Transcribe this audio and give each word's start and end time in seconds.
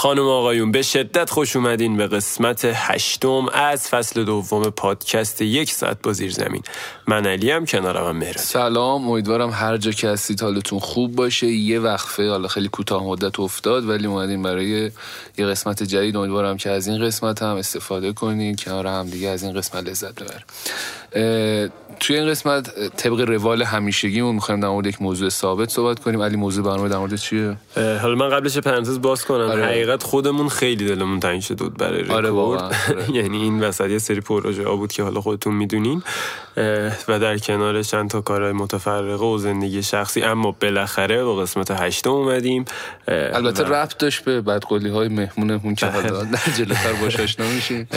خانم 0.00 0.28
آقایون 0.28 0.72
به 0.72 0.82
شدت 0.82 1.30
خوش 1.30 1.56
اومدین 1.56 1.96
به 1.96 2.06
قسمت 2.06 2.60
هشتم 2.64 3.48
از 3.52 3.88
فصل 3.88 4.24
دوم 4.24 4.62
پادکست 4.62 5.42
یک 5.42 5.72
ساعت 5.72 5.96
با 6.02 6.12
زیر 6.12 6.30
زمین. 6.30 6.62
من 7.06 7.26
علی 7.26 7.50
هم 7.50 7.66
کنارم 7.66 8.08
هم 8.08 8.16
مهران 8.16 8.44
سلام 8.44 9.10
امیدوارم 9.10 9.50
هر 9.50 9.76
جا 9.76 9.90
که 9.90 10.08
هستید 10.08 10.42
حالتون 10.42 10.78
خوب 10.78 11.16
باشه. 11.16 11.46
یه 11.46 11.80
وقفه 11.80 12.30
حالا 12.30 12.48
خیلی 12.48 12.68
کوتاه 12.68 13.04
مدت 13.04 13.40
افتاد 13.40 13.88
ولی 13.88 14.06
اومدیم 14.06 14.42
برای 14.42 14.90
یه 15.38 15.46
قسمت 15.46 15.82
جدید. 15.82 16.16
امیدوارم 16.16 16.56
که 16.56 16.70
از 16.70 16.88
این 16.88 17.04
قسمت 17.04 17.42
هم 17.42 17.56
استفاده 17.56 18.12
کنین 18.12 18.56
کنار 18.56 18.86
هم 18.86 19.10
دیگه 19.10 19.28
از 19.28 19.42
این 19.42 19.52
قسمت 19.52 19.88
لذت 19.88 20.22
ببریم. 20.22 20.44
توی 22.00 22.16
این 22.16 22.28
قسمت 22.28 22.96
طبق 22.96 23.20
روال 23.20 23.62
همیشگیمون 23.62 24.34
می‌خوایم 24.34 24.60
در 24.60 24.68
مورد 24.68 24.86
یک 24.86 25.02
موضوع 25.02 25.28
ثابت 25.28 25.70
صحبت 25.70 25.98
کنیم. 25.98 26.22
علی 26.22 26.36
موضوع 26.36 26.64
برنامه 26.64 26.88
در 26.88 26.98
مورد 26.98 27.16
چیه؟ 27.16 27.56
حالا 27.76 28.14
من 28.14 28.28
قبلش 28.28 28.58
پرانتز 28.58 29.00
باز 29.00 29.24
کنم. 29.24 29.50
آره. 29.50 29.89
حقیقت 29.90 30.02
خودمون 30.02 30.48
خیلی 30.48 30.86
دلمون 30.86 31.20
تنگ 31.20 31.40
شده 31.40 31.64
بود 31.64 31.78
برای 31.78 32.02
رکورد 32.02 32.60
آره. 32.60 32.76
آره. 32.88 33.10
یعنی 33.18 33.42
این 33.42 33.62
وسط 33.62 33.90
یه 33.90 33.98
سری 33.98 34.20
پروژه 34.20 34.68
ها 34.68 34.76
بود 34.76 34.92
که 34.92 35.02
حالا 35.02 35.20
خودتون 35.20 35.54
می‌دونین 35.54 36.02
و 37.08 37.18
در 37.18 37.38
کنارش 37.38 37.90
چند 37.90 38.10
تا 38.10 38.20
کارهای 38.20 38.52
متفرقه 38.52 39.24
و 39.24 39.38
زندگی 39.38 39.82
شخصی 39.82 40.22
اما 40.22 40.56
بالاخره 40.60 41.24
با 41.24 41.36
قسمت 41.36 41.70
هشتم 41.70 42.10
اومدیم 42.10 42.64
البته 43.08 43.64
و- 43.64 43.72
ربط 43.72 43.98
داشت 43.98 44.24
به 44.24 44.40
بدقولی 44.40 44.88
های 44.88 45.08
مهمونمون 45.08 45.74
که 45.74 45.86
بله. 45.86 46.02
حالا 46.02 46.24
در 46.24 46.52
جلوتر 46.58 46.92
باش 46.92 47.20
آشنا 47.20 47.46
میشیم 47.46 47.88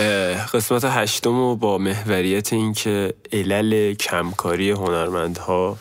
قسمت 0.54 0.86
هشتم 0.86 1.36
رو 1.36 1.56
با 1.56 1.78
محوریت 1.78 2.54
اینکه 2.54 3.14
علل 3.34 3.94
کمکاری 3.94 4.72
هنرمندها 4.72 5.78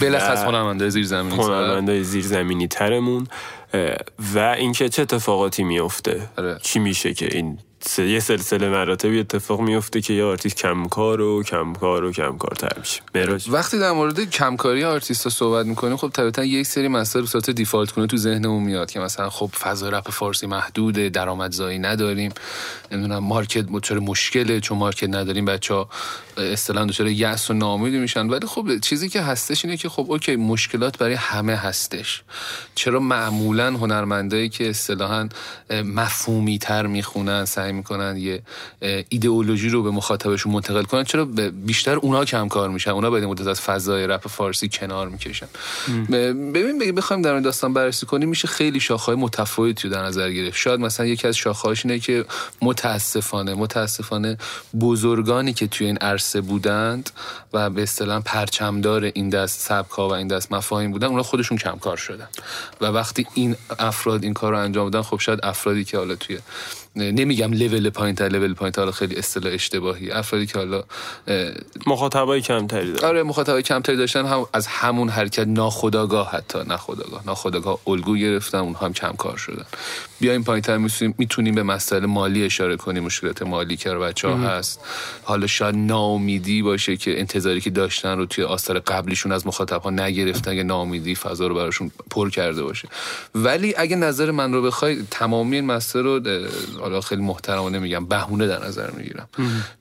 بلخص 0.00 0.42
و 0.44 0.46
هنرمنده 0.46 0.88
زیر 0.88 1.06
زمینی 1.06 1.36
هنرمندای 1.36 2.04
زیرزمینی 2.04 2.68
ترمون 2.68 3.26
و 4.34 4.38
اینکه 4.38 4.88
چه 4.88 5.02
اتفاقاتی 5.02 5.64
میفته 5.64 6.30
آره. 6.38 6.58
چی 6.62 6.78
میشه 6.78 7.14
که 7.14 7.36
این 7.36 7.58
یه 7.98 8.20
سلسله 8.20 8.68
مراتبی 8.68 9.20
اتفاق 9.20 9.60
میفته 9.60 10.00
که 10.00 10.14
یه 10.14 10.24
آرتیست 10.24 10.56
کمکار 10.56 11.20
و 11.20 11.42
کمکار 11.42 12.04
و 12.04 12.12
کمکارتر 12.12 12.78
میشه. 12.78 13.00
مراج 13.14 13.48
وقتی 13.50 13.78
در 13.78 13.92
مورد 13.92 14.30
کمکاری 14.30 14.84
آرتیستا 14.84 15.30
صحبت 15.30 15.66
می‌کنیم 15.66 15.96
خب 15.96 16.08
طبیعتا 16.08 16.44
یک 16.44 16.66
سری 16.66 16.88
مسائل 16.88 17.24
به 17.24 17.30
صورت 17.30 17.50
default 17.50 17.90
کنه 17.90 18.06
تو 18.06 18.16
ذهنمون 18.16 18.62
میاد 18.62 18.90
که 18.90 19.00
مثلا 19.00 19.30
خب 19.30 19.50
فضای 19.60 19.90
رپ 19.90 20.10
فارسی 20.10 20.46
محدوده 20.46 21.08
درآمدزایی 21.08 21.78
نداریم. 21.78 22.32
نمی‌دونم 22.92 23.18
market 23.18 23.80
چرا 23.82 24.00
مشکله 24.00 24.60
چون 24.60 24.78
market 24.78 25.08
نداریم 25.08 25.44
بچه 25.44 25.74
ها 25.74 25.88
اصطلاحا 26.38 26.86
دچار 26.86 27.08
یأس 27.08 27.50
و 27.50 27.54
ناامیدی 27.54 27.98
میشن. 27.98 28.26
ولی 28.26 28.46
خب 28.46 28.78
چیزی 28.78 29.08
که 29.08 29.22
هستش 29.22 29.64
اینه 29.64 29.76
که 29.76 29.88
خب 29.88 30.06
اوکی 30.08 30.36
مشکلات 30.36 30.98
برای 30.98 31.14
همه 31.14 31.56
هستش. 31.56 32.22
چرا 32.74 33.00
معمولا 33.00 33.70
هنرمندایی 33.70 34.48
که 34.48 34.70
اصطلاحا 34.70 35.28
مفهومی 35.84 36.58
تر 36.58 36.86
می‌خونن 36.86 37.44
سعی 37.44 37.72
می‌کنن 37.72 38.16
یه 38.16 38.42
ایدئولوژی 39.08 39.68
رو 39.68 39.82
به 39.82 39.90
مخاطبشون 39.90 40.52
منتقل 40.52 40.82
کنن 40.82 41.04
چرا 41.04 41.24
به- 41.24 41.50
بیشتر 41.50 41.96
اونا 41.96 42.24
کم 42.24 42.48
کار 42.48 42.68
میشن؟ 42.68 42.90
اونا 42.90 43.10
باید 43.10 43.24
مدت 43.24 43.46
از 43.46 43.60
فضای 43.60 44.06
رپ 44.06 44.28
فارسی 44.28 44.68
کنار 44.68 45.08
می‌کشن. 45.08 45.46
ببین 46.54 46.94
بخوایم 46.94 47.22
در 47.22 47.32
این 47.32 47.42
داستان 47.42 47.72
بررسی 47.72 48.06
کنیم 48.06 48.28
میشه 48.28 48.48
خیلی 48.48 48.80
شاخهای 48.80 49.16
متفاوتی 49.16 49.88
رو 49.88 49.94
در 49.94 50.02
نظر 50.02 50.30
گرفت. 50.30 50.56
شاید 50.56 50.80
مثلا 50.80 51.06
یکی 51.06 51.28
از 51.28 51.36
شاخه‌هاش 51.36 51.86
اینه 51.86 51.98
که 51.98 52.24
متاسفانه 52.62 53.54
متاسفانه 53.54 54.38
بزرگانی 54.80 55.52
که 55.52 55.66
توی 55.66 55.86
این 55.86 55.96
عرصه 55.96 56.27
بودند 56.36 57.10
و 57.52 57.70
به 57.70 57.82
اصطلاح 57.82 58.22
پرچمدار 58.22 59.04
این 59.04 59.28
دست 59.28 59.60
سبک‌ها 59.60 60.08
و 60.08 60.12
این 60.12 60.28
دست 60.28 60.52
مفاهیم 60.52 60.92
بودن 60.92 61.06
اونا 61.06 61.22
خودشون 61.22 61.58
کمکار 61.58 61.96
شدن. 61.96 62.28
و 62.80 62.86
وقتی 62.86 63.26
این 63.34 63.56
افراد 63.78 64.24
این 64.24 64.34
کار 64.34 64.52
رو 64.52 64.58
انجام 64.58 64.90
دادن 64.90 65.02
خب 65.02 65.18
شاید 65.20 65.40
افرادی 65.42 65.84
که 65.84 65.98
حالا 65.98 66.14
توی 66.14 66.38
نمیگم 66.96 67.52
لول 67.52 67.90
پایین 67.90 68.14
تر 68.14 68.28
لول 68.28 68.54
پایین 68.54 68.72
حالا 68.76 68.92
خیلی 68.92 69.16
اصطلاح 69.16 69.52
اشتباهی. 69.52 70.10
افرادی 70.10 70.46
که 70.46 70.58
حالا 70.58 70.84
مخاطبای 71.86 72.40
کمتری 72.40 72.92
داره 72.92 73.06
آره 73.06 73.22
مخاطبای 73.22 73.62
کمتری 73.62 73.96
داشتن 73.96 74.26
هم 74.26 74.46
از 74.52 74.66
همون 74.66 75.08
حرکت 75.08 75.46
ناخودآگاه 75.46 76.30
حتی 76.30 76.58
ناخودآگاه. 76.66 77.22
ناخودآگاه 77.26 77.78
الگو 77.86 78.16
گرفتن 78.16 78.58
اونها 78.58 78.86
هم 78.86 78.92
کم 78.92 79.12
کار 79.12 79.36
شدن. 79.36 79.64
بیایم 80.20 80.44
پایینتر 80.44 80.78
می‌تونیم 81.18 81.54
به 81.54 81.62
مسائل 81.62 82.06
مالی 82.06 82.44
اشاره 82.44 82.76
کنیم. 82.76 83.04
مشکلات 83.04 83.42
مالی 83.42 83.76
که 83.76 83.90
بچه 83.90 84.28
ها 84.28 84.36
هست. 84.36 84.80
حالا 85.24 85.46
شاید 85.46 85.74
ناامیدی 85.74 86.62
باشه 86.62 86.96
که 86.96 87.20
انتظاری 87.20 87.60
که 87.60 87.70
داشتن 87.70 88.18
رو 88.18 88.26
توی 88.26 88.44
آثار 88.44 88.78
قبلیشون 88.78 89.32
از 89.32 89.46
مخاطب 89.46 89.82
ها 89.82 89.90
نگرفتن 89.90 90.54
یا 90.54 90.62
ناامیدی 90.62 91.14
فضا 91.14 91.46
رو 91.46 91.54
براشون 91.54 91.90
پر 92.10 92.30
کرده 92.30 92.62
باشه. 92.62 92.88
ولی 93.34 93.74
اگه 93.76 93.96
نظر 93.96 94.30
من 94.30 94.52
رو 94.52 94.62
بخوای 94.62 95.04
تمامی 95.10 95.56
این 95.56 95.66
مسائل 95.66 96.04
رو 96.04 96.20
حالا 96.88 97.00
خیلی 97.00 97.22
محترمانه 97.22 97.78
میگم 97.78 98.06
بهونه 98.06 98.46
در 98.46 98.66
نظر 98.66 98.90
می‌گیرم. 98.90 99.28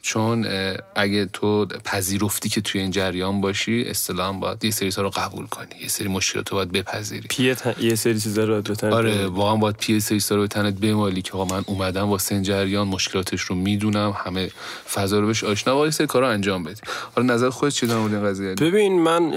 چون 0.02 0.48
اگه 0.96 1.26
تو 1.26 1.66
پذیرفتی 1.66 2.50
که 2.50 2.62
توی 2.62 2.82
این 2.82 2.92
جریان 2.92 3.42
باشی 3.42 3.84
اصطلاحا 3.88 4.32
باید 4.32 4.66
یه 4.66 4.72
سری 4.72 4.92
رو 4.92 5.10
قبول 5.10 5.46
کنی. 5.46 5.76
یه 5.82 5.88
سری 5.88 6.08
مشکلات 6.08 6.50
رو 6.50 6.58
باید 6.58 6.72
بپذیری. 6.72 7.28
پیه 7.30 7.56
یه 7.80 7.96
سری 7.96 8.20
چیزا 8.20 8.44
رو 8.44 8.54
باید 8.54 8.64
بتن 8.64 8.94
آره 8.94 9.28
واقعا 9.28 9.56
باید 9.56 9.76
پی 9.78 10.00
سری 10.00 10.22
رو 10.30 10.42
به 10.42 10.48
تنت 10.48 10.74
بمالی 10.74 11.22
که 11.22 11.32
آقا 11.34 11.56
من 11.56 11.64
اومدم 11.68 12.10
واسه 12.10 12.36
این 12.36 12.44
جریان 12.44 12.88
مشکلاتش 12.88 13.42
رو 13.42 13.56
می‌دونم 13.56 14.16
همه 14.18 14.52
فضا 14.94 15.20
رو 15.20 15.28
بهش 15.28 15.44
آشنا 15.44 15.80
و 15.80 15.86
یه 15.86 15.92
سری 15.92 16.08
کارا 16.08 16.30
انجام 16.30 16.64
بدی. 16.64 16.82
حالا 17.16 17.34
نظر 17.34 17.50
خودت 17.50 17.74
چی 17.74 17.88
در 17.88 17.96
مورد 17.96 18.14
این 18.14 18.24
قضیه؟ 18.24 18.54
ببین 18.54 19.02
من 19.02 19.34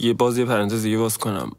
یه 0.00 0.12
باز 0.12 0.38
یه 0.38 0.44
پرانتز 0.44 0.82
دیگه 0.82 0.98
باز 0.98 1.18
کنم. 1.18 1.52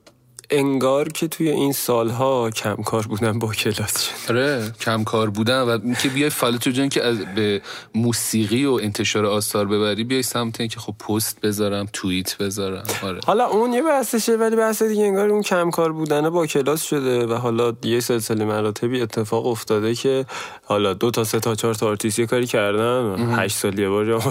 انگار 0.50 1.10
که 1.10 1.28
توی 1.28 1.50
این 1.50 1.74
سالها 1.74 2.50
کمکار 2.50 3.08
بودن 3.08 3.40
با 3.40 3.54
کلاس 3.54 4.02
شد 4.02 4.32
آره 4.32 4.74
کم 4.82 5.04
کار 5.04 5.30
بودن 5.30 5.62
و 5.62 5.70
اینکه 5.70 6.10
بیای 6.10 6.30
فعالیت 6.30 6.70
جان 6.70 6.90
که 6.90 7.04
از 7.04 7.18
به 7.36 7.62
موسیقی 7.96 8.66
و 8.66 8.80
انتشار 8.82 9.26
آثار 9.26 9.66
ببری 9.66 10.04
بیای 10.04 10.24
سمت 10.24 10.60
اینکه 10.60 10.80
خب 10.80 10.94
پست 10.94 11.42
بذارم 11.42 11.88
توییت 11.94 12.38
بذارم. 12.38 12.84
آره. 13.04 13.20
حالا 13.26 13.46
اون 13.46 13.74
یه 13.74 13.82
بحثشه 13.82 14.36
ولی 14.36 14.56
بحث 14.56 14.84
دیگه 14.84 15.04
انگار 15.04 15.30
اون 15.30 15.42
کمکار 15.42 15.92
بودن 15.92 16.30
با 16.30 16.46
کلاس 16.46 16.84
شده 16.84 17.26
و 17.26 17.34
حالا 17.34 17.74
یه 17.84 18.00
سلسله 18.00 18.46
مراتبی 18.46 19.02
اتفاق 19.02 19.46
افتاده 19.46 19.96
که 19.96 20.26
حالا 20.64 20.94
دو 20.94 21.12
تا 21.12 21.24
سه 21.24 21.40
تا 21.40 21.56
چهار 21.56 21.74
تا 21.74 21.88
آرتیست 21.88 22.20
یه 22.20 22.26
کاری 22.26 22.48
کردن. 22.48 23.16
هشت 23.40 23.58
سال 23.58 23.80
یه 23.80 23.90
بار 23.90 24.24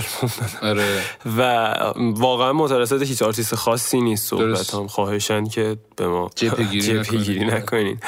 آره. 0.63 1.01
و 1.39 1.75
واقعا 1.97 2.53
مترسط 2.53 3.03
هیچ 3.03 3.23
آرتیست 3.23 3.55
خاصی 3.55 4.01
نیست 4.01 4.29
صحبت. 4.29 4.75
هم 4.75 4.87
خواهشاً 4.87 5.45
که 5.45 5.77
به 5.97 6.06
ما. 6.07 6.31
جبهه‌گیری 6.35 6.87
جبهه‌گیری 7.05 7.45
نکنین. 7.45 7.99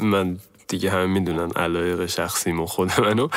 من 0.00 0.36
دیگه 0.68 0.90
هم 0.90 1.10
می‌دونن 1.10 1.50
علایق 1.50 2.06
شخصیم 2.06 2.60
و 2.60 2.66
خود 2.66 3.00
منو. 3.00 3.28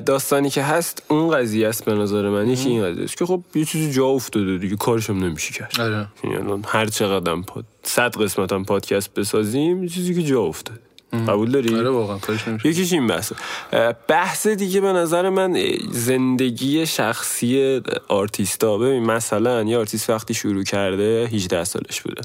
داستانی 0.00 0.50
که 0.50 0.62
هست 0.62 1.02
اون 1.08 1.30
قضیه 1.30 1.68
است 1.68 1.84
به 1.84 1.94
نظر 1.94 2.28
من. 2.28 2.48
یکی 2.48 2.68
این 2.68 2.84
قضیه 2.84 3.04
است 3.04 3.16
که 3.16 3.26
خب 3.26 3.42
یه 3.54 3.64
چیزی 3.64 3.92
جا 3.92 4.06
افتاده 4.06 4.58
دیگه 4.58 4.76
کارشم 4.76 5.16
نمیشه 5.16 5.52
کرد. 5.54 5.80
آره. 5.80 6.06
یعنی 6.24 6.62
هر 6.66 6.86
چقدر 6.86 7.34
پاد 7.36 7.64
صد 7.82 8.22
قسمت 8.22 8.52
هم 8.52 8.64
پادکست 8.64 9.14
بسازیم 9.14 9.82
یه 9.82 9.88
چیزی 9.88 10.14
که 10.14 10.22
جا 10.22 10.40
افتاده. 10.40 10.80
قبول 11.12 11.50
داری؟ 11.50 11.76
آره 11.76 11.90
واقعا 11.90 12.18
یکیش 12.64 12.92
این 12.92 13.06
بحثه؟ 13.06 13.34
اه، 13.72 13.94
بحث 14.08 14.46
دیگه 14.46 14.80
به 14.80 14.92
نظر 14.92 15.28
من 15.28 15.64
زندگی 15.90 16.86
شخصی 16.86 17.80
آرتیستا. 18.08 18.78
ببین 18.78 19.02
مثلا 19.02 19.62
یه 19.62 19.78
آرتیست 19.78 20.10
وقتی 20.10 20.34
شروع 20.34 20.62
کرده 20.62 21.28
18 21.32 21.64
سالش 21.64 22.00
بوده. 22.00 22.22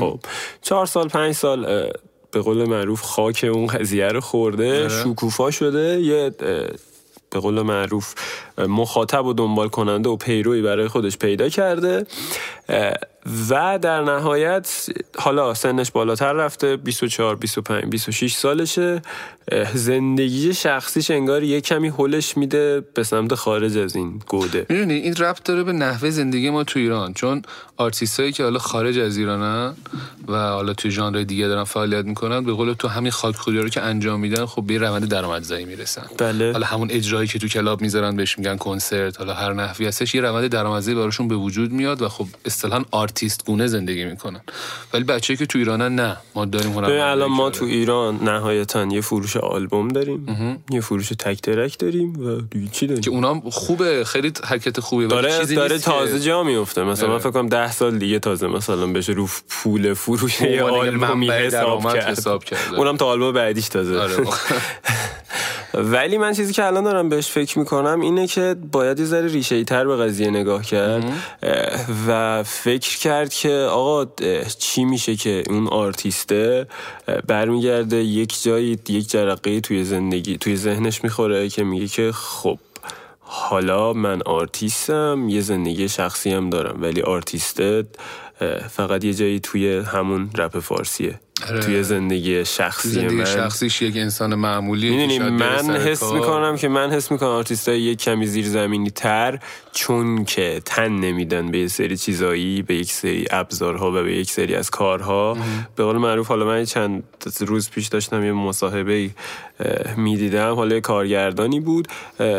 خب 0.00 0.20
چهار 0.62 0.86
سال 0.86 1.08
پنج 1.08 1.34
سال 1.34 1.90
به 2.32 2.40
قول 2.40 2.68
معروف 2.68 3.02
خاک 3.02 3.46
اون 3.52 3.66
قضیه 3.66 4.08
رو 4.08 4.20
خورده 4.20 4.88
شکوفا 4.88 5.50
شده 5.50 6.00
یه 6.00 6.30
به 7.30 7.40
قول 7.40 7.62
معروف 7.62 8.14
مخاطب 8.68 9.26
و 9.26 9.32
دنبال 9.32 9.68
کننده 9.68 10.08
و 10.08 10.16
پیروی 10.16 10.62
برای 10.62 10.88
خودش 10.88 11.18
پیدا 11.18 11.48
کرده. 11.48 12.06
و 13.50 13.78
در 13.82 14.02
نهایت 14.02 14.86
حالا 15.18 15.54
سنش 15.54 15.90
بالاتر 15.90 16.32
رفته 16.32 16.76
24 16.76 17.36
25 17.36 17.84
26 17.84 18.34
سالشه. 18.34 19.02
زندگی 19.74 20.54
شخصیش 20.54 21.10
انگار 21.10 21.42
یه 21.42 21.60
کمی 21.60 21.88
هلش 21.88 22.36
میده 22.36 22.84
به 22.94 23.02
سمت 23.02 23.34
خارج 23.34 23.78
از 23.78 23.96
این 23.96 24.22
گوده. 24.28 24.66
می‌دونی 24.68 24.94
این 24.94 25.16
ربط 25.16 25.42
داره 25.42 25.62
به 25.62 25.72
نحوه 25.72 26.10
زندگی 26.10 26.50
ما 26.50 26.64
تو 26.64 26.78
ایران. 26.78 27.14
چون 27.14 27.42
آرتیست 27.76 28.20
هایی 28.20 28.32
که 28.32 28.42
حالا 28.42 28.58
خارج 28.58 28.98
از 28.98 29.16
ایرانن 29.16 29.74
و 30.28 30.36
حالا 30.36 30.72
توی 30.72 30.90
ژانر 30.90 31.22
دیگه 31.22 31.48
دارن 31.48 31.64
فعالیت 31.64 32.04
می‌کنن 32.04 32.44
به 32.44 32.52
قول 32.52 32.72
تو 32.72 32.88
همین 32.88 33.12
خاکخوری 33.12 33.58
رو 33.58 33.68
که 33.68 33.80
انجام 33.80 34.20
میدن 34.20 34.46
خب 34.46 34.62
به 34.62 34.78
روند 34.78 35.08
درآمدزایی 35.08 35.64
می‌رسن. 35.64 36.06
بله. 36.18 36.52
حالا 36.52 36.66
همون 36.66 36.90
اجرایی 36.90 37.28
که 37.28 37.38
تو 37.38 37.48
club 37.48 37.80
می‌ذارن 37.80 38.16
بهش 38.16 38.38
میگن 38.38 38.49
کنسرت 38.56 39.18
حالا 39.18 39.34
هر 39.34 39.52
نحوی 39.52 39.86
هستش 39.86 40.14
یه 40.14 40.20
روند 40.20 40.46
درآمدزایی 40.46 40.96
براشون 40.96 41.28
به 41.28 41.36
وجود 41.36 41.72
میاد 41.72 42.02
و 42.02 42.08
خب 42.08 42.26
اصطلاحا 42.44 42.84
آرتیست 42.90 43.46
گونه 43.46 43.66
زندگی 43.66 44.04
می‌کنن. 44.04 44.40
ولی 44.94 45.04
بچه 45.04 45.36
که 45.36 45.46
تو 45.46 45.58
ایرانن 45.58 45.94
نه 45.94 46.16
ما 46.34 46.44
داریم 46.44 46.76
الان 46.76 47.30
ما 47.30 47.50
تو 47.50 47.64
ایران 47.64 48.24
نهایتا 48.24 48.84
یه 48.84 49.00
فروش 49.00 49.36
آلبوم 49.36 49.88
داریم 49.88 50.26
یه 50.70 50.80
فروش 50.80 51.08
تک 51.08 51.40
ترک 51.40 51.78
داریم 51.78 52.26
و 52.26 52.40
چی 52.72 52.86
داریم؟ 52.86 53.02
که 53.02 53.10
اونام 53.10 53.40
خوبه 53.50 54.04
خیلی 54.04 54.32
حرکت 54.44 54.80
خوبه 54.80 55.06
ولی 55.06 55.14
داره 55.14 55.38
چیزی 55.38 55.54
داره 55.54 55.78
تازه 55.78 56.20
جا 56.20 56.42
میفته. 56.42 56.82
مثلا 56.84 57.06
من 57.06 57.14
آره. 57.14 57.22
فکر 57.22 57.30
کنم 57.30 57.48
ده 57.48 57.72
سال 57.72 57.98
دیگه 57.98 58.18
تازه 58.18 58.46
مثلا 58.46 58.86
بشه 58.86 59.12
رو 59.12 59.28
پول 59.48 59.94
فروش 59.94 60.42
منبع 60.42 61.46
حساب 61.46 61.82
کرد. 61.94 62.08
حساب 62.08 62.44
کرده. 62.44 62.78
اونم 62.78 62.96
تا 62.96 63.06
آلبوم 63.06 63.32
بعدیش 63.32 63.68
تازه. 63.68 63.98
آره 63.98 64.16
ولی 65.74 66.18
من 66.18 66.32
چیزی 66.32 66.52
که 66.52 66.64
الان 66.64 66.84
دارم 66.84 67.08
بهش 67.08 67.30
فکر 67.30 67.58
می‌کنم 67.58 68.00
اینه 68.00 68.26
که 68.26 68.39
باید 68.72 68.98
یه 68.98 69.04
ذره 69.04 69.28
ریشه 69.28 69.64
تر 69.64 69.86
به 69.86 69.96
قضیه 69.96 70.30
نگاه 70.30 70.62
کرد 70.62 71.04
و 72.08 72.42
فکر 72.42 72.98
کرد 72.98 73.32
که 73.32 73.52
آقا 73.70 74.12
چی 74.58 74.84
میشه 74.84 75.16
که 75.16 75.42
اون 75.48 75.66
آرتیسته 75.66 76.66
برمیگرده 77.26 77.96
یک 77.96 78.42
جایی 78.42 78.78
یک 78.88 79.10
جرقه 79.10 79.60
توی 79.60 79.84
زندگی 79.84 80.38
توی 80.38 80.56
ذهنش 80.56 81.04
می‌خوره 81.04 81.48
که 81.48 81.64
میگه 81.64 81.88
که 81.88 82.12
خب 82.12 82.58
حالا 83.20 83.92
من 83.92 84.22
آرتیستم 84.22 85.28
یه 85.28 85.40
زندگی 85.40 85.88
شخصی 85.88 86.30
هم 86.30 86.50
دارم 86.50 86.82
ولی 86.82 87.02
آرتیسته 87.02 87.84
فقط 88.70 89.04
یه 89.04 89.14
جایی 89.14 89.40
توی 89.40 89.78
همون 89.78 90.30
رپ 90.38 90.58
فارسیه. 90.58 91.20
توی 91.40 91.82
زندگی 91.82 92.44
شخصی 92.44 92.88
زندگی 92.88 93.14
من. 93.14 93.24
شخصیش 93.24 93.82
یک 93.82 93.96
انسان 93.96 94.34
معمولی 94.34 94.90
می‌دونی 94.90 95.18
من 95.18 95.76
حس 95.76 96.02
می‌کنم 96.02 96.56
که 96.56 96.68
من 96.68 96.90
حس 96.90 97.12
می‌کنم 97.12 97.28
آرتیست 97.28 97.68
های 97.68 97.80
یک 97.80 97.98
کمی 97.98 98.26
زیر 98.26 98.46
زمینی 98.46 98.90
تر 98.90 99.38
چون 99.72 100.24
که 100.24 100.62
تن 100.64 100.92
نمیدن 100.92 101.50
به 101.50 101.58
یه 101.58 101.68
سری 101.68 101.96
چیزایی 101.96 102.62
به 102.62 102.74
یک 102.74 102.92
سری 102.92 103.26
ابزارها 103.30 103.90
و 103.90 104.02
به 104.02 104.16
یک 104.16 104.30
سری 104.30 104.54
از 104.54 104.70
کارها. 104.70 105.36
به 105.76 105.84
قول 105.84 105.96
معروف 105.96 106.28
حالا 106.28 106.46
من 106.46 106.64
چند 106.64 107.02
روز 107.40 107.70
پیش 107.70 107.86
داشتم 107.86 108.24
یه 108.24 108.32
مصاحبه 108.32 109.10
می‌دیدم. 109.96 110.54
حالا 110.54 110.80
کارگردانی 110.80 111.60
بود 111.60 111.88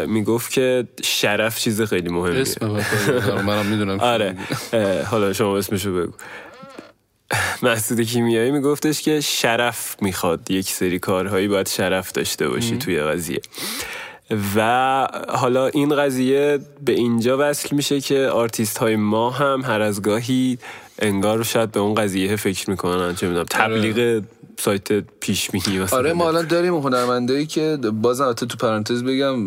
می‌گفت 0.07 0.51
که 0.51 0.87
شرف 1.03 1.59
چیز 1.59 1.81
خیلی 1.81 2.09
مهمیه. 2.09 2.41
اسم. 2.41 2.81
منم 3.45 3.65
می‌دونم 3.65 3.99
آره. 3.99 4.35
حالا 5.11 5.33
شما 5.33 5.57
اسمشو 5.57 5.93
بگو. 5.93 6.13
محسود 7.63 8.01
کیمیایی 8.01 8.51
میگفتش 8.51 9.01
که 9.01 9.21
شرف 9.21 9.95
می‌خواد. 10.01 10.51
یک 10.51 10.69
سری 10.69 10.99
کارهایی 10.99 11.47
باید 11.47 11.67
شرف 11.67 12.11
داشته 12.11 12.49
باشی 12.49 12.77
توی 12.77 13.01
قضیه. 13.01 13.41
و 14.55 15.07
حالا 15.29 15.67
این 15.67 15.95
قضیه 15.95 16.59
به 16.85 16.91
اینجا 16.91 17.37
وصل 17.39 17.75
میشه 17.75 18.01
که 18.01 18.19
آرتیست 18.19 18.77
های 18.77 18.95
ما 18.95 19.29
هم 19.29 19.61
هر 19.61 19.81
از 19.81 20.01
گاهی 20.01 20.57
انگار 20.99 21.43
شاید 21.43 21.71
به 21.71 21.79
اون 21.79 21.93
قضیه 21.93 22.35
فکر 22.35 22.69
می‌کنن. 22.69 23.15
چه 23.15 23.27
می‌دونم 23.27 23.45
تبلیغ 23.49 24.23
سایت 24.59 24.99
پیش 25.19 25.51
بینی 25.51 25.79
آره 25.79 26.13
ما 26.13 26.27
الان 26.27 26.47
داریم 26.47 26.75
هنرمندایی 26.75 27.45
که 27.45 27.77
بازم 27.77 28.23
البته 28.23 28.45
تو 28.45 28.57
پرانتز 28.57 29.03
بگم 29.03 29.45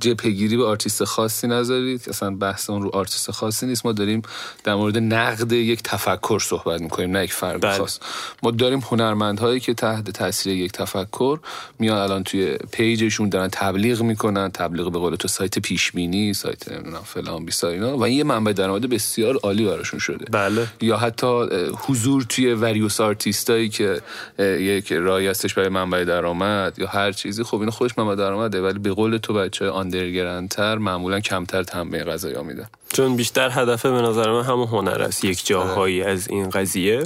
جبهه‌گیری 0.00 0.56
به 0.56 0.64
آرتیست 0.64 1.04
خاصی 1.04 1.46
نذارید 1.46 2.04
اصلا 2.08 2.30
بحث 2.30 2.70
اون 2.70 2.82
رو 2.82 2.90
آرتیست 2.94 3.30
خاصی 3.30 3.66
نیست. 3.66 3.86
ما 3.86 3.92
داریم 3.92 4.22
در 4.64 4.74
مورد 4.74 4.98
نقد 4.98 5.52
یک 5.52 5.82
تفکر 5.82 6.38
صحبت 6.38 6.80
می‌کنیم 6.80 7.10
نه 7.10 7.24
یک 7.24 7.32
فرد 7.32 7.60
بله. 7.60 7.78
خاص. 7.78 7.98
ما 8.42 8.50
داریم 8.50 8.78
هنرمندهایی 8.78 9.60
که 9.60 9.74
تحت 9.74 10.10
تاثیر 10.10 10.52
یک 10.52 10.72
تفکر 10.72 11.40
میان 11.78 11.98
الان 11.98 12.24
توی 12.24 12.56
پیجشون 12.72 13.28
دارن 13.28 13.48
تبلیغ 13.52 14.02
می‌کنن 14.02 14.50
تبلیغ 14.50 14.92
به 14.92 14.98
قول 14.98 15.14
تو 15.14 15.28
سایت 15.28 15.58
پیش 15.58 15.92
بینی 15.92 16.34
سایت 16.34 16.72
نمی‌دونم 16.72 17.02
فلان 17.04 17.44
بیسار 17.44 17.70
اینا. 17.70 17.96
و 17.96 18.04
این 18.04 18.18
یه 18.18 18.24
منبع 18.24 18.52
درآمد 18.52 18.88
بسیار 18.88 19.36
عالی 19.36 19.64
براشون 19.66 20.00
شده. 20.00 20.24
بله. 20.30 20.66
یا 20.80 20.96
حتی 20.96 21.46
حضور 21.86 22.22
توی 22.28 22.52
وریوس 22.52 23.00
آرتیستایی 23.00 23.68
که 23.68 24.00
یک 24.38 24.92
راهی 24.92 25.26
هستش 25.26 25.54
برای 25.54 25.68
منبع 25.68 26.04
درآمد 26.04 26.78
یا 26.78 26.86
هر 26.86 27.12
چیزی. 27.12 27.42
خب 27.42 27.58
اینا 27.58 27.70
خودش 27.70 27.98
منبع 27.98 28.14
درآمده 28.14 28.62
ولی 28.62 28.78
به 28.78 28.92
قول 28.92 29.16
تو 29.16 29.34
بچه 29.34 29.70
آندرگرندتر 29.70 30.78
معمولا 30.78 31.20
کمتر 31.20 31.62
تنبیه 31.62 32.04
قضایا 32.04 32.42
میدن 32.42 32.68
چون 32.92 33.16
بیشتر 33.16 33.50
هدفه 33.52 33.90
به 33.90 34.00
نظر 34.00 34.30
من 34.30 34.42
همون 34.42 34.66
هنر 34.68 35.02
است. 35.02 35.24
یک 35.24 35.46
جاهایی 35.46 36.02
از 36.02 36.28
این 36.28 36.50
قضیه. 36.50 37.02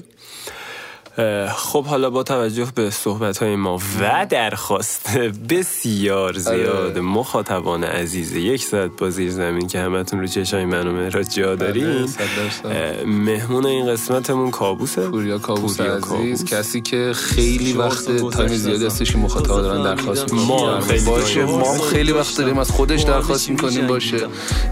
خب 1.49 1.85
حالا 1.85 2.11
با 2.11 2.23
توجه 2.23 2.67
به 2.75 2.91
صحبت 2.91 3.39
های 3.39 3.57
ما 3.57 3.81
و 4.01 4.27
درخواست 4.31 5.19
بسیار 5.49 6.39
زیاد 6.39 6.99
مخاطبان 6.99 7.85
عزیز 7.85 8.33
یک 8.33 8.65
ساعت 8.65 8.91
با 8.99 9.11
زیر 9.11 9.31
زمین 9.31 9.67
که 9.67 9.79
همتون 9.79 10.21
رو 10.21 10.27
چشای 10.27 10.65
من 10.65 10.87
و 10.87 10.93
مهراد 10.93 11.29
جا 11.29 11.55
دارین 11.55 11.85
درصد. 11.85 12.67
اه، 12.67 13.05
مهمون 13.05 13.67
این 13.67 13.93
قسمتمون 13.93 14.51
کابوسه. 14.51 15.09
پوریا 15.09 15.39
کابوس 15.39 15.77
پوریا 15.77 15.93
عزیز 15.93 16.09
کابوس. 16.09 16.45
کسی 16.45 16.81
که 16.81 17.13
خیلی 17.15 17.73
وقت 17.73 18.17
تایم 18.17 18.49
زیادی 18.49 18.87
هستش 18.87 19.13
که 19.13 19.19
مخاطبا 19.19 19.61
دارن 19.61 19.83
درخواست 19.83 20.35
ما 20.35 20.81
خیلی 20.81 21.05
باشه. 21.05 21.45
ما 21.45 21.79
خیلی 21.79 22.13
وقت 22.13 22.39
داریم 22.39 22.59
از 22.59 22.71
خودش 22.71 23.03
درخواست 23.03 23.51
می‌کنیم 23.51 23.87
باشه. 23.87 24.27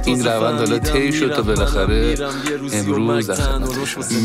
این 0.07 0.25
روند 0.27 0.59
حالا 0.59 0.79
طی 0.79 1.13
شد 1.13 1.35
تا 1.35 1.43
بالاخره 1.43 2.17
امروز. 2.73 3.31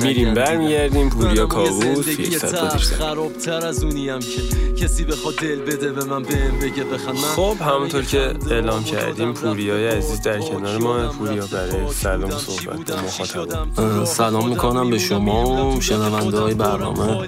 میریم 0.03 0.33
برمیگردیم. 0.33 1.09
پوریا 1.09 1.45
کابوس. 1.45 2.04
زیر 2.05 2.37
زمین. 2.37 2.69
خرابتر 2.69 3.65
از 3.65 3.83
اونیم 3.83 4.19
که 4.19 4.41
کسی 4.75 5.03
بخواد 5.03 5.35
دل 5.35 5.59
بده 5.61 5.91
به 5.91 6.03
من 6.03 6.23
بهم 6.23 6.59
بگه 6.59 6.83
بخند. 6.83 7.15
من 7.15 7.21
خب 7.21 7.57
همونطور 7.61 8.03
که 8.03 8.33
اعلام 8.51 8.83
کردیم 8.83 9.33
پوریای 9.33 9.87
عزیز 9.87 10.21
در 10.21 10.39
کنار 10.39 10.77
ما 10.77 11.07
پوریا 11.07 11.45
برای 11.45 11.93
سلام 11.93 12.29
و 12.29 12.39
صحبت 12.39 12.79
به 12.85 13.01
مخاطبان 13.01 14.05
سلام 14.05 14.49
می‌کنم 14.49 14.89
به 14.89 14.99
شما 14.99 15.67
و 15.67 15.81
شنونده 15.81 16.39
های 16.39 16.53
برنامه. 16.53 17.27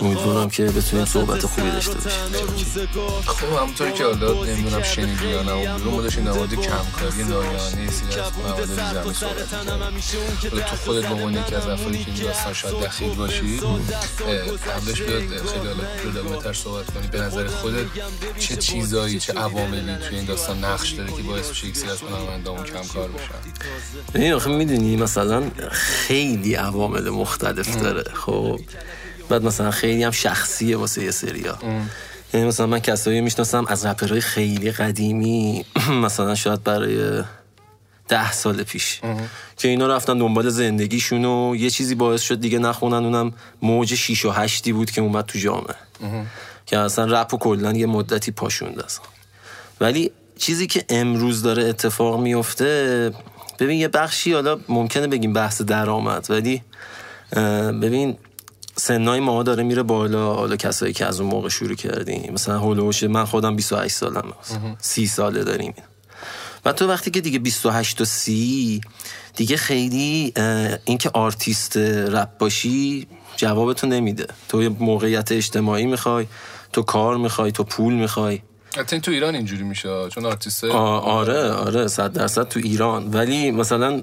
امیدوارم 0.00 0.50
که 0.50 0.64
بتونیم 0.64 1.04
صحبت 1.04 1.46
خوبی 1.46 1.70
داشته 1.70 1.92
باشیم. 1.92 2.88
خب 3.26 3.56
همونطور 3.56 3.90
که 3.90 4.04
حالا 4.04 4.44
نمی‌دونم 4.44 4.82
شنیدی 4.82 5.26
یا 5.26 5.42
نه 5.42 5.76
ما 5.76 6.02
داشتیم 6.02 6.24
مورد 6.24 6.54
کمکاری 6.54 7.24
نایانه 7.28 7.90
سری 7.90 8.20
از 8.20 8.32
مواد 8.38 8.64
زمین 8.64 9.12
صحبت 9.12 10.70
تو 10.70 10.76
خودت 10.76 11.06
به 11.08 11.14
عنوان 11.14 11.34
یکی 11.34 11.54
از 11.54 11.66
افرادی 11.66 11.98
که 11.98 12.10
این 12.10 12.22
داستان 12.22 12.52
شاید 12.52 12.80
دخیل 12.80 13.14
باشی 13.14 13.60
قبلش 13.72 15.02
بیاد 15.02 15.22
خیلی 15.22 15.66
حالا 15.66 16.12
جداگانه‌تر 16.12 16.52
صحبت 16.52 16.86
کنی. 16.90 17.06
به 17.06 17.20
نظر 17.20 17.46
خودت 17.46 17.86
چه 18.38 18.56
چیزایی 18.56 19.20
چه 19.20 19.32
عواملی 19.32 19.96
توی 20.08 20.16
این 20.16 20.26
داستان 20.26 20.64
نقش 20.64 20.90
داره 20.90 21.12
که 21.12 21.22
باعث 21.22 21.48
میشه 21.48 21.66
یک 21.66 21.76
سری 21.76 21.90
از 21.90 22.00
هنرمندامون 22.00 22.64
کمکار 22.64 23.08
بشن؟ 23.08 24.20
این 24.22 24.32
آخه 24.32 24.50
می‌دونی 24.50 24.96
مثلا 24.96 25.42
خیلی 25.70 26.54
عوامل 26.54 27.10
مختلف 27.10 27.82
داره. 27.82 28.04
خب 28.14 28.60
بعد 29.28 29.42
مثلا 29.42 29.70
خیلی 29.70 30.02
هم 30.02 30.10
شخصیه 30.10 30.76
واسه 30.76 31.04
یه 31.04 31.10
سریا. 31.10 31.58
یعنی 32.34 32.46
مثلا 32.46 32.66
من 32.66 32.78
کسایی 32.78 33.20
می‌شناسم 33.20 33.64
از 33.68 33.86
رپرهای 33.86 34.20
خیلی 34.20 34.72
قدیمی. 34.72 35.64
مثلا 36.04 36.34
شاید 36.34 36.62
برای 36.64 37.22
ده 38.12 38.32
سال 38.32 38.62
پیش. 38.62 39.00
که 39.56 39.68
اینا 39.68 39.86
رفتن 39.86 40.18
دنبال 40.18 40.48
زندگیشون 40.48 41.24
و 41.24 41.56
یه 41.56 41.70
چیزی 41.70 41.94
باعث 41.94 42.20
شد 42.20 42.40
دیگه 42.40 42.58
نخونن. 42.58 43.04
اونم 43.04 43.32
موج 43.62 43.94
6 43.94 44.24
و 44.24 44.30
8 44.30 44.70
بود 44.70 44.90
که 44.90 45.00
اومد 45.00 45.24
تو 45.26 45.38
جامعه. 45.38 45.74
که 46.66 46.78
اصلا 46.78 47.04
رپ 47.04 47.34
و 47.34 47.38
کلا 47.38 47.72
یه 47.72 47.86
مدتی 47.86 48.30
پاشونده 48.30 48.84
اصلا 48.84 49.04
ولی 49.80 50.10
چیزی 50.38 50.66
که 50.66 50.84
امروز 50.88 51.42
داره 51.42 51.64
اتفاق 51.64 52.20
میفته 52.20 53.10
ببین 53.58 53.78
یه 53.80 53.88
بخشی 53.88 54.32
حالا 54.32 54.58
ممکنه 54.68 55.06
بگیم 55.06 55.32
بحث 55.32 55.62
درآمد 55.62 56.26
ولی 56.30 56.62
اه، 57.32 57.72
ببین 57.72 58.16
سنای 58.76 59.20
ما 59.20 59.42
داره 59.42 59.62
میره 59.62 59.82
بالا. 59.82 60.34
حالا 60.34 60.56
کسایی 60.56 60.92
که 60.92 61.06
از 61.06 61.20
اون 61.20 61.30
موقع 61.30 61.48
شروع 61.48 61.74
کردیم. 61.74 62.32
مثلا 62.32 62.58
هولوش 62.58 63.02
من 63.02 63.24
خودم 63.24 63.56
28 63.56 63.94
سالم 63.94 64.32
سی 64.80 65.06
ساله 65.06 65.44
داریم. 65.44 65.74
و 66.64 66.72
تو 66.72 66.88
وقتی 66.88 67.10
که 67.10 67.20
دیگه 67.20 67.38
28 67.38 68.00
و 68.00 68.04
30 68.04 68.80
دیگه 69.36 69.56
خیلی 69.56 70.32
اینکه 70.84 71.10
آرتیست 71.14 71.76
رپ 71.76 72.28
باشی 72.38 73.06
جوابتو 73.36 73.86
نمیده. 73.86 74.26
تو 74.48 74.62
یه 74.62 74.68
موقعیت 74.68 75.32
اجتماعی 75.32 75.86
می‌خوای 75.86 76.26
تو 76.72 76.82
کار 76.82 77.16
می‌خوای 77.16 77.52
تو 77.52 77.64
پول 77.64 77.94
می‌خوای. 77.94 78.40
حتی 78.76 79.00
تو 79.00 79.10
ایران 79.10 79.34
اینجوری 79.34 79.62
میشه 79.62 80.08
چون 80.08 80.26
آرتیست 80.26 80.64
آ- 80.64 80.98
آره 80.98 81.50
آره 81.52 81.86
صد 81.88 82.12
درصد 82.12 82.48
تو 82.48 82.60
ایران. 82.60 83.10
ولی 83.14 83.50
مثلا 83.50 84.00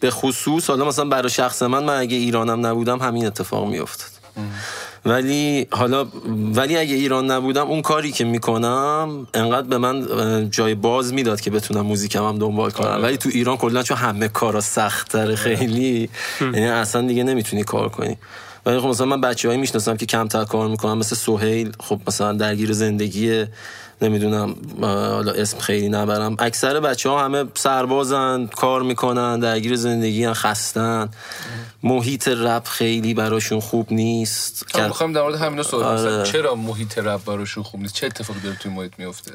به 0.00 0.10
خصوص 0.10 0.70
حالا 0.70 0.84
مثلا 0.84 1.04
برای 1.04 1.30
شخص 1.30 1.62
من 1.62 1.84
من 1.84 1.98
اگه 1.98 2.16
ایرانم 2.16 2.66
نبودم 2.66 2.98
همین 2.98 3.26
اتفاق 3.26 3.68
میافتاد. 3.68 4.10
ولی 5.06 5.66
حالا 5.70 6.06
ولی 6.54 6.76
اگه 6.76 6.94
ایران 6.94 7.30
نبودم 7.30 7.66
اون 7.66 7.82
کاری 7.82 8.12
که 8.12 8.24
می‌کنم 8.24 9.26
انقدر 9.34 9.66
به 9.66 9.78
من 9.78 10.50
جای 10.50 10.74
باز 10.74 11.12
می‌داد 11.12 11.40
که 11.40 11.50
بتونم 11.50 11.80
موزیکم 11.80 12.24
هم 12.28 12.38
دنبال 12.38 12.70
کنم. 12.70 13.02
ولی 13.02 13.16
تو 13.16 13.28
ایران 13.32 13.56
کلا 13.56 13.82
چون 13.82 13.96
همه 13.96 14.28
کارا 14.28 14.60
سختتر 14.60 15.34
خیلی 15.34 16.08
یعنی 16.40 16.66
اصلا 16.66 17.02
دیگه 17.02 17.24
نمی‌تونی 17.24 17.64
کار 17.64 17.88
کنی. 17.88 18.16
ولی 18.66 18.80
خب 18.80 18.86
مثلا 18.86 19.06
من 19.06 19.20
بچه‌ای 19.20 19.56
می‌شناسم 19.56 19.96
که 19.96 20.06
کمتر 20.06 20.44
کار 20.44 20.68
می‌کنم 20.68 20.98
مثل 20.98 21.16
سهیل 21.16 21.72
خب 21.80 22.00
مثلا 22.06 22.32
درگیر 22.32 22.72
زندگی 22.72 23.44
نمی‌دونم 24.02 24.54
حالا 24.80 25.32
اسم 25.32 25.58
خیلی 25.58 25.88
نبرم. 25.88 26.36
اکثر 26.38 26.80
بچه 26.80 27.10
ها 27.10 27.24
همه 27.24 27.44
سربازن 27.54 28.46
کار 28.46 28.82
می‌کنن 28.82 29.40
درگیر 29.40 29.76
زندگی 29.76 30.24
هن 30.24 30.32
خستن. 30.32 31.08
محیط 31.82 32.28
رپ 32.28 32.66
خیلی 32.66 33.14
براشون 33.14 33.60
خوب 33.60 33.92
نیست. 33.92 34.76
من 34.76 34.86
می‌خوام 34.86 35.12
در 35.12 35.22
مورد 35.22 35.34
همینا 35.34 35.62
صحبت 35.62 35.84
آره. 35.84 36.24
چرا 36.24 36.54
محیط 36.54 36.98
رپ 36.98 37.24
براشون 37.24 37.62
خوب 37.62 37.80
نیست؟ 37.80 37.94
چه 37.94 38.06
اتفاقی 38.06 38.40
داره 38.40 38.56
توی 38.56 38.72
محیط 38.72 38.92
میفته 38.98 39.32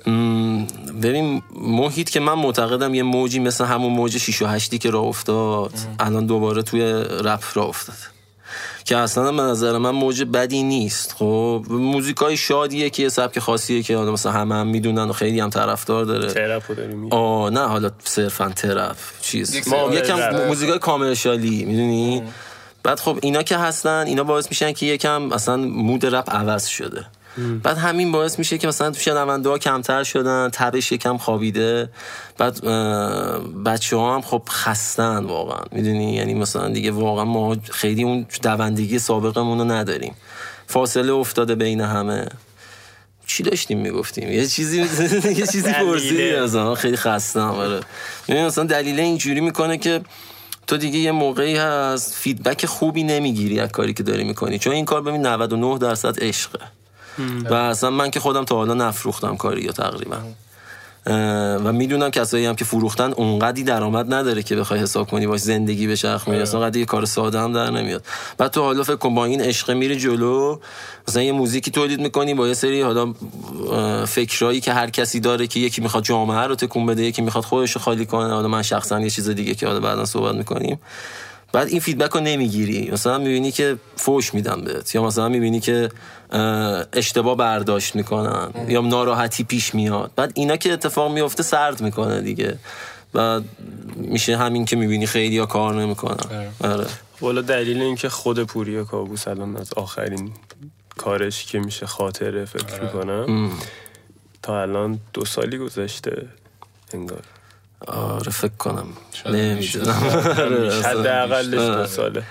ببین 1.02 1.44
محیط 1.56 2.10
که 2.10 2.20
من 2.20 2.34
معتقدم 2.34 2.94
یه 2.94 3.04
موجی 3.04 3.40
مثل 3.40 3.66
همون 3.66 3.94
موج 3.94 4.18
6 4.18 4.42
و 4.42 4.46
8 4.46 4.76
که 4.76 4.90
راه 4.90 5.04
افتاد 5.04 5.74
الان 6.00 6.26
دوباره 6.26 6.62
توی 6.62 6.82
رپ 7.24 7.44
راه 7.54 7.68
افتاد 7.68 7.96
که 8.86 8.98
اصلا 8.98 9.32
به 9.32 9.42
نظر 9.42 9.78
من 9.78 9.90
موج 9.90 10.24
بدی 10.24 10.64
نیست. 10.64 11.16
خب 11.18 11.66
موزیکای 11.70 12.38
شادیه 12.38 12.90
که 12.90 13.04
یه 13.04 13.10
سبک 13.10 13.40
خاصیه 13.40 13.84
که 13.84 13.98
مثلا 13.98 14.32
همه 14.32 14.56
هم 14.56 14.68
می‌دونن 14.68 15.10
و 15.10 15.14
خیلی 15.14 15.40
هم 15.40 15.50
طرفدار 15.50 16.06
داره. 16.06 16.34
ترپ 16.34 16.76
داریم 16.78 17.14
آه 17.14 17.50
نه 17.50 17.68
حالا 17.68 17.92
صرفا 18.04 18.50
ترپ. 18.50 18.96
چیز. 19.22 19.56
یکم 19.56 20.46
موزیکای 20.48 20.80
کامرشالی 20.80 21.66
می‌دونی؟ 21.66 22.24
بعد 22.84 23.00
خب 23.00 23.20
اینا 23.22 23.44
که 23.44 23.58
هستن 23.58 24.04
اینا 24.08 24.24
باعث 24.24 24.48
میشن 24.50 24.72
که 24.72 24.86
یکم 24.86 25.32
اصلا 25.32 25.58
مود 25.58 26.06
رپ 26.06 26.30
عوض 26.30 26.66
شده. 26.68 27.06
بعد 27.64 27.78
همین 27.78 28.12
باعث 28.12 28.40
میشه 28.40 28.58
که 28.58 28.68
مثلا 28.68 28.94
شنونده 28.94 29.50
ها 29.50 29.58
کمتر 29.58 30.04
شدن 30.04 30.50
تبش 30.54 30.92
یکم 30.92 31.18
خوابیده. 31.18 31.90
بعد 32.38 32.66
بچه 33.66 33.98
ها 33.98 34.16
هم 34.16 34.22
خب 34.22 34.42
خستن 34.50 35.18
واقعا. 35.18 35.64
می‌دونی؟ 35.72 36.14
یعنی 36.14 36.34
مثلا 36.34 36.70
دیگه 36.70 36.92
واقعا 36.92 37.26
ما 37.26 37.58
خیلی 37.72 38.04
اون 38.04 38.26
دوندگی 38.42 39.00
سابقمون 39.00 39.58
رو 39.58 39.66
نداریم. 39.66 40.16
فاصله 40.68 41.14
افتاده 41.14 41.56
بین 41.56 41.82
همه. 41.82 42.28
چی 43.28 43.44
داشتیم 43.44 43.80
می‌گفتیم؟ 43.80 44.32
یه 44.32 44.48
چیزی 44.48 44.80
یه 45.40 45.48
چیزی 45.48 45.74
پرسیدی 45.74 46.32
از 46.32 46.58
خیلی 46.58 46.98
خستم 46.98 47.50
آره. 47.50 47.80
یعنی 48.28 48.46
مثلا 48.46 48.64
دلیل 48.64 49.00
اینجوری 49.00 49.42
می‌کنه 49.42 49.78
که 49.78 50.02
تو 50.68 50.78
دیگه 50.78 51.00
یه 51.00 51.12
موقعی 51.12 51.56
هست 51.56 52.14
فیدبک 52.14 52.66
خوبی 52.66 53.04
نمی‌گیری 53.04 53.60
از 53.60 53.70
کاری 53.70 53.94
که 53.94 54.04
داری 54.04 54.24
می‌کنی. 54.24 54.60
چون 54.60 54.74
این 54.74 54.86
کار 54.86 55.02
ببین 55.02 55.26
99 55.26 55.78
درصد 55.78 56.24
عشقه. 56.24 56.60
و 57.50 57.54
اصلا 57.54 57.90
من 57.90 58.12
که 58.12 58.20
خودم 58.20 58.46
تا 58.46 58.56
حالا 58.56 58.74
نفروختم 58.74 59.38
کاری 59.38 59.62
یا 59.62 59.72
تقریبا. 59.72 60.18
و 61.64 61.74
می‌دونم 61.74 62.10
کسایی 62.10 62.46
هم 62.46 62.56
که 62.56 62.66
فروختن 62.66 63.12
اونقدی 63.12 63.64
درآمد 63.64 64.14
نداره 64.14 64.44
که 64.44 64.56
بخوای 64.56 64.80
حساب 64.80 65.10
کنی 65.10 65.28
باش 65.28 65.40
زندگی 65.40 65.88
به 65.88 65.96
چرخ 65.96 66.28
میاد 66.28 66.42
اصلا 66.42 66.60
قدی 66.60 66.86
کار 66.86 67.06
ساده 67.06 67.40
هم 67.40 67.54
در 67.54 67.70
نمیاد. 67.70 68.06
بعد 68.38 68.52
تو 68.52 68.62
حالا 68.62 68.84
فکر 68.84 68.96
کن 68.96 69.16
با 69.16 69.26
این 69.26 69.42
عشق 69.42 69.72
میری 69.72 69.96
جلو 69.96 70.60
مثلا 71.08 71.24
یه 71.24 71.32
موزیکی 71.32 71.72
تولید 71.72 72.02
می‌کنی 72.02 72.34
با 72.34 72.48
یه 72.48 72.54
سری 72.54 72.82
حالا 72.82 73.14
فکرایی 74.06 74.62
که 74.62 74.74
هر 74.74 74.90
کسی 74.90 75.20
داره 75.20 75.48
که 75.48 75.60
یکی 75.60 75.82
می‌خواد 75.82 76.04
جامعه 76.04 76.48
رو 76.48 76.56
تکون 76.56 76.86
بده 76.86 77.04
یکی 77.04 77.22
می‌خواد 77.22 77.44
خودش 77.44 77.78
خالی 77.78 78.06
کنه. 78.06 78.34
حالا 78.34 78.48
من 78.48 78.62
شخصا 78.62 79.00
یه 79.00 79.10
چیز 79.10 79.30
دیگه 79.30 79.56
که 79.56 79.68
حالا 79.68 79.80
بعدا 79.80 80.06
صحبت 80.06 80.36
می‌کنیم. 80.36 80.80
بعد 81.54 81.68
این 81.68 81.80
فیدبک 81.80 82.12
رو 82.12 82.20
نمی‌گیری. 82.20 82.90
مثلا 82.92 83.18
می‌بینی 83.18 83.52
که 83.52 83.78
فوش 83.96 84.34
میدم 84.34 84.62
بهت 84.62 84.96
یا 84.96 85.04
مثلا 85.04 85.30
می‌بینی 85.30 85.60
که 85.60 85.90
اشتباه 86.94 87.38
برداشت 87.38 87.96
می‌کنن 87.96 88.52
یا 88.68 88.82
ناراحتی 88.82 89.44
پیش 89.44 89.76
میاد. 89.76 90.12
بعد 90.16 90.32
اینا 90.36 90.58
که 90.58 90.74
اتفاق 90.74 91.12
میفته 91.12 91.44
سرد 91.44 91.82
می‌کنه 91.82 92.22
دیگه. 92.22 92.58
بعد 93.14 93.44
میشه 93.96 94.38
همین 94.38 94.66
که 94.66 94.76
می‌بینی 94.76 95.06
خیلی 95.06 95.38
ها 95.38 95.46
کار 95.46 95.76
نمی‌کنن. 95.76 96.52
آره. 96.64 96.86
والا 97.22 97.42
دلیل 97.42 97.82
اینکه 97.82 98.10
خود 98.10 98.44
پوریا 98.44 98.84
کابوس 98.84 99.28
الان 99.28 99.58
از 99.58 99.74
آخرین 99.74 100.32
کارش 100.98 101.46
که 101.46 101.60
میشه 101.60 101.86
خاطره 101.86 102.46
فکر 102.46 102.74
آره. 102.74 102.84
می‌کنم 102.86 103.52
تا 104.42 104.62
الان 104.62 105.00
دو 105.14 105.26
سالی 105.26 105.58
گذشته 105.58 106.28
انگار. 106.94 107.24
آره 107.88 108.32
فکر 108.32 108.58
کنم. 108.58 108.88
نمی‌دونم. 109.26 109.94
حداقلش 110.86 111.54
دو 111.54 111.86
ساله. 111.88 112.24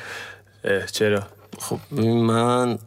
چرا؟ 0.92 1.22
خب 1.60 2.00
من 2.00 2.78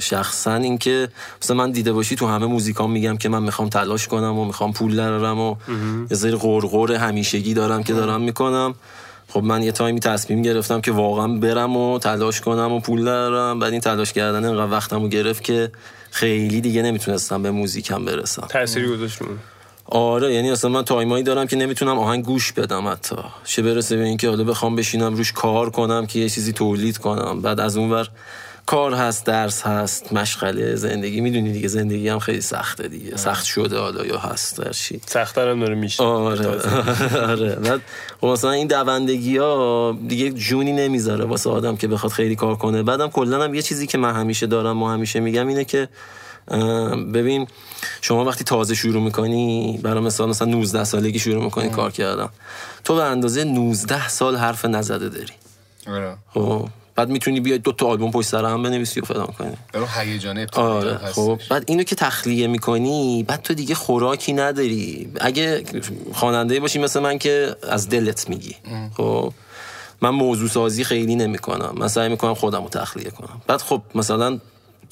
شخصا 0.00 0.54
اینکه 0.54 1.08
مثلا 1.42 1.56
من 1.56 1.70
دیده 1.70 1.92
باشی 1.92 2.16
تو 2.16 2.26
همه 2.26 2.46
موزیکام 2.46 2.90
میگم 2.90 3.16
که 3.16 3.28
من 3.28 3.42
می‌خوام 3.42 3.68
تلاش 3.68 4.08
کنم 4.08 4.38
و 4.38 4.44
می‌خوام 4.44 4.72
پول 4.72 4.96
درارم 4.96 5.40
و 5.40 5.56
یه 6.10 6.16
ریز 6.16 6.36
غرغر 6.36 6.92
همیشگی 6.92 7.54
دارم 7.54 7.82
که 7.82 7.92
دارم 7.92 8.20
می‌کنم. 8.20 8.74
خب 9.28 9.42
من 9.42 9.62
یه 9.62 9.72
time 9.72 9.94
ی 9.94 10.00
تصمیم 10.00 10.42
گرفتم 10.42 10.80
که 10.80 10.92
واقعا 10.92 11.28
برم 11.28 11.76
و 11.76 11.98
تلاش 11.98 12.40
کنم 12.40 12.72
و 12.72 12.80
پول 12.80 13.04
درارم 13.04 13.58
بعد 13.58 13.72
این 13.72 13.80
تلاش 13.80 14.12
کردن 14.12 14.44
انقدر 14.44 14.70
وقتم 14.70 15.02
رو 15.02 15.08
گرفت 15.08 15.44
که 15.44 15.70
خیلی 16.10 16.60
دیگه 16.60 16.82
نمی‌تونستم 16.82 17.42
به 17.42 17.50
موزیکم 17.50 18.04
برسم. 18.04 18.46
تأثیری 18.50 18.88
گذاشت 18.88 19.18
آره 19.86 20.34
یعنی 20.34 20.50
اصلا 20.50 20.70
من 20.70 20.84
time 20.84 21.09
ایی 21.09 21.22
دارم 21.24 21.46
که 21.46 21.56
نمی‌تونم 21.56 21.98
آهنگ 21.98 22.24
گوش 22.24 22.52
بدم 22.52 22.88
حتی. 22.88 23.16
چه 23.44 23.62
برسه 23.62 23.96
به 23.96 24.04
اینکه 24.04 24.28
حالا 24.28 24.44
بخوام 24.44 24.76
بشینم 24.76 25.14
روش 25.14 25.32
کار 25.32 25.70
کنم 25.70 26.06
که 26.06 26.18
یه 26.18 26.28
چیزی 26.28 26.52
تولید 26.52 26.98
کنم. 26.98 27.42
بعد 27.42 27.60
از 27.60 27.76
اونور 27.76 28.08
کار 28.66 28.94
هست 28.94 29.26
درس 29.26 29.62
هست 29.62 30.12
مشغله 30.12 30.74
زندگی. 30.76 31.20
می‌دونی 31.20 31.52
دیگه 31.52 31.68
زندگی 31.68 32.08
هم 32.08 32.18
خیلی 32.18 32.40
سخته 32.40 32.88
دیگه. 32.88 33.16
سخت 33.16 33.44
شده 33.44 33.78
حالا 33.78 34.06
یا 34.06 34.18
هست 34.18 34.58
در 34.58 34.72
چی. 34.72 35.00
سختتر 35.06 35.48
هم 35.48 35.60
داره 35.60 35.74
میشه. 35.74 36.02
آره. 36.02 36.46
آره. 37.30 37.54
بعد 37.54 37.80
خب 38.20 38.26
مثلا 38.26 38.50
این 38.50 38.66
دوندگی 38.66 39.36
ها 39.36 39.98
دیگه 40.08 40.30
جونی 40.30 40.72
نمی‌ذاره 40.72 41.24
واسه 41.24 41.50
آدم 41.50 41.76
که 41.76 41.88
بخواد 41.88 42.12
خیلی 42.12 42.36
کار 42.36 42.56
کنه. 42.56 42.82
بعدم 42.82 43.08
کلا 43.08 43.44
هم 43.44 43.54
یه 43.54 43.62
چیزی 43.62 43.86
که 43.86 43.98
من 43.98 44.12
همیشه 44.14 44.46
دارم 44.46 44.82
و 44.82 44.88
همیشه 44.88 45.20
میگم 45.20 45.46
اینه 45.46 45.64
که 45.64 45.88
ببین 47.14 47.46
شما 48.00 48.24
وقتی 48.24 48.44
تازه 48.44 48.74
شروع 48.74 49.02
می‌کنی 49.02 49.80
برای 49.82 50.00
مثال 50.00 50.28
مثلا 50.28 50.48
19 50.48 50.84
سالگی 50.84 51.18
شروع 51.18 51.44
می‌کنی 51.44 51.68
کار 51.68 51.90
کردن 51.90 52.28
تو 52.84 52.94
به 52.94 53.02
اندازه 53.02 53.44
19 53.44 54.08
سال 54.08 54.36
حرف 54.36 54.64
نزده 54.64 55.08
داری. 55.08 55.32
آره. 55.86 56.16
خب 56.34 56.68
بعد 56.96 57.08
می‌تونی 57.08 57.40
بیای 57.40 57.58
دو 57.58 57.72
تا 57.72 57.86
آلبوم 57.86 58.10
پشت 58.10 58.28
سر 58.28 58.44
هم 58.44 58.62
بنویسی 58.62 59.00
و 59.00 59.04
فلان 59.04 59.26
کنی. 59.26 59.56
برو 59.72 59.86
هیجانه 59.86 60.46
آره 60.52 60.96
خب 60.96 61.40
بعد 61.50 61.64
اینو 61.66 61.82
که 61.82 61.94
تخلیه 61.94 62.46
می‌کنی 62.46 63.22
بعد 63.28 63.42
تو 63.42 63.54
دیگه 63.54 63.74
خوراکی 63.74 64.32
نداری. 64.32 65.12
اگه 65.20 65.64
خواننده 66.12 66.60
باشی 66.60 66.78
مثل 66.78 67.00
من 67.00 67.18
که 67.18 67.56
از 67.70 67.88
دلت 67.88 68.28
میگی. 68.28 68.56
خب 68.96 69.32
من 70.00 70.10
موضوع 70.10 70.48
سازی 70.48 70.84
خیلی 70.84 71.16
نمی‌کنم. 71.16 71.74
من 71.76 71.88
سعی 71.88 72.08
می‌کنم 72.08 72.34
خودم 72.34 72.62
رو 72.62 72.68
تخلیه 72.68 73.10
کنم. 73.10 73.42
بعد 73.46 73.60
خب 73.60 73.82
مثلا 73.94 74.38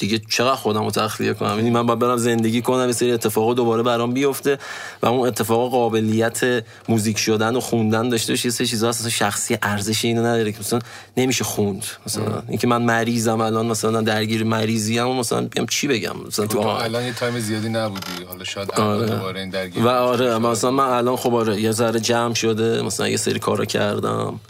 دیگه 0.02 0.20
چقدر 0.30 0.54
خودم 0.54 0.84
رو 0.84 0.90
تخلیه 0.90 1.34
کنم؟ 1.34 1.56
یعنی 1.56 1.70
من 1.70 1.86
باید 1.86 1.98
برم 1.98 2.16
زندگی 2.16 2.62
کنم 2.62 2.86
یه 2.86 2.92
سری 2.92 3.12
اتفاقا 3.12 3.54
دوباره 3.54 3.82
برام 3.82 4.12
بیفته 4.12 4.58
و 5.02 5.06
اون 5.06 5.28
اتفاق 5.28 5.70
قابلیت 5.70 6.64
موزیک 6.88 7.18
شدن 7.18 7.56
و 7.56 7.60
خوندن 7.60 8.08
داشته 8.08 8.32
باشه 8.32 8.46
یه 8.46 8.52
سری 8.52 8.66
چیزا 8.66 8.88
اصلا 8.88 9.10
شخصی 9.10 9.58
ارزش 9.62 10.04
اینو 10.04 10.20
نداره 10.20 10.52
که 10.52 10.58
مثلا 10.58 10.78
نمیشه 11.16 11.44
خوند. 11.44 11.84
مثلا 12.06 12.42
اینکه 12.48 12.66
من 12.66 12.82
مریضم 12.82 13.40
الان 13.40 13.66
مثلا 13.66 14.00
درگیر 14.00 14.44
مریضی 14.44 14.98
ام 14.98 15.16
مثلا 15.16 15.40
بیام 15.40 15.66
چی 15.66 15.88
بگم؟ 15.88 16.16
مثلا 16.26 16.46
تو 16.46 16.58
الان 16.58 17.04
یه 17.04 17.12
تایم 17.12 17.38
زیادی 17.38 17.68
نبودی. 17.68 18.24
حالا 18.28 18.44
شاید 18.44 18.70
آره. 18.70 19.06
دوباره 19.06 19.40
این 19.40 19.50
درگیر 19.50 19.82
و 19.82 19.88
آره 19.88 20.38
مثلا 20.38 20.70
من 20.70 20.84
الان 20.84 21.16
خب 21.16 21.34
آره 21.34 21.60
یه 21.60 21.72
ذره 21.72 22.00
جمع 22.00 22.34
شده 22.34 22.82
مثلا 22.82 23.08
یه 23.08 23.16
سری 23.16 23.38
کارا 23.38 23.64
کردم 23.64 24.40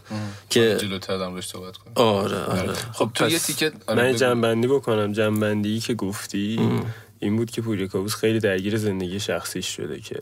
که 0.50 0.76
جلوتر 0.80 1.16
دارم 1.16 1.34
روش 1.34 1.46
صحبت 1.48 1.76
کنم 1.76 1.92
آره 1.94 2.44
آره. 2.44 2.72
خب 2.92 3.10
تو 3.14 3.28
یه 3.28 3.38
تیکت 3.38 3.72
آره 3.86 4.02
من 4.02 4.16
جنبندی 4.16 4.66
بکنم 4.66 5.12
جنبندی 5.42 5.80
که 5.80 5.94
گفتی 5.94 6.70
این 7.18 7.36
بود 7.36 7.50
که 7.50 7.62
پوریا 7.62 7.86
کابوس 7.86 8.14
خیلی 8.14 8.40
درگیر 8.40 8.76
زندگی 8.76 9.20
شخصیش 9.20 9.76
شده 9.76 10.00
که 10.00 10.20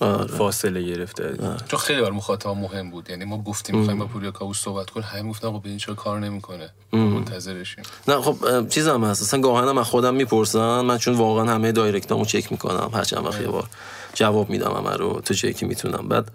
آره. 0.00 0.26
فاصله 0.26 0.82
گرفته. 0.82 1.24
آره. 1.24 1.56
چون 1.68 1.78
خیلی 1.78 2.00
بر 2.00 2.10
مخاطب 2.10 2.48
مهم 2.48 2.90
بود. 2.90 3.10
یعنی 3.10 3.24
ما 3.24 3.42
گفتیم 3.42 3.76
می‌خوایم 3.76 3.98
با 3.98 4.06
پوریا 4.06 4.30
کابوس 4.30 4.60
صحبت 4.60 4.90
کنیم. 4.90 5.06
همه 5.08 5.28
گفتن 5.28 5.52
خب 5.52 5.60
این 5.64 5.78
چرا 5.78 5.94
کار 5.94 6.20
نمی‌کنه. 6.20 6.70
منتظرشیم. 6.92 7.84
نه 8.08 8.20
خب 8.20 8.68
چیزم 8.68 9.04
هست. 9.04 9.22
اصلا 9.22 9.40
گاهن 9.40 9.70
من 9.70 9.82
خودم 9.82 10.14
می‌پرسم 10.14 10.80
من 10.80 10.98
چون 10.98 11.14
واقعا 11.14 11.54
همه 11.54 11.72
دایرکتامو 11.72 12.24
چک 12.24 12.52
می‌کنم. 12.52 12.90
هر 12.94 13.04
چند 13.04 13.26
وقت 13.26 13.40
یه 13.40 13.48
بار 13.48 13.68
جواب 14.14 14.50
میدم 14.50 14.72
همه 14.76 14.96
رو 14.96 15.20
تو 15.24 15.34
چکی 15.34 15.66
می‌تونم. 15.66 16.08
بعد 16.08 16.30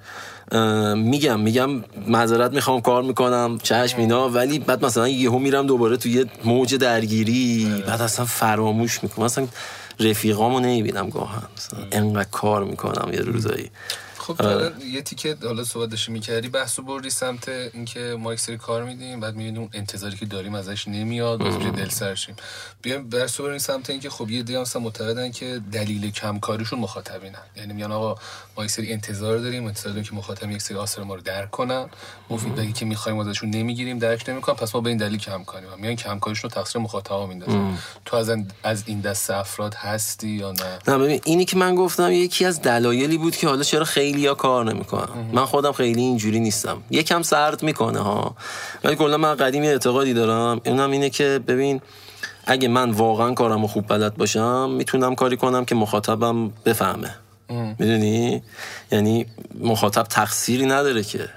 میگم 0.97 1.39
میگم 1.39 1.69
معذرت 2.07 2.53
می‌خوام 2.53 2.81
کار 2.81 3.03
می‌کنم 3.03 3.57
چشم 3.63 3.99
اینا 3.99 4.29
ولی 4.29 4.59
بعد 4.59 4.85
مثلا 4.85 5.07
یهو 5.07 5.39
میرم 5.39 5.67
دوباره 5.67 5.97
تو 5.97 6.09
یه 6.09 6.25
موج 6.45 6.75
درگیری 6.75 7.83
بعد 7.87 8.01
اصلا 8.01 8.25
فراموش 8.25 9.03
می‌کنم. 9.03 9.25
مثلا 9.25 9.47
رفیقامو 9.99 10.59
نمی‌بینم 10.59 11.09
گاهن. 11.09 11.43
انقدر 11.91 12.29
کار 12.31 12.63
می‌کنم 12.63 13.13
یه 13.13 13.19
روزایی. 13.19 13.71
خب 14.25 14.41
حالا 14.41 14.71
یه 14.79 15.01
تیکه 15.01 15.37
حالا 15.43 15.63
صحبت 15.63 15.89
داشتی 15.89 16.11
می‌کردی 16.11 16.49
بحثو 16.49 16.81
بردی 16.81 17.09
سمت 17.09 17.49
اینکه 17.49 17.99
ما 18.19 18.33
یک 18.33 18.39
سری 18.39 18.57
کار 18.57 18.83
میدیم 18.83 19.19
بعد 19.19 19.35
می‌بینیم 19.35 19.61
اون 19.61 19.69
انتظاری 19.73 20.17
که 20.17 20.25
داریم 20.25 20.55
ازش 20.55 20.87
نمیاد 20.87 21.39
باز 21.39 21.55
میشه 21.55 21.71
دل 21.71 21.89
سرشیم 21.89 22.35
بیایم 22.81 23.09
بحثو 23.09 23.43
بریم 23.43 23.57
سمت 23.57 23.89
اینکه 23.89 24.09
خب 24.09 24.29
یه 24.29 24.43
دیگه 24.43 24.59
مثلا 24.59 24.81
معتقدن 24.81 25.31
که 25.31 25.61
دلیل 25.71 26.11
کم 26.11 26.39
کاریشون 26.39 26.79
مخاطبینن. 26.79 27.39
یعنی 27.55 27.73
میگن 27.73 27.91
آقا 27.91 28.21
ما 28.57 28.63
یک 28.63 28.71
سری 28.71 28.93
انتظار 28.93 29.37
داریم 29.37 29.65
انتظار 29.65 29.93
داریم 29.93 30.03
که 30.03 30.15
مخاطب 30.15 30.51
یک 30.51 30.61
سری 30.61 30.77
آثار 30.77 31.03
ما 31.03 31.15
رو 31.15 31.21
درک 31.21 31.51
کنن. 31.51 31.89
ما 32.29 32.37
فیدبکی 32.37 32.73
که 32.73 32.85
می‌خوایم 32.85 33.19
ازشون 33.19 33.49
نمی‌گیریم 33.49 33.99
درک 33.99 34.29
نمی‌کنن 34.29 34.55
پس 34.55 34.75
ما 34.75 34.81
به 34.81 34.89
این 34.89 34.97
دلیل 34.97 35.19
کم 35.19 35.43
کاریم 35.43 35.69
میگن 35.77 35.95
کم 35.95 36.19
کاریشون 36.19 36.49
رو 36.49 36.61
تقصیر 36.61 36.81
مخاطبا 36.81 37.25
میندازن. 37.27 37.77
تو 38.05 38.17
از 38.17 38.31
از 38.63 38.83
این 38.85 39.01
دست 39.01 39.29
افراد 39.29 39.73
هستی 39.73 40.29
یا 40.29 40.51
نه؟ 40.51 40.79
نه 40.87 40.97
ببین 40.97 41.21
اینی 41.23 41.45
که 41.45 41.57
من 41.57 41.75
گفتم 41.75 42.11
یکی 42.11 42.45
از 42.45 42.61
دلایلی 42.61 43.17
بود 43.17 43.35
که 43.35 43.47
حالا 43.47 43.63
چرا 43.63 43.85
خیلی 43.85 44.14
ها 44.23 44.33
کار 44.33 44.73
نمی‌کنن. 44.73 45.09
من 45.33 45.45
خودم 45.45 45.71
خیلی 45.71 46.01
اینجوری 46.01 46.39
نیستم. 46.39 46.77
یکم 46.91 47.21
سرد 47.21 47.63
می‌کنه 47.63 47.99
ها. 47.99 48.35
ولی 48.83 48.95
کلا 48.95 49.17
من 49.17 49.35
قدیمی 49.35 49.67
اعتقادی 49.67 50.13
دارم. 50.13 50.61
اونم 50.65 50.91
اینه 50.91 51.09
که 51.09 51.39
ببین 51.47 51.81
اگه 52.47 52.67
من 52.67 52.91
واقعا 52.91 53.33
کارم 53.33 53.61
رو 53.61 53.67
خوب 53.67 53.87
بلد 53.87 54.15
باشم 54.15 54.69
می‌تونم 54.69 55.15
کاری 55.15 55.37
کنم 55.37 55.65
که 55.65 55.75
مخاطبم 55.75 56.51
بفهمه. 56.65 57.15
می‌دونی؟ 57.79 58.43
یعنی 58.91 59.25
مخاطب 59.59 60.03
تقصیری 60.03 60.65
نداره 60.65 61.03
که. 61.03 61.29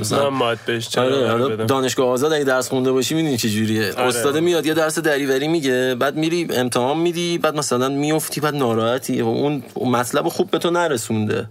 مثلا 0.00 0.56
بهش 0.66 0.98
آره 0.98 1.56
دانشگاه 1.56 2.08
آزاد 2.08 2.32
اگه 2.32 2.44
درس 2.44 2.68
خونده 2.68 2.92
باشی 2.92 3.14
می‌دونی 3.14 3.36
چه 3.36 3.48
جوریه. 3.48 3.92
آره. 3.92 4.02
استاد 4.02 4.38
میاد 4.38 4.66
یه 4.66 4.74
درس 4.74 4.98
دریوری 4.98 5.48
میگه 5.48 5.94
بعد 5.94 6.16
میری 6.16 6.48
امتحان 6.50 6.98
میدی 6.98 7.38
بعد 7.38 7.56
مثلا 7.56 7.88
میافتی 7.88 8.40
بعد 8.40 8.54
ناراحتی. 8.54 9.22
و 9.22 9.26
اون 9.26 9.62
مطلب 9.86 10.28
خوب 10.28 10.50
به 10.50 10.58
تو 10.58 10.70
نرسونده. 10.70 11.40
و 11.40 11.44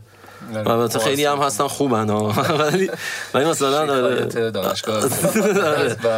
البته 0.56 1.00
خیلی 1.00 1.26
هم 1.26 1.38
هستن 1.38 1.68
خوبن 1.68 2.10
ولی 2.60 2.90
ولی 3.34 3.46
مثلا 3.46 3.86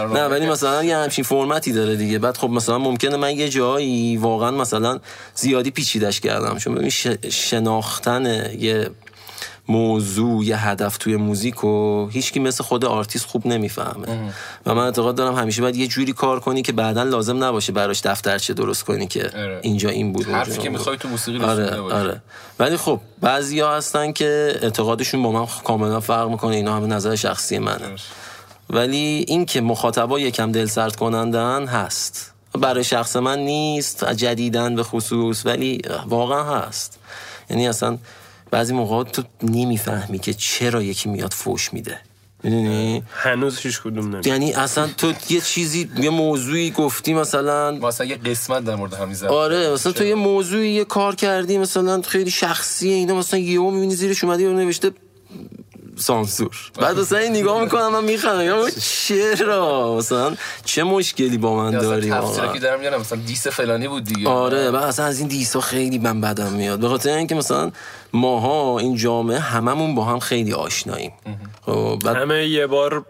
نه 0.18 0.28
ولی 0.28 0.46
مثلا 0.46 0.84
یه 0.84 0.98
همچین 0.98 1.24
فرمتی 1.24 1.72
داره 1.72 1.96
دیگه. 1.96 2.20
بعد 2.20 2.38
خب 2.38 2.50
مثلا 2.50 2.78
ممکنه 2.78 3.18
من 3.18 3.36
یه 3.36 3.50
جایی 3.50 4.18
واقعا 4.18 4.52
مثلا 4.52 5.00
زیادی 5.36 5.72
پیچیدش 5.72 6.20
کردم. 6.20 6.58
چون 6.58 6.76
ببین 6.76 6.90
شناختن 7.30 8.52
یه 8.60 8.90
موضوع 9.70 10.46
یه 10.46 10.68
هدف 10.68 10.98
توی 10.98 11.16
موزیک 11.16 11.64
و 11.64 12.08
هیچکی 12.08 12.40
مثل 12.40 12.64
خود 12.64 12.86
آرتیست 12.86 13.26
خوب 13.26 13.48
نمی‌فهمه. 13.48 14.34
و 14.66 14.76
من 14.76 14.84
اعتقاد 14.84 15.16
دارم 15.16 15.36
همیشه 15.36 15.62
باید 15.62 15.76
یه 15.76 15.88
جوری 15.88 16.14
کار 16.14 16.40
کنی 16.40 16.62
که 16.62 16.72
بعدا 16.72 17.04
لازم 17.04 17.44
نباشه 17.44 17.72
براش 17.72 18.02
دفترچه 18.02 18.54
درست 18.54 18.84
کنی 18.84 19.08
که 19.08 19.30
اره. 19.34 19.60
اینجا 19.64 19.90
این 19.90 20.14
بود 20.14 20.28
حرفی 20.28 20.58
که 20.58 20.70
می‌خوای 20.70 20.98
تو 20.98 21.08
موسیقی 21.08 21.40
آره 21.46 21.80
آره. 21.80 22.22
ولی 22.60 22.78
خب 22.78 23.00
بعضیا 23.22 23.76
هستن 23.76 24.12
که 24.12 24.60
اعتقادشون 24.62 25.24
با 25.24 25.32
من 25.32 25.48
کاملا 25.64 26.00
فرق 26.00 26.30
می‌کنه 26.30 26.56
اینا 26.56 26.76
همه 26.76 26.88
نظر 26.88 27.16
شخصی 27.16 27.60
منه 27.60 27.96
ولی 28.70 29.26
این 29.28 29.46
که 29.46 29.62
مخاطبا 29.62 30.20
یکم 30.20 30.52
دل 30.52 30.66
سرد 30.66 30.96
کنندن 30.96 31.68
هست. 31.68 32.34
برای 32.54 32.84
شخص 32.84 33.16
من 33.16 33.40
نیست 33.40 34.14
جدیدن 34.14 34.76
به 34.76 34.84
خصوص 34.84 35.46
ولی 35.46 35.82
واقعا 36.08 36.44
هست. 36.44 37.00
یعنی 37.50 37.68
اصلا 37.68 37.98
بعضی 38.52 38.74
موقع 38.74 39.04
تو 39.04 39.24
نمی‌فهمی 39.44 40.20
که 40.20 40.34
چرا 40.34 40.84
یکی 40.84 41.10
میاد 41.10 41.34
فوش 41.34 41.74
میده. 41.74 42.00
می‌دونی؟ 42.44 43.04
هنوز 43.12 43.60
هیچ 43.60 43.82
کدوم 43.82 44.10
نمید 44.10 44.28
یعنی 44.28 44.54
اصلا 44.54 44.88
تو 44.88 45.14
یه 45.30 45.42
چیزی 45.42 45.90
یه 45.98 46.10
موضوعی 46.10 46.72
گفتی 46.72 47.14
مثلا. 47.14 47.72
مثلا 47.72 48.08
یه 48.08 48.16
قسمت 48.16 48.64
در 48.64 48.76
مورد 48.76 48.94
همین 48.94 49.16
آره 49.28 49.74
مثلا 49.74 49.92
تو 49.92 50.04
یه 50.04 50.16
موضوعی 50.16 50.70
یه 50.70 50.86
کار 50.86 51.16
کردی 51.16 51.58
مثلا 51.58 52.02
خیلی 52.02 52.32
شخصیه 52.32 52.96
اینا 52.96 53.16
مثلا 53.16 53.40
یهو 53.40 53.72
می‌بینی 53.72 53.96
زیرش 53.96 54.24
اومدی 54.24 54.46
و 54.46 54.54
نوشته 54.54 54.92
سانسور. 56.00 56.72
بعد 56.82 57.00
مثلا 57.00 57.20
این 57.20 57.36
نگاه 57.36 57.64
می‌کنم 57.64 57.92
من 57.92 58.04
میخندم. 58.04 58.70
چرا؟ 59.08 59.96
مثلا 59.96 60.36
چه 60.66 60.84
مشکلی 60.84 61.38
با 61.38 61.56
من 61.56 61.72
داری؟ 61.72 62.12
واقعا 62.12 62.54
که 62.54 62.60
دارم 62.60 62.80
میارم 62.80 63.00
مثلا 63.00 63.20
دیس 63.28 63.48
فلانی 63.48 63.88
بود 63.88 64.04
دیگه. 64.04 64.30
آره 64.30 64.72
بعد 64.72 64.84
اصلا 64.84 65.06
از 65.06 65.20
این 65.20 65.28
دیس 65.28 65.56
ها 65.56 65.62
خیلی 65.62 65.98
من 65.98 66.22
بدم 66.22 66.54
میاد. 66.54 66.80
به 66.80 66.88
خاطر 66.88 67.10
اینکه 67.10 67.36
مثلا 67.36 67.72
ماها 68.14 68.80
این 68.80 68.96
جامعه 68.96 69.40
هممون 69.40 69.96
با 69.96 70.06
هم 70.06 70.20
خیلی 70.20 70.54
آشناییم. 70.54 71.12
خب، 71.66 72.00
بعد 72.06 72.16
همه 72.16 72.48
یه 72.48 72.68
بار 72.68 73.06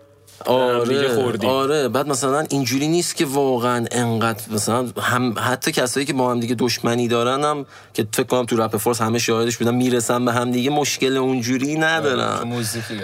آره 0.45 1.47
آره. 1.47 1.87
بعد 1.87 2.07
مثلا 2.07 2.45
اینجوری 2.49 2.87
نیست 2.87 3.15
که 3.15 3.25
واقعا 3.25 3.85
انقدر 3.91 4.43
مثلا 4.51 4.87
هم 5.01 5.35
حتی 5.37 5.71
کسایی 5.71 6.05
که 6.05 6.13
با 6.13 6.31
هم 6.31 6.39
دیگه 6.39 6.55
دشمنی 6.55 7.07
دارن 7.07 7.43
هم 7.43 7.65
که 7.93 8.07
فکر 8.13 8.23
کنم 8.23 8.45
تو 8.45 8.57
رپ 8.57 8.77
فارس 8.77 9.01
همه 9.01 9.19
شاهدش 9.19 9.57
بودن 9.57 9.75
می‌رسن 9.75 10.25
به 10.25 10.33
هم 10.33 10.51
دیگه 10.51 10.69
مشکل 10.69 11.17
اونجوری 11.17 11.75
ندارن. 11.75 12.47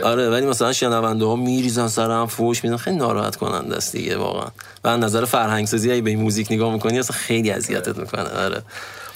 آره 0.04 0.30
ولی 0.30 0.46
مثلا 0.46 0.74
شنونده 0.74 1.26
ها 1.26 1.36
میریزن 1.36 1.88
سر 1.88 2.12
هم 2.12 2.28
فوش 2.28 2.64
میدن. 2.64 2.78
خیلی 2.78 2.96
ناراحت 2.98 3.36
کننده 3.36 3.76
است 3.76 3.92
دیگه 3.92 4.18
واقعا. 4.18 4.48
و 4.84 4.98
نظر 4.98 5.26
فرهنگ 5.26 5.68
سازی 5.68 6.02
به 6.02 6.10
این 6.10 6.20
موزیک 6.20 6.52
نگاه 6.52 6.74
می‌کنی 6.74 7.00
اصلا 7.00 7.18
خیلی 7.18 7.52
اذیتت 7.52 7.98
می‌کنه. 7.98 8.30
آره. 8.46 8.62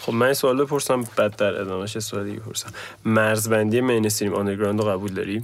خب 0.02 0.14
من 0.14 0.34
سوال 0.34 0.64
بپرسم 0.64 1.04
بعد 1.16 1.36
در 1.36 1.62
ادامهش 1.62 2.00
سوال 2.00 2.24
دیگه 2.24 2.40
بپرسم. 2.40 2.70
مرزبندی 3.06 3.82
mainstream 3.82 4.34
underground 4.34 4.82
رو 4.82 4.90
قبول 4.90 5.14
داری؟ 5.14 5.44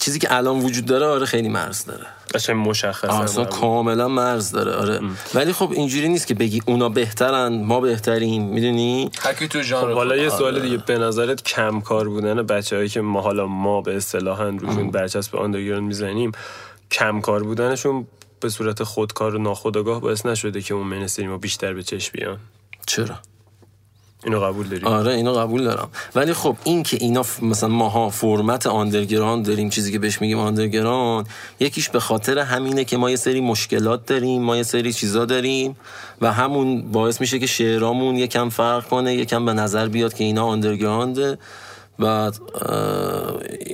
چیزی 0.00 0.18
که 0.18 0.36
الان 0.36 0.58
وجود 0.58 0.84
داره 0.84 1.06
آره 1.06 1.26
خیلی 1.26 1.48
مرز 1.48 1.84
داره. 1.84 2.06
قشنگ 2.34 2.68
مشخصه. 2.68 3.20
اصلا 3.20 3.44
کاملا 3.44 4.08
مرز 4.08 4.50
داره 4.50 4.72
آره. 4.72 5.00
ولی 5.34 5.52
خب 5.52 5.72
اینجوری 5.72 6.08
نیست 6.08 6.26
که 6.26 6.34
بگی 6.34 6.62
اونا 6.66 6.88
بهترن 6.88 7.64
ما 7.64 7.80
بهتریم 7.80 8.42
می‌دونی؟ 8.42 9.10
هرکی 9.20 9.48
تو 9.48 9.62
ژانر 9.62 9.88
خب 9.88 9.94
حالا 9.94 10.16
یه 10.16 10.28
سوال 10.28 10.54
آره. 10.54 10.62
دیگه 10.62 10.76
به 10.86 10.98
نظرت 10.98 11.42
کم 11.42 11.80
کار 11.80 12.08
بودن 12.08 12.42
بچه‌هایی 12.42 12.88
که 12.88 13.00
ما 13.00 13.20
حالا 13.20 13.46
ما 13.46 13.80
به 13.80 13.96
اصطلاحا 13.96 14.48
روشون 14.48 14.90
برچسب 14.90 15.36
underground 15.36 15.82
می‌زنیم 15.82 16.32
کم 16.90 17.20
کار 17.20 17.42
بودنشون 17.42 18.06
به 18.40 18.48
صورت 18.48 18.82
خودکار 18.82 19.34
و 19.34 19.38
ناخودآگاه 19.38 20.00
باعث 20.00 20.26
نشده 20.26 20.62
که 20.62 20.74
اون 20.74 20.86
mainstream 20.86 21.36
بیشتر 21.36 21.74
به 21.74 21.82
چشم 21.82 22.12
بیان؟ 22.12 22.38
چرا؟ 22.86 23.16
اینو 24.24 24.40
قبول 24.40 24.68
داری؟ 24.68 24.84
آره 24.84 25.14
اینو 25.14 25.32
قبول 25.32 25.64
دارم. 25.64 25.88
ولی 26.14 26.32
خب 26.32 26.56
این 26.64 26.82
که 26.82 26.96
اینا 27.00 27.24
مثلا 27.42 27.68
ماها 27.68 28.10
فرمت 28.10 28.66
underground 28.66 29.46
داریم 29.46 29.68
چیزی 29.70 29.92
که 29.92 29.98
بهش 29.98 30.20
میگیم 30.20 30.38
underground 30.38 31.26
یکیش 31.60 31.88
به 31.88 32.00
خاطر 32.00 32.38
همینه 32.38 32.84
که 32.84 32.96
ما 32.96 33.10
یه 33.10 33.16
سری 33.16 33.40
مشکلات 33.40 34.06
داریم 34.06 34.42
ما 34.42 34.56
یه 34.56 34.62
سری 34.62 34.92
چیزا 34.92 35.24
داریم 35.24 35.76
و 36.20 36.32
همون 36.32 36.92
باعث 36.92 37.20
میشه 37.20 37.38
که 37.38 37.46
شعرامون 37.46 38.16
یکم 38.16 38.48
فرق 38.48 38.88
کنه 38.88 39.14
یکم 39.14 39.44
به 39.44 39.52
نظر 39.52 39.88
بیاد 39.88 40.14
که 40.14 40.24
اینا 40.24 40.44
آندرگرانده 40.44 41.38
و 41.98 42.30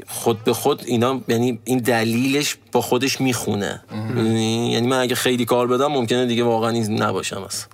خود 0.07 0.45
به 0.45 0.53
خود 0.53 0.83
اینا 0.87 1.21
یعنی 1.29 1.59
این 1.65 1.79
دلیلش 1.79 2.57
با 2.73 2.81
خودش 2.81 3.21
می‌خونه. 3.21 3.83
یعنی 4.17 4.87
من 4.87 5.01
اگه 5.01 5.15
خیلی 5.15 5.45
کار 5.45 5.67
بدم 5.67 5.87
ممکنه 5.87 6.27
دیگه 6.27 6.45
واقعا 6.45 6.71
این 6.71 7.03
نباشم 7.03 7.43
اصلا 7.43 7.69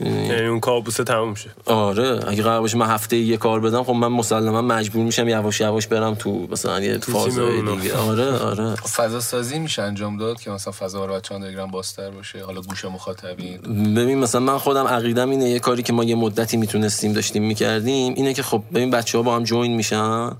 یعنی 0.00 0.46
اون 0.46 0.60
کابوسه 0.60 1.04
تموم 1.04 1.34
شه. 1.34 1.50
آره 1.66 2.20
اگه 2.28 2.42
قرار 2.42 2.60
باشه 2.60 2.76
من 2.76 2.86
هفته 2.86 3.16
یه 3.16 3.36
کار 3.36 3.60
بدم 3.60 3.82
خب 3.82 3.92
من 3.92 4.08
مسلما 4.08 4.62
مجبور 4.62 5.04
میشم 5.04 5.28
یواش 5.28 5.60
یواش 5.60 5.86
برم 5.86 6.14
تو 6.14 6.46
مثلا 6.50 6.80
یه 6.80 6.98
فازای 6.98 7.62
دیگه. 7.62 7.96
آره 7.96 8.38
آره. 8.38 8.76
خب 8.76 8.86
فضا 8.86 9.20
سازی 9.20 9.58
میشه 9.58 9.82
انجام 9.82 10.16
داد 10.16 10.40
که 10.40 10.50
مثلا 10.50 10.72
فضا 10.72 11.04
رو 11.04 11.14
بچه‌ها 11.14 11.40
دلگرام 11.40 11.70
باستر 11.70 12.10
باشه 12.10 12.44
حالا 12.44 12.60
گوش 12.60 12.84
مخاطبین. 12.84 13.58
ببین 13.94 14.18
مثلا 14.18 14.40
من 14.40 14.58
خودم 14.58 14.86
عقیدم 14.86 15.30
اینه 15.30 15.50
یه 15.50 15.58
کاری 15.58 15.82
که 15.82 15.92
ما 15.92 16.04
یه 16.04 16.14
مدتی 16.14 16.56
می‌تونستیم 16.56 17.12
داشتیم 17.12 17.42
می‌کردیم 17.42 18.14
اینه 18.14 18.34
که 18.34 18.42
خب 18.42 18.62
ببین 18.74 18.90
بچه‌ها 18.90 19.22
با 19.22 19.36
هم 19.36 19.44
جوین 19.44 19.74
میشن 19.74 20.30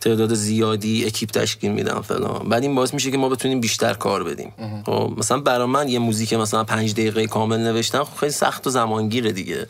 تعداد 0.00 0.34
زیادی 0.34 1.04
اکیپ 1.06 1.30
تشکیل 1.30 1.72
میدن 1.72 2.00
فلان. 2.00 2.48
بعد 2.48 2.62
این 2.62 2.74
باعث 2.74 2.94
میشه 2.94 3.10
که 3.10 3.18
ما 3.18 3.28
بتونیم 3.28 3.60
بیشتر 3.60 3.94
کار 3.94 4.24
بدیم. 4.24 4.52
خب 4.86 5.12
مثلا 5.16 5.38
برای 5.38 5.66
من 5.66 5.88
یه 5.88 5.98
موزیک 5.98 6.32
مثلا 6.34 6.64
5 6.64 6.92
دقیقه 6.92 7.26
کامل 7.26 7.58
نوشتن 7.58 8.04
خب 8.04 8.16
خیلی 8.16 8.32
سخت 8.32 8.53
و 8.66 8.70
زمانگیره 8.70 9.32
دیگه. 9.32 9.66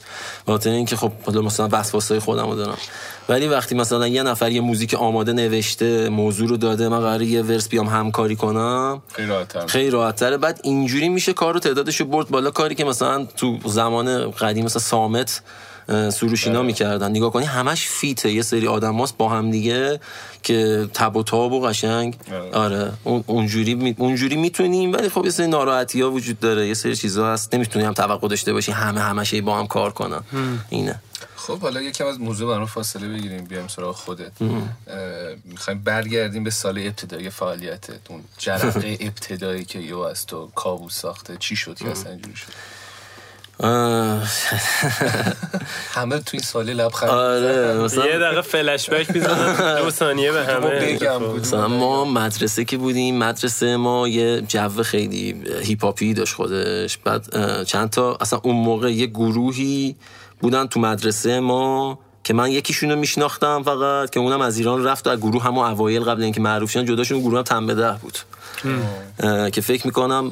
خاطر 0.47 0.71
اینکه 0.71 0.97
خب 0.97 1.13
حالا 1.27 1.41
مثلا 1.43 1.69
وسواسای 1.73 2.19
خودمو 2.19 2.55
دارم. 2.55 2.79
ولی 3.29 3.49
وقتی 3.49 3.75
مثلا 3.75 4.09
یه 4.09 4.23
نفر 4.23 4.53
یه 4.53 4.61
موزیک 4.61 4.95
آماده 4.95 5.33
نوشته 5.33 6.09
موضوع 6.09 6.49
رو 6.49 6.57
داده 6.57 6.89
من 6.89 7.01
قراره 7.01 7.27
یه 7.27 7.43
ورس 7.43 7.69
بیام 7.69 7.87
همکاری 7.87 8.37
کنم 8.37 9.03
خیلی 9.67 9.91
راحت‌تره. 9.91 10.37
بعد 10.37 10.61
اینجوری 10.63 11.09
میشه 11.09 11.33
کار 11.33 11.55
رو 11.55 11.61
تعدادش 11.61 12.01
رو 12.01 12.07
برد 12.07 12.29
بالا. 12.29 12.51
کاری 12.51 12.75
که 12.75 12.85
مثلا 12.85 13.25
تو 13.37 13.59
زمان 13.65 14.31
قدیم 14.31 14.65
مثلا 14.65 14.83
سامت 14.83 15.43
سروشینا 15.89 16.59
آره. 16.59 16.67
می‌کردن. 16.67 17.11
نگاه 17.11 17.33
کنی 17.33 17.45
همش 17.45 17.87
فیته. 17.87 18.33
یه 18.33 18.43
سری 18.43 18.67
آدم 18.67 19.05
با 19.19 19.29
هم 19.29 19.51
دیگه 19.51 20.01
که 20.43 20.89
تب 20.95 21.17
و 21.17 21.23
تاب 21.23 21.53
و 21.53 21.61
قشنگ. 21.61 22.17
آره, 22.33 22.51
آره. 22.53 22.93
اونجوری 23.27 23.75
می... 23.75 23.95
اونجوری 23.99 24.37
می‌تونیم 24.37 24.93
ولی 24.93 25.09
خب 25.09 25.25
یه 25.25 25.31
سری 25.31 25.47
ناراحتی 25.47 26.01
ها 26.01 26.11
وجود 26.11 26.41
داره. 26.41 26.69
یه 26.69 26.75
سری 26.75 26.97
چیزا 26.97 27.33
هست. 27.33 27.55
نمی‌تونیم 27.55 27.89
هم 27.89 27.95
توقع 27.95 28.29
داشته 28.29 28.53
باشی 28.53 28.73
همه 28.73 29.01
همش 29.01 29.35
با 29.35 29.59
هم 29.59 29.67
کار 29.67 29.93
کنن. 29.93 30.21
اینه. 30.69 31.01
خب 31.37 31.59
حالا 31.59 31.83
یکم 31.83 32.07
از 32.07 32.21
موضوع 32.21 32.55
برام 32.55 32.67
فاصله 32.67 33.09
بگیریم. 33.09 33.45
بیایم 33.45 33.69
سراغ 33.69 33.97
خودت. 33.97 34.33
می‌خوایم 35.45 35.81
برگردیم 35.85 36.45
به 36.45 36.51
سال 36.51 36.79
ابتدایی 36.79 37.31
فعالیتت. 37.31 38.11
اون 38.11 38.25
جرقه 38.39 38.99
ابتدایی 39.09 39.65
که 39.65 39.79
یو 39.79 39.99
از 39.99 40.27
تو 40.27 40.51
کابوس 40.55 40.95
ساخته. 41.01 41.37
چی 41.37 41.57
شد 41.57 41.79
که 41.79 41.91
اصلا 41.91 42.13
اینجوری 42.13 42.37
شد؟ 42.37 42.53
همه 45.95 46.19
تو 46.19 46.31
این 46.33 46.43
سالی 46.43 46.75
لبخند 46.75 47.11
آره 47.11 47.75
مثلا 47.75 48.07
یه 48.07 48.19
دقیقه 48.19 48.41
فلش 48.43 48.91
بک 48.91 49.11
می‌زنن. 49.11 49.77
دو 49.83 49.91
ثانیه 49.91 50.33
به 50.33 50.45
همه. 50.45 50.97
ما 51.67 52.05
مدرسه 52.05 52.65
که 52.65 52.77
بودیم 52.77 53.19
مدرسه 53.19 53.77
ما 53.77 54.09
یه 54.09 54.41
جو 54.41 54.83
خیلی 54.83 55.45
هیپاپی 55.63 56.15
داشت 56.15 56.35
خودش. 56.35 56.99
بعد 56.99 57.27
چند 57.65 57.91
تا 57.91 58.17
اصلا 58.21 58.41
اون 58.43 58.57
موقع 58.57 58.93
یه 58.93 59.07
گروهی 59.07 59.97
بودن 60.41 60.67
تو 60.67 60.81
مدرسه 60.81 61.41
ما 61.41 61.99
که 62.25 62.35
من 62.35 62.51
یکیشون 62.51 62.91
رو 62.91 62.97
میشناختم 62.97 63.63
فقط 63.63 64.11
که 64.11 64.21
اونم 64.21 64.41
از 64.41 64.59
ایران 64.59 64.85
رفت 64.85 65.07
و 65.07 65.11
از 65.11 65.19
گروه 65.19 65.43
همون 65.43 65.67
اوایل 65.67 66.03
قبل 66.03 66.23
اینکه 66.23 66.41
معروف 66.41 66.71
شدن 66.71 66.85
جداشون 66.85 67.21
گروه 67.21 67.37
هم 67.37 67.43
تنبه 67.43 67.75
ده 67.75 67.93
بود. 67.93 68.19
که 69.51 69.61
فکر 69.61 69.87
می‌کنم 69.87 70.31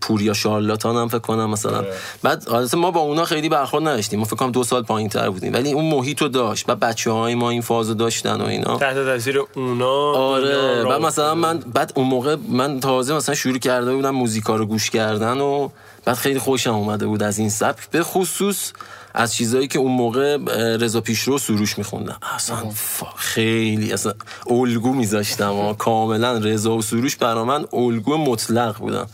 پوریا 0.00 0.32
شارلاتان 0.34 0.96
هم 0.96 1.08
فکر 1.08 1.18
کنم 1.18 1.50
مثلا. 1.50 1.84
بعد 2.22 2.48
حالت 2.48 2.74
ما 2.74 2.90
با 2.90 3.00
اونا 3.00 3.24
خیلی 3.24 3.48
برخورد 3.48 3.88
نداشتیم. 3.88 4.18
ما 4.18 4.24
فکر 4.24 4.36
کنم 4.36 4.50
دو 4.50 4.64
سال 4.64 4.82
پایین 4.82 5.08
تر 5.08 5.30
بودیم. 5.30 5.52
ولی 5.52 5.72
اون 5.72 5.84
محیط 5.84 6.22
رو 6.22 6.28
داشت 6.28 6.64
و 6.68 6.74
بچه 6.74 7.10
های 7.10 7.34
ما 7.34 7.50
این 7.50 7.60
فازو 7.62 7.94
داشتن 7.94 8.40
و 8.40 8.44
اینا. 8.44 8.76
تحت 8.78 8.94
تاثیر 8.94 9.40
اونا 9.54 10.12
آره. 10.12 10.56
بعد 10.84 10.86
را- 10.92 10.98
مثلا 10.98 11.34
من 11.34 11.58
بعد 11.58 11.92
اون 11.96 12.06
موقع 12.06 12.36
من 12.48 12.80
تازه 12.80 13.14
مثلا 13.14 13.34
شروع 13.34 13.58
کرده 13.58 13.94
بودم 13.94 14.10
موزیکا 14.10 14.56
رو 14.56 14.66
گوش 14.66 14.90
کردن 14.90 15.38
و 15.40 15.68
بعد 16.04 16.16
خیلی 16.16 16.38
خوشم 16.38 16.74
اومده 16.74 17.06
بود 17.06 17.22
از 17.22 17.38
این 17.38 17.50
سبک. 17.50 17.90
به 17.90 18.02
خصوص 18.02 18.72
از 19.14 19.34
چیزایی 19.34 19.68
که 19.68 19.78
اون 19.78 19.92
موقع 19.92 20.36
رضا 20.76 21.00
پیشرو 21.00 21.38
سروش 21.38 21.78
میخوندم 21.78 22.18
اصلا 22.34 22.56
فا- 22.56 23.16
خیلی 23.16 23.92
اصلا 23.92 24.12
الگو 24.50 24.92
میذاشتم 24.92 25.54
و 25.54 25.72
کاملا 25.74 26.32
رضا 26.38 26.76
و 26.76 26.82
سروش 26.82 27.16
برا 27.16 27.44
من 27.44 27.64
الگو 27.72 28.16
مطلق 28.16 28.78
بودم 28.78 29.06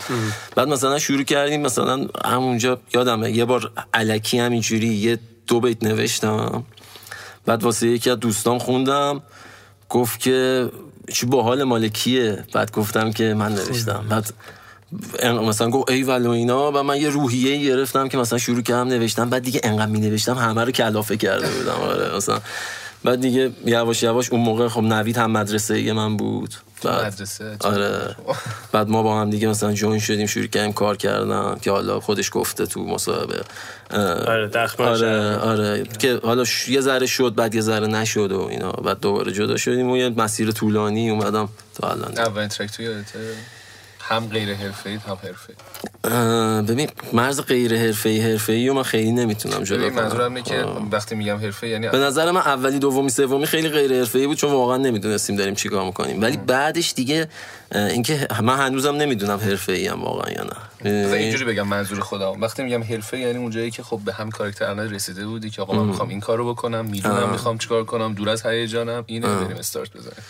بعد 0.57 0.69
مثلا 0.69 0.99
شروع 0.99 1.23
کردیم 1.23 1.61
مثلا 1.61 2.07
همونجا 2.25 2.81
یادمه 2.95 3.31
یه 3.31 3.45
بار 3.45 3.71
علکی 3.95 4.39
همینجوری 4.39 4.87
یه 4.89 5.19
دو 5.47 5.61
بیت 5.61 5.83
نوشتم. 5.85 6.65
بعد 7.47 7.63
واسه 7.63 7.87
یکی 7.89 8.11
از 8.11 8.21
دوستان 8.21 8.59
خوندم. 8.59 9.23
گفت 9.89 10.21
که 10.21 10.69
چی 11.13 11.27
باحال 11.27 11.65
مالکیه 11.65 12.45
بعد 12.53 12.73
گفتم 12.73 13.13
که 13.13 13.35
من 13.35 13.53
نوشتم. 13.53 14.05
بعد 14.09 14.35
مثلا 15.25 15.71
گفت 15.71 15.91
ای 15.91 16.03
و 16.03 16.11
اینا 16.11 16.73
و 16.73 16.83
من 16.83 16.97
یه 16.97 17.09
روحیه 17.09 17.69
گرفتم 17.71 18.09
که 18.09 18.19
مثلا 18.19 18.39
شروع 18.39 18.63
کردم 18.63 18.89
نوشتم 18.89 19.31
بعد 19.31 19.43
دیگه 19.43 19.61
انقدر 19.65 19.87
می 19.91 20.01
نوشتم 20.01 20.35
همه 20.35 20.65
رو 20.65 20.71
کلافه 20.71 21.17
کرده 21.17 21.51
بودم. 21.51 21.73
آره 21.73 22.17
مثلا. 22.17 22.41
بعد 23.05 23.21
دیگه 23.21 23.51
یواش 23.67 24.03
یواش 24.03 24.31
اون 24.33 24.41
موقع 24.41 24.69
خب 24.69 24.81
نوید 24.83 25.17
هم 25.19 25.31
مدرسه 25.31 25.81
یه 25.81 25.93
من 25.93 26.17
بود. 26.17 26.55
بعد 26.85 27.07
مدرسه؟ 27.07 27.57
آره. 27.61 28.17
بعد 28.73 28.89
ما 28.89 29.03
با 29.03 29.21
هم 29.21 29.31
دیگه 29.31 29.49
مثلا 29.49 29.73
جوین 29.73 29.99
شدیم 30.01 30.27
شروع 30.27 30.47
کردیم 30.47 30.73
کار 30.73 30.97
کردن 30.97 31.57
که 31.63 31.71
حالا 31.71 32.01
خودش 32.01 32.31
گفته 32.33 32.67
تو 32.67 32.85
مصاحبه. 32.85 33.41
آره 33.91 34.51
آره 34.79 35.37
آره. 35.37 35.83
که 35.99 36.21
حالا 36.23 36.45
ش- 36.45 36.69
یه 36.69 36.81
ذره 36.81 37.07
شد 37.07 37.35
بعد 37.35 37.55
یه 37.55 37.61
ذره 37.61 37.87
نشد 37.87 38.33
و 38.33 38.41
اینا. 38.41 38.73
بعد 38.73 39.01
دوباره 39.01 39.33
جدا 39.33 39.57
شدیم 39.57 39.91
و 39.91 39.97
یه 39.97 40.09
مسیر 40.09 40.51
طولانی 40.51 41.11
اومدم 41.11 41.49
تا 41.75 41.91
الان. 41.91 42.19
اولین 42.19 42.49
ترک 42.49 42.71
تو 42.71 42.83
یادته؟ 42.83 43.19
هم 44.09 44.29
غیر 44.29 44.55
حرفه‌ای 44.55 44.97
هم 44.97 45.19
حرفه‌ای. 45.23 45.57
ببین 46.63 46.89
مرز 47.13 47.41
غیر 47.41 47.77
حرفه‌ای 47.77 48.21
حرفه‌ای 48.21 48.69
و 48.69 48.75
من 48.75 48.83
خیلی 48.83 49.13
نمی‌تونم 49.13 49.65
جدا 49.65 49.91
کنم. 49.91 50.03
منظورم 50.03 50.35
اینه 50.35 50.49
که. 50.49 50.65
وقتی 50.91 51.15
میگم 51.15 51.37
حرفه 51.37 51.69
یعنی 51.69 51.89
به 51.89 51.99
نظر 51.99 52.31
من 52.31 52.41
اولی 52.41 52.79
دومی 52.79 53.11
سومی 53.11 53.47
خیلی 53.47 53.69
غیر 53.69 53.93
حرفه‌ای 53.93 54.27
بود 54.27 54.37
چون 54.37 54.53
واقعا 54.53 54.77
نمی‌دونستیم 54.77 55.37
داریم 55.37 55.55
چیکار 55.55 55.85
می‌کنیم. 55.85 56.23
ولی 56.23 56.37
بعدش 56.37 56.93
دیگه 56.93 57.29
اینکه 57.75 58.29
من 58.43 58.57
هنوزم 58.57 58.97
نمی‌دونم 58.97 59.39
حرفه‌ای 59.39 59.89
ام 59.89 60.03
واقعا 60.03 60.33
یا 60.33 60.45
نه. 60.45 60.57
می‌دونی؟ 60.81 61.15
اینجوری 61.15 61.45
بگم 61.45 61.69
منظور 61.69 62.01
خودم 62.01 62.41
وقتی 62.41 62.63
میگم 62.63 62.83
حرفه 62.83 63.19
یعنی 63.19 63.39
اونجایی 63.39 63.71
که 63.71 63.83
خب 63.83 64.01
به 64.05 64.13
هم 64.13 64.31
کاراکتر 64.31 64.65
الان 64.65 64.95
رسیده 64.95 65.27
بودی 65.27 65.51
که 65.51 65.63
آقا 65.63 65.73
من 65.73 65.85
می‌خوام 65.85 66.09
این 66.09 66.21
کارو 66.21 66.55
بکنم 66.55 66.85
می‌دونم 66.85 67.31
می‌خوام 67.31 67.59
چیکار 67.59 67.85
کنم 67.85 68.15
دور 68.15 68.29
از 68.29 68.47
هیجانم 68.47 69.05
اینه 69.07 69.27
بریم 69.27 69.57
استارت 69.57 69.91
بزنیم. 69.97 70.25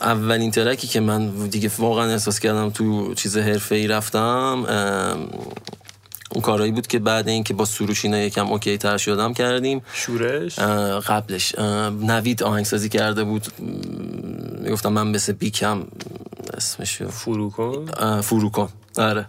اولین 0.00 0.50
ترکی 0.50 0.86
که 0.88 1.00
من 1.00 1.28
دیگه 1.28 1.70
واقعا 1.78 2.10
احساس 2.10 2.40
کردم 2.40 2.70
تو 2.70 3.14
چیز 3.14 3.36
حرفه 3.36 3.74
ای 3.74 3.86
رفتم 3.86 4.64
اون 6.34 6.42
کارهایی 6.42 6.72
بود 6.72 6.86
که 6.86 6.98
بعد 6.98 7.28
اینکه 7.28 7.54
با 7.54 7.64
سروش 7.64 8.04
اینا 8.04 8.18
یکم 8.18 8.46
اوکی 8.46 8.78
تر 8.78 8.96
شدم 8.96 9.34
کردیم. 9.34 9.82
شورش؟ 9.92 10.58
اه، 10.58 11.00
قبلش. 11.00 11.54
اه، 11.58 11.90
نوید 11.90 12.42
آهنگسازی 12.42 12.88
کرده 12.88 13.24
بود. 13.24 13.46
می‌گفتم 14.62 14.92
من 14.92 15.06
مثل 15.08 15.32
بیکم 15.32 15.82
اسمش 16.54 17.00
رو- 17.00 17.08
فرو 17.10 17.50
کن 17.50 17.86
اه، 17.96 18.20
فروکن. 18.20 18.68
آره. 18.98 19.26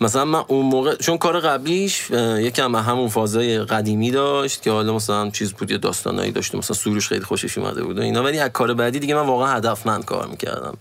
مثلا 0.00 0.24
من 0.24 0.42
اون 0.48 0.66
موقع 0.66 0.96
چون 0.96 1.18
کار 1.18 1.40
قبلیش 1.40 2.10
یکم 2.38 2.76
همون 2.76 3.08
فازای 3.08 3.58
قدیمی 3.58 4.10
داشت 4.10 4.62
که 4.62 4.70
حالا 4.70 4.94
مثلا 4.94 5.30
چیز 5.30 5.52
بود 5.52 5.70
یه 5.70 5.78
داستانایی 5.78 6.32
داشت. 6.32 6.54
مثلا 6.54 6.76
سروش 6.76 7.08
خیلی 7.08 7.24
خوشش 7.24 7.58
اومده 7.58 7.82
بود 7.82 7.98
و 7.98 8.02
اینا. 8.02 8.22
ولی 8.22 8.38
از 8.38 8.50
کار 8.50 8.74
بعدی 8.74 8.98
دیگه 8.98 9.14
من 9.14 9.26
واقعا 9.26 9.56
هدفمند 9.56 10.04
کار 10.04 10.26
می‌کردم. 10.26 10.76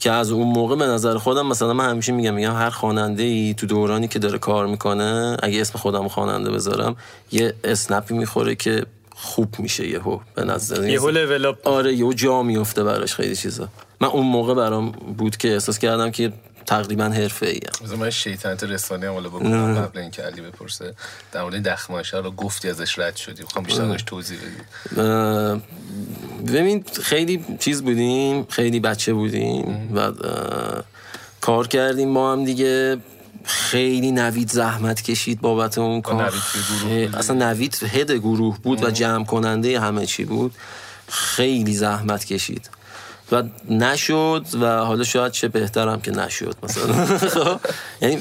که 0.00 0.10
از 0.10 0.30
اون 0.30 0.46
موقع 0.46 0.76
به 0.76 0.86
نظر 0.86 1.18
خودم 1.18 1.46
مثلا 1.46 1.72
من 1.72 1.90
همیشه 1.90 2.12
میگم 2.12 2.34
میگم 2.34 2.54
هر 2.54 2.70
خواننده 2.70 3.22
ای 3.22 3.54
تو 3.54 3.66
دورانی 3.66 4.08
که 4.08 4.18
داره 4.18 4.38
کار 4.38 4.66
می‌کنه 4.66 5.36
اگه 5.42 5.60
اسم 5.60 5.78
خودم 5.78 6.08
خواننده 6.08 6.50
بذارم 6.50 6.96
یه 7.32 7.54
اسنپی 7.64 8.14
می‌خوره 8.14 8.54
که 8.54 8.86
خوب 9.16 9.54
میشه 9.58 9.88
یهو 9.88 10.18
به 10.34 10.44
نظر 10.44 10.88
یهو 10.88 11.10
لول 11.10 11.46
اپ 11.46 11.68
آره 11.68 11.94
یهو 11.94 12.12
جا 12.12 12.42
میفته 12.42 12.84
براش 12.84 13.14
خیلی 13.14 13.36
چیزا. 13.36 13.68
من 14.00 14.08
اون 14.08 14.26
موقع 14.26 14.54
برام 14.54 14.90
بود 14.90 15.36
که 15.36 15.52
احساس 15.52 15.78
کردم 15.78 16.10
که 16.10 16.32
تقریبا 16.66 17.04
حرفه 17.04 17.46
ای 17.46 17.60
مثلا 17.84 17.96
من 17.96 18.10
شیطنت 18.10 18.64
رسانه 18.64 19.06
هم 19.06 19.22
بکنم 19.22 19.74
قبل 19.74 19.98
اینکه 19.98 20.22
علی 20.22 20.40
بپرسه 20.40 20.94
در 21.32 21.42
مورد 21.42 21.68
دخماشه 21.68 22.16
رو 22.16 22.30
گفتی 22.30 22.68
ازش 22.68 22.98
رد 22.98 23.16
شدی. 23.16 23.42
می‌خوام 23.42 23.64
بیشتر 23.64 23.82
ازش 23.82 24.02
توضیح 24.06 24.38
بدی. 24.38 25.60
ببین 26.52 26.84
خیلی 27.02 27.44
چیز 27.58 27.82
بودیم 27.82 28.44
خیلی 28.44 28.80
بچه 28.80 29.12
بودیم 29.12 29.98
اه، 29.98 30.84
کار 31.40 31.68
کردیم 31.68 32.14
با 32.14 32.32
هم 32.32 32.44
دیگه. 32.44 32.98
خیلی 33.46 34.12
نوید 34.12 34.50
زحمت 34.50 35.02
کشید 35.02 35.40
بابت 35.40 35.78
اون 35.78 36.00
کار. 36.02 36.32
گروه؟ 36.82 37.18
اصلا 37.18 37.36
نوید 37.36 37.82
هد 37.82 38.10
گروه 38.12 38.58
بود 38.62 38.84
و 38.84 38.90
جمع 38.90 39.24
کننده 39.24 39.80
همه 39.80 40.06
چی 40.06 40.24
بود. 40.24 40.54
خیلی 41.08 41.74
زحمت 41.74 42.24
کشید. 42.24 42.70
و 43.32 43.42
نشد 43.70 44.44
و 44.60 44.66
حالا 44.66 45.04
شاید 45.04 45.32
چه 45.32 45.48
بهترم 45.48 46.00
که 46.00 46.10
نشد 46.10 46.56
مثلا. 46.62 47.06
خب، 47.34 47.60
یعنی 48.00 48.18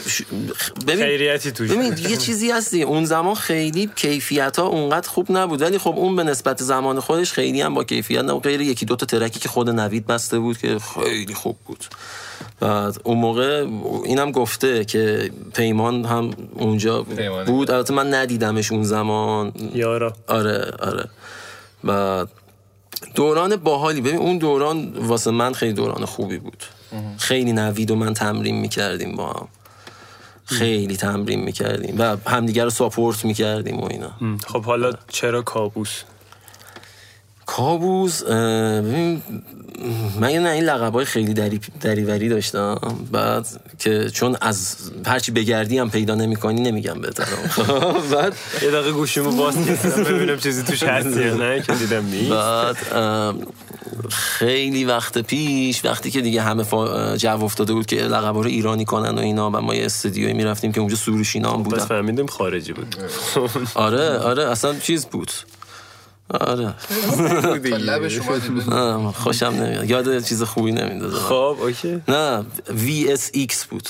ببین 0.88 1.06
خیریتی 1.06 1.52
توش. 1.52 1.72
ببین 1.72 1.98
یه 2.10 2.18
چیزی 2.18 2.52
هستی. 2.52 2.84
اون 2.84 3.06
زمان 3.06 3.36
خیلی 3.36 3.89
کیفیت 3.96 4.60
ها 4.60 4.66
اونقدر 4.66 5.10
خوب 5.10 5.28
نبود. 5.30 5.62
ولی 5.62 5.78
خب 5.78 5.94
اون 5.98 6.16
به 6.16 6.24
نسبت 6.24 6.63
زمان 6.63 7.00
خودش 7.00 7.34
خیلی 7.34 7.62
هم 7.62 7.74
با 7.74 7.84
کیفیت 7.84 8.22
نبود. 8.24 8.44
غیر 8.44 8.62
یکی 8.62 8.86
دوتا 8.86 9.06
ترکی 9.06 9.39
که 9.39 9.50
خود 9.50 9.70
نوید 9.70 10.08
بسته 10.08 10.39
بود 10.39 10.58
که 10.58 10.78
خیلی 10.80 11.34
خوب 11.34 11.58
بود. 11.66 11.86
بعد 12.60 13.00
اون 13.04 13.18
موقع 13.18 13.68
اینم 14.06 14.32
گفته 14.32 14.86
که 14.86 15.32
پیمان 15.56 16.06
هم 16.06 16.32
اونجا. 16.54 17.04
بود. 17.46 17.72
البته 17.72 17.94
من 17.94 18.13
ندیدمش 18.13 18.72
اون 18.72 18.84
زمان. 18.84 19.52
یارا. 19.74 20.13
آره 20.28 20.72
آره. 20.80 21.10
بعد 21.84 22.30
دوران 23.16 23.56
باحالی. 23.56 24.02
ببین 24.02 24.18
اون 24.18 24.38
دوران 24.38 24.94
واسه 24.98 25.32
من 25.32 25.54
خیلی 25.54 25.74
دوران 25.74 26.06
خوبی 26.06 26.38
بود. 26.38 26.63
خیلی 27.18 27.54
نوید 27.54 27.92
و 27.92 27.96
من 27.96 28.13
تمرین 28.13 28.56
می‌کردیم 28.56 29.16
با 29.16 29.34
هم. 29.34 29.48
خیلی 30.46 30.98
تمرین 30.98 31.39
می‌کردیم 31.39 31.96
و 32.00 32.18
همدیگر 32.28 32.63
رو 32.63 32.70
ساپورت 32.70 33.26
می‌کردیم 33.26 33.80
و 33.80 33.86
اینا. 33.86 34.38
خب 34.48 34.63
حالا 34.63 34.92
چرا 35.08 35.42
کابوس؟ 35.42 36.04
کابوس 37.45 38.23
ببین 38.23 39.21
من 40.19 40.29
یه 40.32 40.39
نه 40.39 40.49
این 40.49 40.63
لقبای 40.63 41.06
خیلی 41.06 41.34
دری 41.34 41.60
دریوری 41.82 42.29
داشتم. 42.29 42.79
بعد 43.12 43.47
که 43.79 44.10
چون 44.10 44.38
از 44.41 44.75
هرچی 45.06 45.32
بگردی 45.32 45.77
هم 45.77 45.89
پیدا 45.89 46.15
نمی‌کنی 46.15 46.62
نمیگم 46.62 47.01
بهتر 47.01 47.25
بعد 48.13 48.34
یه 48.62 48.71
دقیقه 48.71 48.91
گوشیمو 48.91 49.32
باز 49.32 49.56
کردم 49.56 50.03
ببینم 50.03 50.38
چیزی 50.38 50.63
توش 50.63 50.84
هست 50.84 51.17
یا 51.17 51.36
نه 51.36 51.62
که 51.62 51.73
دیدم 51.73 52.06
نیست. 52.06 52.29
بعد 52.29 52.77
خیلی 54.10 54.86
وقت 54.86 55.17
پیش 55.17 55.86
وقتی 55.86 56.12
که 56.12 56.21
دیگه 56.21 56.41
همه. 56.41 56.63
جو 57.17 57.43
افتاده 57.43 57.73
بود 57.73 57.86
که 57.86 57.95
لقبا 57.95 58.41
رو 58.41 58.47
ایرانی 58.47 58.86
کنن 58.86 59.15
و 59.17 59.19
اینا 59.19 59.49
و 59.49 59.53
ما 59.53 59.75
یه 59.75 59.86
استودیوی 59.86 60.34
می‌رفتیم 60.34 60.71
که 60.71 60.79
اونجا 60.79 60.95
سروشینا 60.95 61.51
هم 61.51 61.63
بس 61.63 61.69
بودن. 61.69 61.86
فهمیدیم 61.86 62.25
خارجی 62.27 62.73
بود. 62.73 62.95
آره 63.75 64.17
آره 64.17 64.49
اصلا 64.51 64.79
چیز 64.79 65.06
بود. 65.06 65.32
آره. 66.30 66.74
لبش 67.90 68.20
خوشم 69.16 69.46
نمیاد. 69.46 69.90
یاد 69.90 70.24
چیز 70.24 70.44
خوبی 70.44 70.72
نمیندازه 70.72 71.16
خب 71.16 71.58
اوکی. 71.62 72.02
نه 72.08 72.46
VSX 72.68 73.66
بود. 73.70 73.90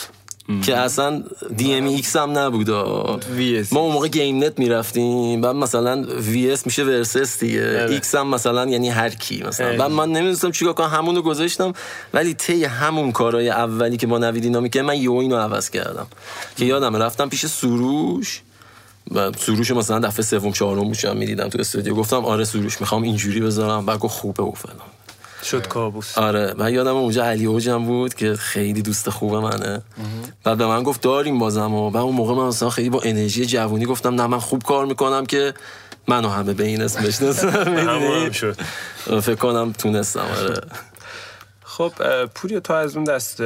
که 0.65 0.77
اصلا 0.77 1.23
DMX 1.57 2.15
هم 2.15 2.37
نبود 2.37 2.67
VS. 2.67 3.73
ما 3.73 3.79
اون 3.79 3.93
موقع 3.93 4.07
گیم 4.07 4.43
نت 4.43 4.59
می‌رفتیم. 4.59 5.41
بعد 5.41 5.55
مثلا 5.55 6.01
VS 6.01 6.65
میشه 6.65 6.83
versus 6.83 7.39
دیگه. 7.39 7.87
X 7.89 8.15
هم 8.15 8.27
مثلا 8.27 8.65
یعنی 8.65 8.89
هر 8.89 9.09
کی 9.09 9.43
مثلا. 9.43 9.77
بعد 9.77 9.91
من 9.91 10.09
نمی‌دونستم 10.09 10.51
چیکار 10.51 10.73
کنم. 10.73 10.87
همونو 10.87 11.21
گذاشتم. 11.21 11.73
ولی 12.13 12.33
طی 12.33 12.63
همون 12.63 13.11
کارهای 13.11 13.49
اولی 13.49 13.97
که 13.97 14.07
با 14.07 14.17
نوید 14.17 14.43
اینا 14.43 14.59
می‌کنه 14.59 14.81
من 14.81 14.97
یو 14.97 15.13
اینو 15.13 15.35
عوض 15.35 15.69
کردم. 15.69 16.07
که 16.57 16.65
یادم 16.65 16.95
رفتم 16.95 17.29
پیش 17.29 17.45
سروش. 17.45 18.41
و 19.13 19.31
سروش 19.37 19.69
رو 19.69 19.77
مثلا 19.77 19.99
دفعه 19.99 20.25
سوم 20.25 20.51
چهارم 20.51 20.83
بودم 20.83 21.17
می‌دیدم 21.17 21.49
تو 21.49 21.59
استودیو. 21.59 21.95
گفتم 21.95 22.25
آره 22.25 22.43
سروش 22.43 22.81
می‌خوام 22.81 23.03
اینجوری 23.03 23.39
بذارم. 23.39 23.85
بعد 23.85 23.99
گفت 23.99 24.19
خوبه 24.19 24.43
و 24.43 24.51
فلان. 24.51 24.75
شد 25.43 25.67
کابوس. 25.67 26.17
آره. 26.17 26.53
من 26.57 26.73
یادم 26.73 26.95
اونجا 26.95 27.25
علی 27.25 27.45
اوجم 27.45 27.85
بود 27.85 28.13
که 28.13 28.35
خیلی 28.35 28.81
دوست 28.81 29.09
خوب 29.09 29.35
منه. 29.35 29.81
بعد 30.43 30.57
به 30.57 30.65
من 30.65 30.83
گفت 30.83 31.01
داریم 31.01 31.39
بازم 31.39 31.73
و 31.73 31.89
بعد 31.89 32.03
اون 32.03 32.15
موقع 32.15 32.33
من 32.33 32.47
مثلا 32.47 32.69
خیلی 32.69 32.89
با 32.89 33.01
انرژی 33.03 33.45
جوونی 33.45 33.85
گفتم 33.85 34.15
نه 34.15 34.27
من 34.27 34.39
خوب 34.39 34.63
کار 34.63 34.85
می‌کنم 34.85 35.25
که 35.25 35.53
منو 36.07 36.29
همه 36.29 36.53
به 36.53 36.63
این 36.65 36.81
اسم 36.81 37.03
بشناسن 37.03 37.63
فکر 39.21 39.35
کنم 39.35 39.71
تونستم 39.71 40.19
آره. 40.19 40.61
خب 41.77 41.91
اه، 41.99 42.25
پوریا 42.25 42.59
تو 42.59 42.73
از 42.73 42.95
اون 42.95 43.03
دست 43.03 43.43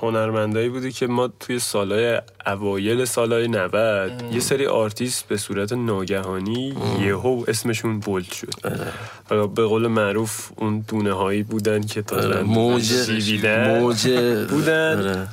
هنرمندایی 0.00 0.68
بودی 0.68 0.92
که 0.92 1.06
ما 1.06 1.28
توی 1.40 1.58
سالهای 1.58 2.20
اوایل 2.46 3.04
سالهای 3.04 3.48
90 3.48 4.32
یه 4.32 4.40
سری 4.40 4.66
آرتیست 4.66 5.28
به 5.28 5.36
صورت 5.36 5.72
ناگهانی 5.72 6.76
یهو 7.00 7.44
اسمشون 7.48 7.98
bold 8.00 8.32
شد. 8.32 8.54
حالا 9.30 9.46
به 9.46 9.64
قول 9.64 9.86
معروف 9.86 10.50
اون 10.56 10.84
دونه 10.88 11.12
هایی 11.12 11.42
بودن 11.42 11.82
که 11.82 12.02
تا 12.02 12.16
آره، 12.16 12.42
موج 12.42 12.92
موج 13.46 14.08
بودن 14.50 14.98
آره. 14.98 15.28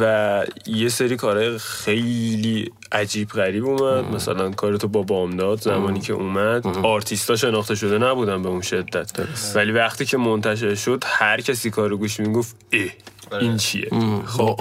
و 0.00 0.44
یه 0.66 0.88
سری 0.88 1.16
کارهای 1.16 1.58
خیلی 1.58 2.72
عجیب 2.92 3.28
غریب 3.28 3.66
اومد. 3.66 4.04
مثلا 4.04 4.50
کار 4.50 4.76
تو 4.76 4.88
با 4.88 5.02
بامداد 5.02 5.60
زمانی 5.60 6.00
که 6.00 6.12
اومد 6.12 6.66
آرتیستا 6.66 7.36
شناخته 7.36 7.74
شده 7.74 7.98
نبودن 7.98 8.42
به 8.42 8.48
اون 8.48 8.60
شدت. 8.60 9.12
ولی 9.54 9.72
وقتی 9.72 10.04
که 10.04 10.16
منتشر 10.16 10.74
شد 10.74 11.04
هر 11.06 11.40
کسی 11.50 11.70
کارو 11.70 11.96
گوش 11.96 12.20
می‌گفت 12.20 12.56
اه 12.72 13.40
این 13.40 13.56
چیه؟ 13.56 13.88
خب. 14.26 14.60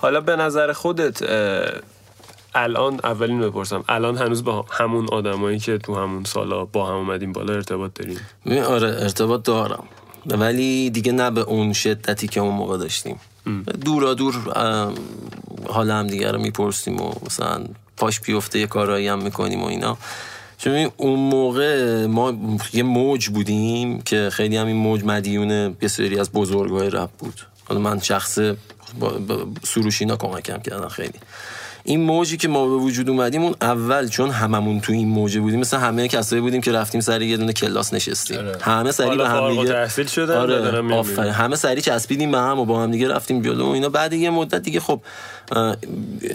حالا 0.00 0.20
به 0.20 0.36
نظر 0.36 0.72
خودت 0.72 1.22
الان 2.54 3.00
اولین 3.04 3.40
بپرسم. 3.40 3.84
الان 3.88 4.18
هنوز 4.18 4.44
با 4.44 4.64
همون 4.70 5.08
آدمایی 5.12 5.58
که 5.58 5.78
تو 5.78 5.94
همون 5.94 6.24
سالا 6.24 6.64
با 6.64 6.86
هم 6.86 6.94
اومدیم 6.94 7.32
بالا 7.32 7.54
ارتباط 7.54 7.90
داریم؟ 7.94 8.20
ببین، 8.46 8.62
آره 8.62 8.88
ارتباط 8.88 9.42
دارم. 9.42 9.84
ولی 10.26 10.90
دیگه 10.90 11.12
نه 11.12 11.30
به 11.30 11.40
اون 11.40 11.72
شدتی 11.72 12.28
که 12.28 12.40
اون 12.40 12.54
موقع 12.54 12.78
داشتیم. 12.78 13.20
دورا 13.84 14.14
دور 14.14 14.34
ام، 14.56 14.94
حال 15.68 15.90
هم 15.90 16.06
دیگه 16.06 16.32
رو 16.32 16.38
می‌پرسیم 16.38 17.00
و 17.00 17.12
مثلا 17.26 17.64
پاش 17.96 18.20
بیفته 18.20 18.58
یه 18.58 18.66
کارایی 18.66 19.08
هم 19.08 19.22
می‌کنیم 19.22 19.62
و 19.62 19.66
اینا. 19.66 19.98
چون 20.58 20.90
اون 20.96 21.18
موقع 21.18 22.06
ما 22.06 22.32
یه 22.72 22.82
موج 22.82 23.28
بودیم 23.28 24.02
که 24.02 24.30
خیلی 24.32 24.56
هم 24.56 24.66
این 24.66 24.76
موج 24.76 25.04
مدیون 25.04 25.50
یه 25.82 25.88
سری 25.88 26.18
از 26.18 26.32
بزرگای 26.32 26.90
رپ 26.90 27.10
بود. 27.10 27.40
حالا 27.64 27.80
من 27.80 28.00
شخص 28.00 28.38
سروشینا 29.62 30.16
کمکم 30.16 30.58
کردن 30.58 30.88
خیلی. 30.88 31.18
این 31.86 32.00
موجی 32.00 32.36
که 32.36 32.48
ما 32.48 32.68
به 32.68 32.74
وجود 32.74 33.10
اومدیم 33.10 33.42
اون 33.42 33.54
اول 33.60 34.08
چون 34.08 34.30
هممون 34.30 34.80
تو 34.80 34.92
این 34.92 35.08
موجه 35.08 35.40
بودیم 35.40 35.60
مثل 35.60 35.76
همه 35.76 36.08
کسایی 36.08 36.42
بودیم 36.42 36.60
که 36.60 36.72
رفتیم 36.72 37.00
سر 37.00 37.22
یه 37.22 37.36
دونه 37.36 37.52
کلاس 37.52 37.94
نشستیم. 37.94 38.38
آره. 38.38 38.56
همه 38.60 38.92
سری 38.92 39.16
به 39.16 39.28
هم 39.28 39.48
دیگه 39.48 39.60
التحصیل 39.60 40.06
شدن 40.06 40.36
آره. 40.36 40.94
آفرین. 40.94 41.32
همه 41.32 41.56
سری 41.56 41.80
چسبیدیم 41.80 42.30
به 42.30 42.38
هم 42.38 42.58
و 42.58 42.64
با 42.64 42.82
هم 42.82 42.90
دیگه 42.90 43.08
رفتیم 43.08 43.42
جلو 43.42 43.66
و 43.66 43.70
اینا. 43.70 43.88
بعد 43.88 44.12
یه 44.12 44.30
مدت 44.30 44.62
دیگه 44.62 44.80
خب 44.80 45.00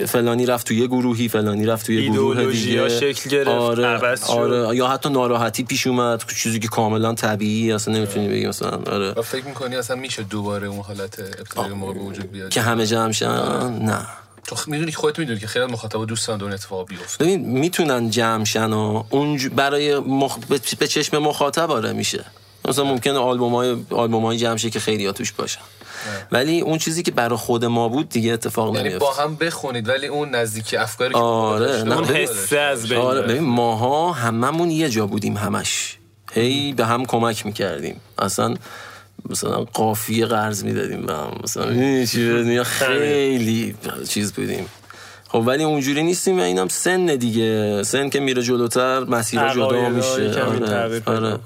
فلانی 0.06 0.46
رفت 0.46 0.66
تو 0.66 0.74
یه 0.74 0.86
گروهی 0.86 1.28
فلانی 1.28 1.66
رفت 1.66 1.86
تو 1.86 1.92
یه 1.92 2.10
گروه 2.10 2.52
دیگه. 2.52 2.88
شکل 2.88 3.30
گرفت، 3.30 3.48
آره 3.48 3.86
عوض 3.86 4.26
شد. 4.26 4.32
آره. 4.32 4.76
یا 4.76 4.88
حتی 4.88 5.10
ناراحتی 5.10 5.64
پیش 5.64 5.86
اومد 5.86 6.22
چیزی 6.36 6.60
که 6.60 6.68
کاملا 6.68 7.14
طبیعی 7.14 7.72
اصلا 7.72 7.94
نمی‌تونی 7.94 8.28
بگی 8.28 8.46
مثلا 8.46 8.70
آره. 8.70 9.12
و 9.12 9.22
فکر 9.22 9.44
می‌کنی 9.44 9.76
اصلا 9.76 9.96
میشه 9.96 10.22
دوباره 10.22 10.66
اون 10.66 10.80
حالت 10.80 11.18
ابتدایی 11.18 11.74
موقع 11.74 11.94
به 11.94 12.00
وجود 12.00 12.32
بیاد؟ 12.32 12.50
که 12.50 12.60
همه 12.60 12.86
جمع 12.86 13.12
شن؟ 13.12 13.28
نه. 13.82 14.06
تو 14.50 14.56
خ- 14.56 14.68
می‌دونی 14.68 14.90
که 14.90 14.96
خودت 14.96 15.18
می‌دونی 15.18 15.40
که 15.40 15.46
خیلی 15.46 15.64
از 15.64 15.70
مخاطبا 15.70 16.04
دوست 16.04 16.28
دارن 16.28 16.42
اون 16.42 16.52
اتفاق 16.52 16.88
بیفته 16.88 17.24
ببین 17.24 17.40
می‌تونن 17.40 18.10
جمع 18.10 18.44
شن 18.44 18.72
و 18.72 19.02
اون 19.10 19.36
برای 19.56 19.98
مخ... 19.98 20.38
به- 20.78 20.88
چشم 20.88 21.18
مخاطب 21.18 21.70
آره 21.70 21.92
میشه. 21.92 22.24
مثلا 22.68 22.84
ممکنه 22.84 23.18
آلبوم 23.18 23.54
های 23.54 23.76
آلبوم 23.90 24.24
های 24.24 24.36
جمع 24.38 24.56
شه 24.56 24.70
که 24.70 24.80
خیلی 24.80 25.06
ها 25.06 25.12
توش 25.12 25.32
باشن 25.32 25.60
ولی 26.32 26.60
اون 26.60 26.78
چیزی 26.78 27.02
که 27.02 27.10
برای 27.10 27.38
خود 27.38 27.64
ما 27.64 27.88
بود 27.88 28.08
دیگه 28.08 28.32
اتفاق 28.32 28.76
یعنی 28.76 28.98
با 28.98 29.12
هم 29.12 29.36
بخونید 29.36 29.88
ولی 29.88 30.06
اون 30.06 30.34
نزدیکی 30.34 30.76
افکاری 30.76 31.12
که 31.14 31.18
آره، 31.18 31.82
نه، 31.82 31.94
اون 31.96 32.04
حسه 32.04 32.58
از 32.58 32.88
بین 32.88 32.98
آره. 32.98 33.22
ببین 33.22 33.42
ماها 33.44 34.12
هممون 34.12 34.70
یه 34.70 34.88
جا 34.88 35.06
بودیم 35.06 35.36
همش. 35.36 35.96
هی 36.32 36.72
به 36.72 36.86
هم 36.86 37.04
کمک 37.04 37.46
می‌کردیم. 37.46 38.00
اصلا 38.18 38.54
مثلا 39.30 39.64
قافیه 39.64 40.26
قرض 40.26 40.64
می‌دادیم 40.64 41.06
به 41.06 41.12
هم. 41.14 41.32
مثلا 41.44 42.04
چی؟ 42.06 42.64
خیلی. 42.64 43.74
چیز 44.08 44.32
بودیم. 44.32 44.66
خب 45.28 45.42
ولی 45.46 45.64
اونجوری 45.64 46.02
نیستیم 46.02 46.38
و 46.38 46.42
اینم 46.42 46.68
سن 46.68 47.06
دیگه. 47.06 47.82
سن 47.82 48.08
که 48.08 48.20
میره 48.20 48.42
جلوتر 48.42 49.00
مسیرها 49.00 49.54
جدا 49.54 49.88
میشه. 49.88 50.42
آره، 50.42 51.02
آره. 51.06 51.38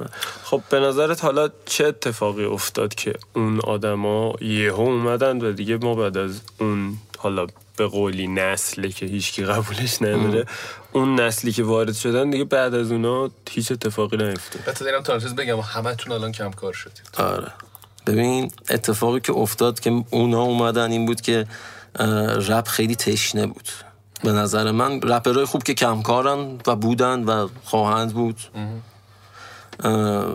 خب 0.44 0.62
به 0.70 0.80
نظرت 0.80 1.24
حالا 1.24 1.48
چه 1.66 1.86
اتفاقی 1.86 2.44
افتاد 2.44 2.94
که 2.94 3.12
اون 3.34 3.60
آدما 3.60 4.34
یهو 4.40 4.80
اومدن 4.80 5.40
و 5.40 5.52
دیگه 5.52 5.76
ما 5.76 5.94
بعد 5.94 6.16
از 6.16 6.40
اون 6.60 6.98
حالا 7.18 7.46
به 7.76 7.86
قولی 7.86 8.28
نسله 8.28 8.88
که 8.88 9.06
هیچکی 9.06 9.44
قبولش 9.44 10.02
نداره 10.02 10.44
اون 10.92 11.20
نسلی 11.20 11.52
که 11.52 11.62
وارد 11.62 11.94
شدن 11.94 12.30
دیگه 12.30 12.44
بعد 12.44 12.74
از 12.74 12.92
اونا 12.92 13.30
هیچ 13.50 13.72
اتفاقی 13.72 14.16
نیفتاد. 14.16 14.62
حتی 14.68 14.84
دارم 14.84 15.02
تانسیز 15.02 15.34
بگم 15.34 15.60
همتون 15.60 16.12
الان 16.12 16.32
کم 16.32 16.50
کار 16.50 16.72
شدید. 16.72 17.02
آره. 17.18 17.52
ببین 18.06 18.50
اتفاقی 18.70 19.20
که 19.20 19.32
افتاد 19.32 19.80
که 19.80 20.04
اونا 20.10 20.42
اومدن 20.42 20.90
این 20.90 21.06
بود 21.06 21.20
که 21.20 21.46
اه، 21.98 22.08
رپ 22.38 22.68
خیلی 22.68 22.96
تشنه 22.96 23.46
بود. 23.46 23.68
به 24.24 24.32
نظر 24.32 24.70
من 24.70 25.00
رپرهای 25.02 25.44
خوب 25.44 25.62
که 25.62 25.74
کمکارن 25.74 26.58
و 26.66 26.76
بودن 26.76 27.24
و 27.24 27.48
خواهند 27.64 28.14
بود. 28.14 28.36
اه، 29.84 30.26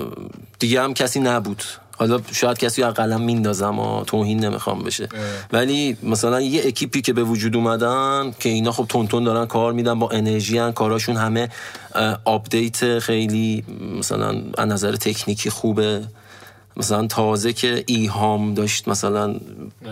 دیگه 0.60 0.82
هم 0.82 0.93
کسی 0.93 1.19
نبود. 1.19 1.63
حالا 1.97 2.19
شاید 2.32 2.58
کسی 2.58 2.84
از 2.84 2.93
قلم 2.93 3.21
میندازم 3.21 3.79
و 3.79 4.03
توهین 4.03 4.45
نمی‌خوام 4.45 4.84
بشه. 4.84 5.10
ولی 5.51 5.97
مثلا 6.03 6.41
یه 6.41 6.67
اکیپی 6.67 7.01
که 7.01 7.13
به 7.13 7.23
وجود 7.23 7.55
اومدن 7.55 8.34
که 8.39 8.49
اینا 8.49 8.71
خب 8.71 8.86
تون 8.86 9.23
دارن 9.23 9.45
کار 9.45 9.73
میدن 9.73 9.99
با 9.99 10.10
انرژی 10.10 10.58
هن. 10.58 10.71
کاراشون 10.71 11.17
همه 11.17 11.49
اه، 11.95 12.19
آپدیت 12.25 12.99
خیلی 12.99 13.63
مثلا 13.99 14.41
از 14.58 14.67
نظر 14.67 14.95
تکنیکی 14.95 15.49
خوبه. 15.49 16.01
مثلا 16.79 17.07
تازه 17.07 17.53
که 17.53 17.83
ایهام 17.87 18.53
داشت 18.53 18.87
مثلا 18.87 19.35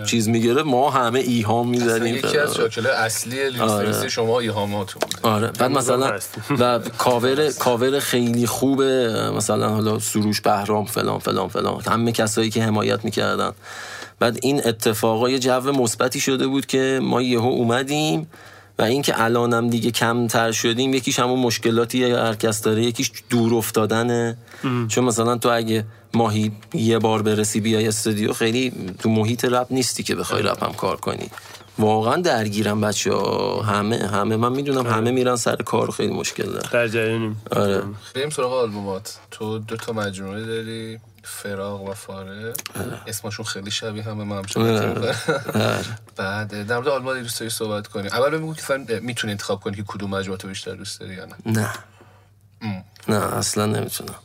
چیز 0.06 0.30
می‌گیره 0.30 0.64
ما 0.64 0.90
همه 0.90 1.20
ایهام 1.20 1.72
اصلا 1.72 1.86
می‌زدیم 1.86 2.16
یکی 2.16 2.38
از 2.38 2.56
شاکله 2.56 2.90
اصلی 2.90 3.50
لیستریسی 3.50 4.10
شما 4.10 4.40
ایهاماتون 4.40 5.02
بود 5.12 5.20
آره. 5.24 5.48
بعد 5.48 5.72
مثلا. 5.72 6.20
و 6.60 6.80
cover 6.98 7.52
cover 7.52 8.00
خیلی 8.00 8.48
خوبه 8.48 9.14
مثلا 9.36 9.70
حالا 9.70 10.00
سروش 10.00 10.42
بهرام 10.42 10.86
فلان 10.86 11.20
فلان 11.20 11.48
فلان. 11.48 11.82
همه 11.88 12.12
کسایی 12.12 12.50
که 12.50 12.64
حمایت 12.64 13.06
می‌کردن. 13.06 13.52
بعد 14.20 14.40
این 14.42 14.68
اتفاقای 14.68 15.32
یه 15.32 15.40
جو 15.40 15.72
مثبتی 15.72 16.20
شده 16.20 16.48
بود 16.48 16.66
که 16.66 17.00
ما 17.04 17.22
یهو 17.22 17.48
اومدیم. 17.48 18.28
و 18.80 18.84
اینکه 18.84 19.24
الانم 19.24 19.70
دیگه 19.70 19.92
کمتر 19.92 20.52
شدیم 20.52 20.94
یکیش 20.94 21.20
همون 21.20 21.40
مشکلاتی 21.40 22.04
هر 22.04 22.36
کس 22.36 22.62
داره 22.62 22.84
یکیش 22.84 23.12
دور 23.30 23.56
افتادنه. 23.56 24.38
چون 24.88 25.04
مثلا 25.04 25.38
تو 25.38 25.50
اگه 25.50 25.86
ماهی 26.14 26.52
یه 26.74 27.00
بار 27.00 27.22
برسی 27.22 27.60
بیای 27.60 27.88
استودیو 27.88 28.34
خیلی 28.34 28.74
تو 29.00 29.10
محیط 29.10 29.46
رپ 29.46 29.68
نیستی 29.70 30.04
که 30.04 30.16
بخوای 30.16 30.42
رپ 30.42 30.64
هم 30.64 30.74
کار 30.74 30.96
کنی. 30.98 31.30
واقعا 31.80 32.16
درگیرم 32.22 32.82
بچه 32.82 33.14
ها 33.14 33.62
همه 33.62 33.98
همه. 33.98 34.36
من 34.36 34.52
می‌دونم 34.52 34.88
همه 34.88 35.12
میرن 35.12 35.36
سر 35.36 35.56
کار 35.56 35.90
و 35.90 35.92
خیلی 35.92 36.14
مشکل 36.14 36.44
داره 36.44 36.70
در 36.72 36.88
جریانیم. 36.88 37.42
آره. 37.52 37.84
بریم 38.16 38.30
سراغ 38.30 38.54
آلبومات. 38.54 39.18
تو 39.32 39.60
دو 39.60 39.76
تا 39.76 39.94
مجموعه 39.94 40.46
داری. 40.46 41.00
فراغ 41.28 41.82
و 41.82 41.94
فاره 41.94 42.54
اسمشون 43.08 43.46
خیلی 43.46 43.72
شبیه 43.72 44.04
همه 44.04 44.24
من 44.24 44.38
هم 44.38 45.02
بعد 46.16 46.68
در 46.68 46.76
مورد 46.76 46.88
آلبوم 46.88 47.22
دوست 47.22 47.40
داری 47.40 47.50
صحبت 47.50 47.88
کنیم. 47.88 48.12
اول 48.12 48.38
بگو 48.38 48.54
که 48.54 49.00
می‌تونی 49.02 49.32
انتخاب 49.32 49.60
کنی 49.60 49.76
که 49.76 49.84
کدوم 49.88 50.10
مجموعه 50.10 50.38
تو 50.38 50.48
بیشتر 50.48 50.76
دوست 50.76 51.00
داری 51.00 51.14
یا 51.14 51.26
نه. 51.26 51.36
نه. 51.46 51.70
نه 53.08 53.36
اصلا 53.36 53.66
نمی‌تونم. 53.66 54.16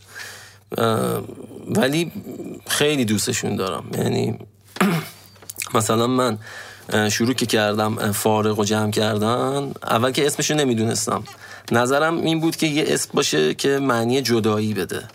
ولی 1.77 2.13
خیلی 2.67 3.05
دوستشون 3.05 3.57
دارم. 3.57 3.85
یعنی 3.95 4.39
مثلا 5.75 6.07
من 6.07 6.39
شروع 7.09 7.35
که 7.35 7.47
کردم 7.47 8.13
فارغ 8.13 8.59
و 8.59 8.65
جمع 8.65 8.91
کردن 8.91 9.73
اول 9.83 10.11
که 10.11 10.27
اسمشو 10.27 10.55
نمی‌دونستم. 10.55 11.25
نظرم 11.71 12.17
این 12.17 12.41
بود 12.41 12.57
که 12.57 12.67
یه 12.67 12.85
اسم 12.87 13.11
باشه 13.15 13.55
که 13.55 13.69
معنی 13.69 14.23
جدایی 14.23 14.75
بده. 14.75 15.09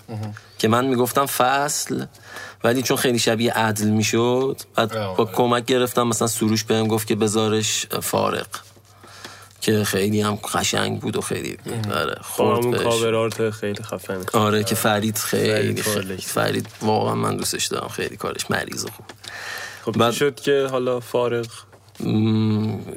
که 0.57 0.67
من 0.67 0.85
می‌گفتم 0.85 1.25
فصل 1.25 2.05
ولی 2.63 2.81
چون 2.81 2.97
خیلی 2.97 3.19
شبیه 3.19 3.53
عدل 3.53 3.89
می‌شد 3.89 4.61
بعد 4.75 5.15
با 5.15 5.25
کمک 5.25 5.65
گرفتم 5.65 6.07
مثلا 6.07 6.27
سروش 6.27 6.63
بهم 6.63 6.87
گفت 6.87 7.07
که 7.07 7.15
بذارش 7.15 7.85
فارق. 7.85 8.47
که 9.61 9.83
خیلی 9.83 10.21
هم 10.21 10.35
قشنگ 10.35 10.99
بود 10.99 11.15
و 11.15 11.21
خیلی 11.21 11.57
آره 11.95 12.17
خورد 12.21 12.71
بهش. 12.71 13.53
خیلی 13.53 13.83
خفن 13.83 14.25
آره 14.33 14.63
که 14.63 14.75
فرید 14.75 15.17
خیلی, 15.17 15.81
خیلی 15.81 16.17
فرید 16.17 16.67
واقعا 16.81 17.15
من 17.15 17.37
دوستش 17.37 17.65
دارم 17.65 17.87
خیلی 17.87 18.17
کارش 18.17 18.51
مریض 18.51 18.85
خوب. 18.85 19.05
خب 19.85 19.91
بعد... 19.91 20.13
شد 20.13 20.39
که 20.39 20.67
حالا 20.71 20.99
فارغ 20.99 21.47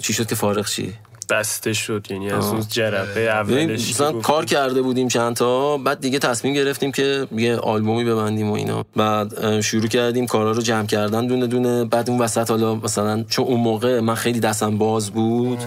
چی 0.02 0.12
شد 0.12 0.26
که 0.26 0.34
فارغ 0.34 0.68
چی؟ 0.68 0.94
بسته 1.30 1.72
شد 1.72 2.06
یعنی 2.10 2.30
از 2.30 2.46
اون 2.46 2.64
جرقه 2.68 3.20
اولش 3.20 3.90
مثلا 3.90 4.12
کار 4.12 4.44
کرده 4.44 4.82
بودیم 4.82 5.08
چند 5.08 5.36
تا 5.36 5.76
بعد 5.76 6.00
دیگه 6.00 6.18
تصمیم 6.18 6.54
گرفتیم 6.54 6.92
که 6.92 7.26
یه 7.36 7.56
آلبومی 7.56 8.04
ببندیم 8.04 8.50
و 8.50 8.54
اینا. 8.54 8.84
بعد 8.96 9.60
شروع 9.60 9.86
کردیم 9.86 10.26
کارا 10.26 10.52
رو 10.52 10.62
جمع 10.62 10.86
کردن 10.86 11.26
دونه 11.26 11.46
دونه. 11.46 11.84
بعد 11.84 12.10
اون 12.10 12.18
وسط 12.18 12.50
حالا 12.50 12.74
مثلا 12.74 13.24
چون 13.28 13.44
اون 13.44 13.60
موقع 13.60 14.00
من 14.00 14.14
خیلی 14.14 14.40
دستم 14.40 14.78
باز 14.78 15.10
بود 15.10 15.58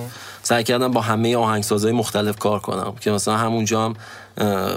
سعی 0.43 0.63
کردم 0.63 0.91
با 0.91 1.01
همه 1.01 1.37
آهنگسازهای 1.37 1.93
مختلف 1.93 2.39
کار 2.39 2.59
کنم. 2.59 2.93
که 3.01 3.11
مثلا 3.11 3.37
همونجا 3.37 3.85
هم 3.85 3.93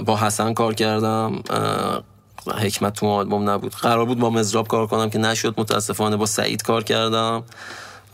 با 0.03 0.17
حسن 0.17 0.55
کار 0.55 0.75
کردم. 0.75 1.43
حکمت 2.59 2.93
تو 2.93 3.07
آلبوم 3.07 3.51
نبود. 3.51 3.75
قرار 3.75 4.05
بود 4.05 4.19
با 4.19 4.31
مزراب 4.31 4.69
کار 4.69 4.87
کنم 4.87 5.11
که 5.11 5.19
نشد. 5.19 5.55
متاسفانه 5.59 6.17
با 6.17 6.27
سعید 6.27 6.63
کار 6.63 6.85
کردم. 6.85 7.43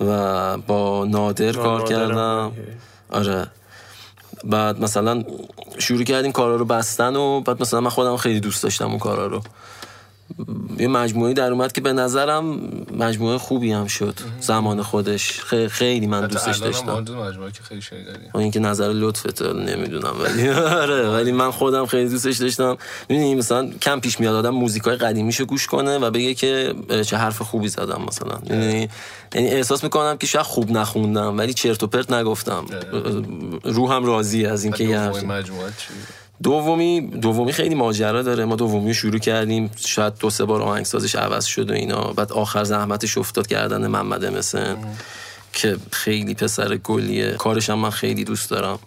و 0.08 0.56
با 0.56 1.04
نادر 1.04 1.52
کار 1.52 1.84
کردم. 1.84 2.52
آره. 3.10 3.46
بعد 4.44 4.80
مثلا 4.80 5.24
شروع 5.78 6.02
کردیم 6.02 6.32
کارا 6.32 6.56
رو 6.56 6.64
بستن 6.64 7.16
و 7.16 7.40
بعد 7.40 7.62
مثلا 7.62 7.80
من 7.80 7.90
خودم 7.90 8.16
خیلی 8.16 8.40
دوست 8.40 8.62
داشتم 8.62 8.88
اون 8.88 8.98
کارا 8.98 9.26
رو. 9.26 9.40
یه 10.78 10.88
مجموعه 10.88 11.32
در 11.32 11.52
اومد 11.52 11.72
که 11.72 11.80
به 11.80 11.92
نظرم 11.92 12.44
مجموعه 12.98 13.38
خوبی 13.38 13.72
هم 13.72 13.86
شد. 13.86 14.14
زمان 14.40 14.82
خودش. 14.82 15.40
خیلی, 15.40 15.68
خیلی 15.68 16.06
من 16.06 16.26
دوستش 16.26 16.56
داشتم. 16.56 16.92
مجموعه 16.92 17.50
که 17.52 17.62
خیلی 17.62 17.82
این 18.34 18.50
که 18.50 18.60
نظر 18.60 18.92
لطفت 18.92 19.42
نمی‌دونم 19.42 20.14
ولی 20.20 20.48
آره 20.82 21.10
ولی 21.10 21.32
من 21.32 21.50
خودم 21.50 21.86
خیلی 21.86 22.08
دوستش 22.08 22.36
داشتم. 22.36 22.76
می‌دونی 23.08 23.34
مثلا 23.34 23.70
کم 23.82 24.00
پیش 24.00 24.20
میاد 24.20 24.34
آدم 24.34 24.50
موزیکای 24.50 24.96
قدیمیشو 24.96 25.44
گوش 25.44 25.66
کنه 25.66 25.98
و 25.98 26.10
بگه 26.10 26.34
که 26.34 26.74
چه 27.06 27.16
حرف 27.16 27.42
خوبی 27.42 27.68
زدم 27.68 28.02
مثلا. 28.08 28.38
یعنی 28.44 28.88
یعنی 29.34 29.48
احساس 29.48 29.84
می‌کنم 29.84 30.18
که 30.18 30.26
شاید 30.26 30.46
خوب 30.46 30.70
نخوندم 30.70 31.38
ولی 31.38 31.54
چرت 31.54 31.82
و 31.82 31.86
پرت 31.86 32.12
نگفتم. 32.12 32.64
روحم 33.64 34.04
راضی 34.04 34.46
از 34.46 34.64
اینکه 34.64 34.84
یه 34.84 34.98
مجموعه 35.08 35.72
دومی 36.42 37.00
دومی 37.00 37.52
خیلی 37.52 37.74
ماجرا 37.74 38.22
داره. 38.22 38.44
ما 38.44 38.56
دومی 38.56 38.94
شروع 38.94 39.18
کردیم. 39.18 39.70
شاید 39.76 40.18
دو 40.18 40.30
سه 40.30 40.44
بار 40.44 40.62
آهنگسازش 40.62 41.14
عوض 41.14 41.44
شد 41.44 41.70
و 41.70 41.74
اینا. 41.74 42.12
بعد 42.12 42.32
آخر 42.32 42.64
زحمتش 42.64 43.18
افتاد 43.18 43.46
کردن 43.46 43.86
محمد 43.86 44.24
مسن 44.24 44.76
که 45.52 45.76
خیلی 45.92 46.34
پسر 46.34 46.76
گلیه. 46.76 47.32
کارش 47.32 47.70
هم 47.70 47.78
من 47.78 47.90
خیلی 47.90 48.24
دوست 48.24 48.50
دارم. 48.50 48.78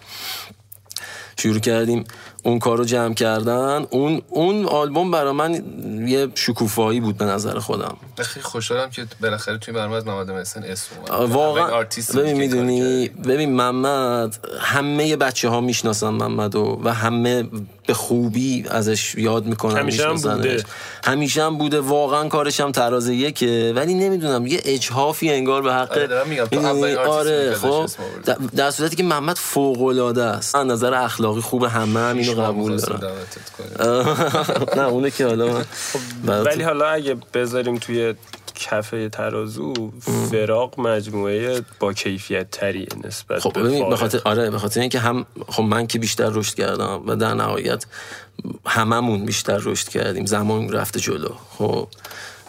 شروع 1.38 1.60
کردیم. 1.60 2.04
اون 2.46 2.60
کار 2.60 2.78
رو 2.78 2.84
جمع 2.84 3.14
کردن 3.14 3.86
اون 3.90 4.22
اون 4.30 4.66
آلبوم 4.66 5.12
برای 5.12 5.34
من 5.34 5.54
یه 6.08 6.28
شکوفایی 6.36 7.00
بود 7.00 7.18
به 7.18 7.26
نظر 7.26 7.60
خودم. 7.60 7.98
خیلی 8.18 8.44
خوشحالم 8.44 8.90
که 8.90 9.06
بالاخره 9.22 9.58
توی 9.58 9.74
برنامه 9.74 9.96
از 9.96 10.08
محمد 10.08 10.32
محسن 10.32 10.64
اسم 10.64 10.90
واقعا. 11.28 11.86
ببین 12.16 12.38
می‌دونی؟ 12.38 13.08
ببین 13.08 13.52
محمد 13.52 14.40
همه 14.60 15.16
بچه 15.16 15.50
ها 15.50 15.62
می‌شناسن 15.62 16.10
محمد 16.10 16.56
و, 16.56 16.82
و 16.84 16.94
همه 16.94 17.44
به 17.88 17.94
خوبی 17.94 18.66
ازش 18.70 19.16
یاد 19.16 19.46
می‌کنن 19.46 19.78
همیشه 19.78 20.08
هم 20.08 20.16
بوده. 20.16 20.64
همیشه 21.04 21.44
هم 21.44 21.58
بوده. 21.58 21.80
واقعا 21.80 22.28
کارش 22.28 22.60
هم 22.60 22.72
تراز 22.72 23.10
یکه. 23.10 23.74
ولی 23.76 23.94
نمی‌دونم 23.94 24.48
یه 24.48 24.62
اجحافی 24.66 25.32
انگار 25.32 25.62
به 25.62 25.74
حق 25.74 25.98
آره, 26.66 26.98
آره 26.98 27.54
خب. 27.54 27.90
در 28.56 28.72
صورتی 28.72 28.96
که 28.96 29.04
محمد 29.04 29.36
فوق 29.38 29.82
العاده 29.82 30.24
است. 30.24 30.56
از 30.56 30.66
نظر 30.68 30.94
اخلاقی 30.94 31.42
خوب 31.42 31.64
همه 31.64 32.00
هم 32.00 32.18
اینو 32.18 32.42
قبول 32.42 32.78
دارم 32.78 33.12
نه 34.78 34.82
اونه 34.82 35.12
که 35.12 35.26
حالا 35.26 35.54
خب، 35.54 36.00
ولی 36.28 36.64
حالا 36.64 36.86
اگه 36.86 37.18
بذاریم 37.34 37.78
توی 37.78 38.14
کفه 38.56 39.10
ترازو 39.10 39.74
فراق 40.32 40.80
مجموعه 40.80 41.62
با 41.80 41.94
کیفیت 41.94 42.52
تری 42.52 42.88
نسبت 43.04 43.40
خب 43.40 43.54
به 43.90 43.96
خاطر 43.96 44.22
آره 44.26 44.50
به 44.50 44.60
خاطر 44.60 44.82
اینکه 44.82 45.00
هم 45.00 45.26
خب 45.48 45.64
من 45.64 45.88
که 45.88 46.00
بیشتر 46.00 46.30
رشد 46.30 46.56
کردم 46.56 47.02
و 47.08 47.16
در 47.16 47.34
نهایت 47.34 47.86
هممون 48.66 49.26
بیشتر 49.26 49.58
رشد 49.58 49.90
کردیم 49.90 50.26
زمان 50.26 50.72
رفته 50.72 51.00
جلو. 51.00 51.30
خب 51.58 51.88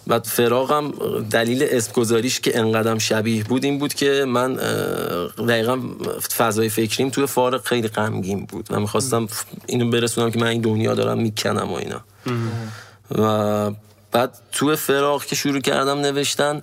بعد 0.07 0.25
فراغم 0.25 0.91
دلیل 1.31 1.67
اسم 1.71 1.93
گذاریش 1.93 2.41
که 2.41 2.59
انقدرم 2.59 2.99
شبیه 2.99 3.45
بود 3.45 3.65
این 3.65 3.79
بود 3.79 3.95
که 3.95 4.25
من 4.29 4.55
دقیقا 5.49 5.81
فضای 6.37 6.69
فکریم 6.69 7.11
توی 7.11 7.27
فارق 7.27 7.65
خیلی 7.65 7.89
غمگین 7.89 8.45
بود 8.45 8.67
و 8.71 8.81
می‌خواستم 8.81 9.29
اینو 9.67 9.91
برسونم 9.91 10.31
که 10.31 10.39
من 10.39 10.47
این 10.47 10.61
دنیا 10.61 10.95
دارم 10.95 11.19
می‌کنم 11.19 11.73
و 11.73 11.75
اینا. 11.75 12.01
و 13.19 13.71
بعد 14.17 14.39
تو 14.53 14.77
فراغ 14.77 15.25
که 15.25 15.37
شروع 15.37 15.61
کردم 15.61 15.99
نوشتن 15.99 16.61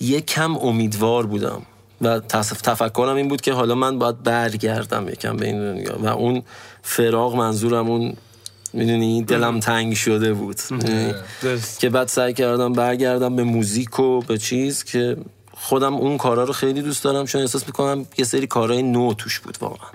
یکم 0.00 0.56
امیدوار 0.56 1.26
بودم. 1.26 1.62
و 2.00 2.20
تفکرم 2.20 3.16
این 3.16 3.28
بود 3.28 3.40
که 3.40 3.52
حالا 3.52 3.74
من 3.74 3.98
باید 3.98 4.22
برگردم 4.22 5.08
یکم 5.08 5.36
به 5.36 5.46
این 5.46 5.58
دنیا. 5.58 5.98
و 5.98 6.06
اون 6.06 6.42
فراغ 6.82 7.36
منظورم 7.36 7.90
اون 7.90 8.16
می‌دونی 8.72 9.22
دلم 9.22 9.60
تنگ 9.60 9.94
شده 9.94 10.32
بود. 10.32 10.56
که 11.78 11.90
بعد 11.90 12.08
سعی 12.08 12.34
کردم 12.34 12.72
برگردم 12.72 13.36
به 13.36 13.44
موزیک 13.44 14.00
و 14.00 14.20
به 14.20 14.38
چیز 14.38 14.84
که 14.84 15.16
خودم 15.52 15.94
اون 15.94 16.18
کارا 16.18 16.44
رو 16.44 16.52
خیلی 16.52 16.82
دوست 16.82 17.04
دارم. 17.04 17.26
چون 17.26 17.40
احساس 17.40 17.66
می‌کنم 17.66 18.06
یه 18.18 18.24
سری 18.24 18.46
کارهای 18.46 18.82
نو 18.82 19.14
توش 19.14 19.40
بود 19.40 19.58
واقعا. 19.60 19.90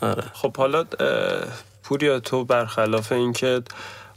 آره. 0.00 0.24
خب 0.32 0.56
حالا 0.56 0.84
پوریا 1.82 2.20
تو 2.20 2.44
برخلاف 2.44 3.12
اینکه 3.12 3.62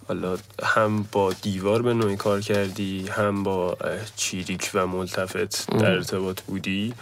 حالا 0.08 0.38
هم 0.64 1.06
با 1.12 1.34
دیوار 1.42 1.82
به 1.82 1.94
نوعی 1.94 2.16
کار 2.16 2.42
کردی 2.42 3.08
هم 3.08 3.44
با 3.44 3.78
چیریک 4.16 4.72
و 4.74 4.88
ملتفت 4.88 5.68
در 5.72 5.92
ارتباط 5.92 6.42
بودی. 6.42 6.94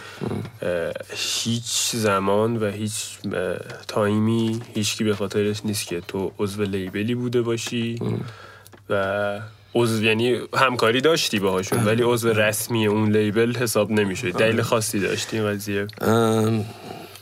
هیچ 1.09 1.91
زمان 1.93 2.57
و 2.57 2.71
هیچ 2.71 3.17
تایمی 3.87 4.61
هیچکی 4.73 5.03
به 5.03 5.15
خاطرش 5.15 5.65
نیست 5.65 5.87
که 5.87 6.01
تو 6.07 6.31
عضو 6.39 6.63
لیبلی 6.63 7.15
بوده 7.15 7.41
باشی 7.41 7.99
و 8.89 9.39
عضو 9.75 10.03
یعنی 10.03 10.37
همکاری 10.53 11.01
داشتی 11.01 11.39
باهاشون 11.39 11.83
ولی 11.83 12.03
عضو 12.03 12.29
رسمی 12.29 12.87
اون 12.87 13.11
لیبل 13.11 13.55
حساب 13.55 13.91
نمیشه 13.91 14.31
دلیل 14.31 14.61
خاصی 14.61 14.99
داشتی 14.99 15.39
این 15.39 15.47
قضیه؟ 15.47 15.87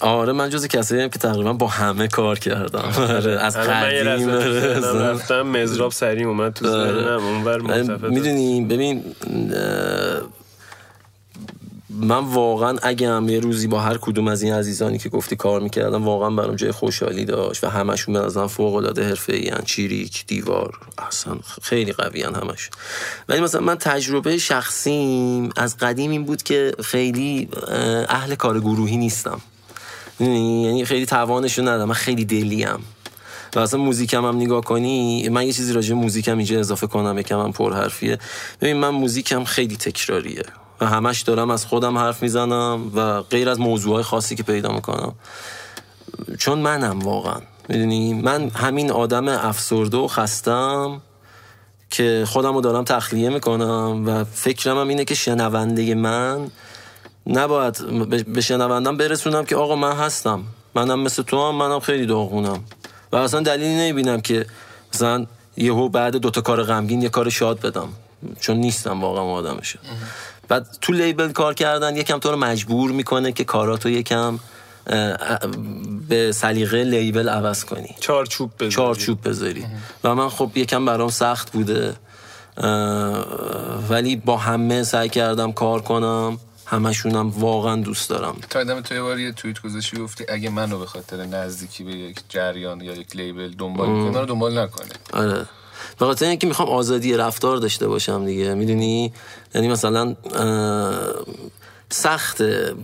آره 0.01 0.33
من 0.33 0.49
جز 0.49 0.67
کسایی 0.67 1.01
هم 1.01 1.09
که 1.09 1.19
تقریبا 1.19 1.53
با 1.53 1.67
همه 1.67 2.07
کار 2.07 2.39
کردم. 2.39 2.93
آره. 2.97 3.31
از 3.31 3.57
قدیم 3.57 4.29
رفتم 4.29 5.41
مزراب 5.41 5.91
سریم 5.91 6.27
اومد 6.27 6.53
تو 6.53 6.65
ذهنم 6.65 7.25
اونور 7.25 7.61
می‌دونی 8.09 8.65
ببین 8.65 9.03
من 11.89 12.25
واقعا 12.25 12.77
اگه 12.81 13.09
هم 13.09 13.29
یه 13.29 13.39
روزی 13.39 13.67
با 13.67 13.79
هر 13.79 13.97
کدوم 13.97 14.27
از 14.27 14.41
این 14.41 14.53
عزیزانی 14.53 14.97
که 14.97 15.09
گفتی 15.09 15.35
کار 15.35 15.61
می‌کردم 15.61 16.05
واقعا 16.05 16.29
برام 16.29 16.55
جای 16.55 16.71
خوشحالی 16.71 17.25
داشت 17.25 17.63
و 17.63 17.67
همشون 17.67 18.13
به 18.13 18.19
نظرم 18.19 18.47
فوق 18.47 18.75
العاده 18.75 19.07
حرفه‌ای 19.07 19.51
چیریک 19.65 20.25
دیوار 20.27 20.77
اصلا 20.97 21.35
خیلی 21.61 21.93
قوی 21.93 22.23
همش. 22.23 22.69
ولی 23.29 23.41
مثلا 23.41 23.61
من 23.61 23.75
تجربه 23.75 24.37
شخصیم 24.37 25.49
از 25.55 25.77
قدیم 25.77 26.11
این 26.11 26.25
بود 26.25 26.43
که 26.43 26.71
خیلی 26.83 27.49
اهل 28.09 28.35
کار 28.35 28.59
گروهی 28.59 28.97
نیستم. 28.97 29.41
یعنی 30.25 30.85
خیلی 30.85 31.05
توانشو 31.05 31.61
ندارم. 31.61 31.87
من 31.87 31.93
خیلی 31.93 32.25
دلیم. 32.25 32.79
و 33.55 33.59
اصلا 33.59 33.79
موزیکم 33.79 34.25
هم 34.25 34.37
نگاه 34.37 34.63
کنی 34.63 35.29
من 35.29 35.45
یه 35.45 35.53
چیزی 35.53 35.73
راجع 35.73 35.93
موزیکم 35.93 36.37
اینجا 36.37 36.59
اضافه 36.59 36.87
کنم 36.87 37.17
یکم 37.17 37.39
هم 37.39 37.51
پرحرفیه. 37.51 38.17
ببین 38.61 38.77
من 38.77 38.89
موزیکم 38.89 39.43
خیلی 39.43 39.77
تکراریه. 39.77 40.43
و 40.81 40.85
همش 40.85 41.21
دارم 41.21 41.49
از 41.49 41.65
خودم 41.65 41.97
حرف 41.97 42.23
می‌زنم 42.23 42.91
و 42.95 43.21
غیر 43.21 43.49
از 43.49 43.59
موضوعهای 43.59 44.03
خاصی 44.03 44.35
که 44.35 44.43
پیدا 44.43 44.71
می‌کنم. 44.71 45.15
چون 46.39 46.59
منم 46.59 46.99
واقعا. 46.99 47.41
می‌دونی؟ 47.69 48.13
من 48.13 48.49
همین 48.49 48.91
آدم 48.91 49.27
افسرده 49.27 49.97
و 49.97 50.07
خستم 50.07 51.01
که 51.89 52.23
خودم 52.27 52.53
رو 52.53 52.61
دارم 52.61 52.83
تخلیه 52.83 53.29
می‌کنم 53.29 54.03
و 54.07 54.23
فکرم 54.23 54.77
هم 54.77 54.87
اینه 54.87 55.05
که 55.05 55.15
شنونده 55.15 55.95
من 55.95 56.51
نباید 57.27 57.77
به 58.33 58.41
شنوندم 58.41 58.97
برسونم 58.97 59.45
که 59.45 59.55
آقا 59.55 59.75
من 59.75 59.95
هستم. 59.95 60.43
منم 60.75 60.99
مثل 60.99 61.23
تو 61.23 61.47
هم 61.47 61.55
منم 61.55 61.79
خیلی 61.79 62.05
داغونم. 62.05 62.63
و 63.11 63.15
اصلا 63.15 63.39
دلیلی 63.39 63.75
نمی‌بینم 63.75 64.21
که 64.21 64.45
مثلا 64.93 65.25
یهو 65.57 65.89
بعد 65.89 66.15
دوتا 66.15 66.41
کار 66.41 66.63
غمگین 66.63 67.01
یه 67.01 67.09
کار 67.09 67.29
شاد 67.29 67.59
بدم. 67.59 67.89
چون 68.39 68.57
نیستم 68.57 69.01
واقعا 69.01 69.23
آدمشه 69.23 69.79
بعد 70.47 70.67
تو 70.81 70.93
لیبل 70.93 71.31
کار 71.31 71.53
کردن 71.53 71.95
یکم 71.95 72.19
تو 72.19 72.31
رو 72.31 72.37
مجبور 72.37 72.91
می‌کنه 72.91 73.31
که 73.31 73.43
کاراتو 73.43 73.89
یکم 73.89 74.39
به 76.09 76.31
سلیقه 76.31 76.83
لیبل 76.83 77.29
عوض 77.29 77.65
کنی. 77.65 77.95
چارچوب 77.99 78.51
بذاری. 78.55 78.71
چارچوب 78.71 79.29
بذاری. 79.29 79.65
و 80.03 80.15
من 80.15 80.29
خب 80.29 80.51
یکم 80.55 80.85
برام 80.85 81.09
سخت 81.09 81.51
بوده. 81.51 81.95
ولی 83.89 84.15
با 84.15 84.37
همه 84.37 84.83
سعی 84.83 85.09
کردم 85.09 85.51
کار 85.51 85.81
کنم. 85.81 86.37
همشونم 86.71 87.29
واقعا 87.29 87.75
دوست 87.75 88.09
دارم. 88.09 88.35
تا 88.49 88.63
دم 88.63 88.81
تو 88.81 88.95
یه 88.95 89.01
بار 89.01 89.19
یه 89.19 89.31
توییت 89.31 89.61
گذاشتی 89.61 89.97
گفتی 89.97 90.25
اگه 90.29 90.49
منو 90.49 90.79
به 90.79 90.85
خاطر 90.85 91.17
نزدیکی 91.25 91.83
به 91.83 91.91
یک 91.91 92.19
جریان 92.29 92.81
یا 92.81 92.93
یک 92.93 93.15
لیبل 93.15 93.51
دنبال 93.57 93.89
می‌کنه 93.89 94.11
منو 94.11 94.25
دنبال 94.25 94.59
نکنه. 94.59 94.89
آره. 95.13 95.45
به 95.99 96.05
خاطر 96.05 96.25
اینکه 96.25 96.47
می‌خوام 96.47 96.69
آزادی 96.69 97.13
رفتار 97.13 97.57
داشته 97.57 97.87
باشم 97.87 98.25
دیگه. 98.25 98.53
می‌دونی؟ 98.53 99.13
یعنی 99.55 99.67
مثلا 99.67 100.15
سخته. 101.89 102.75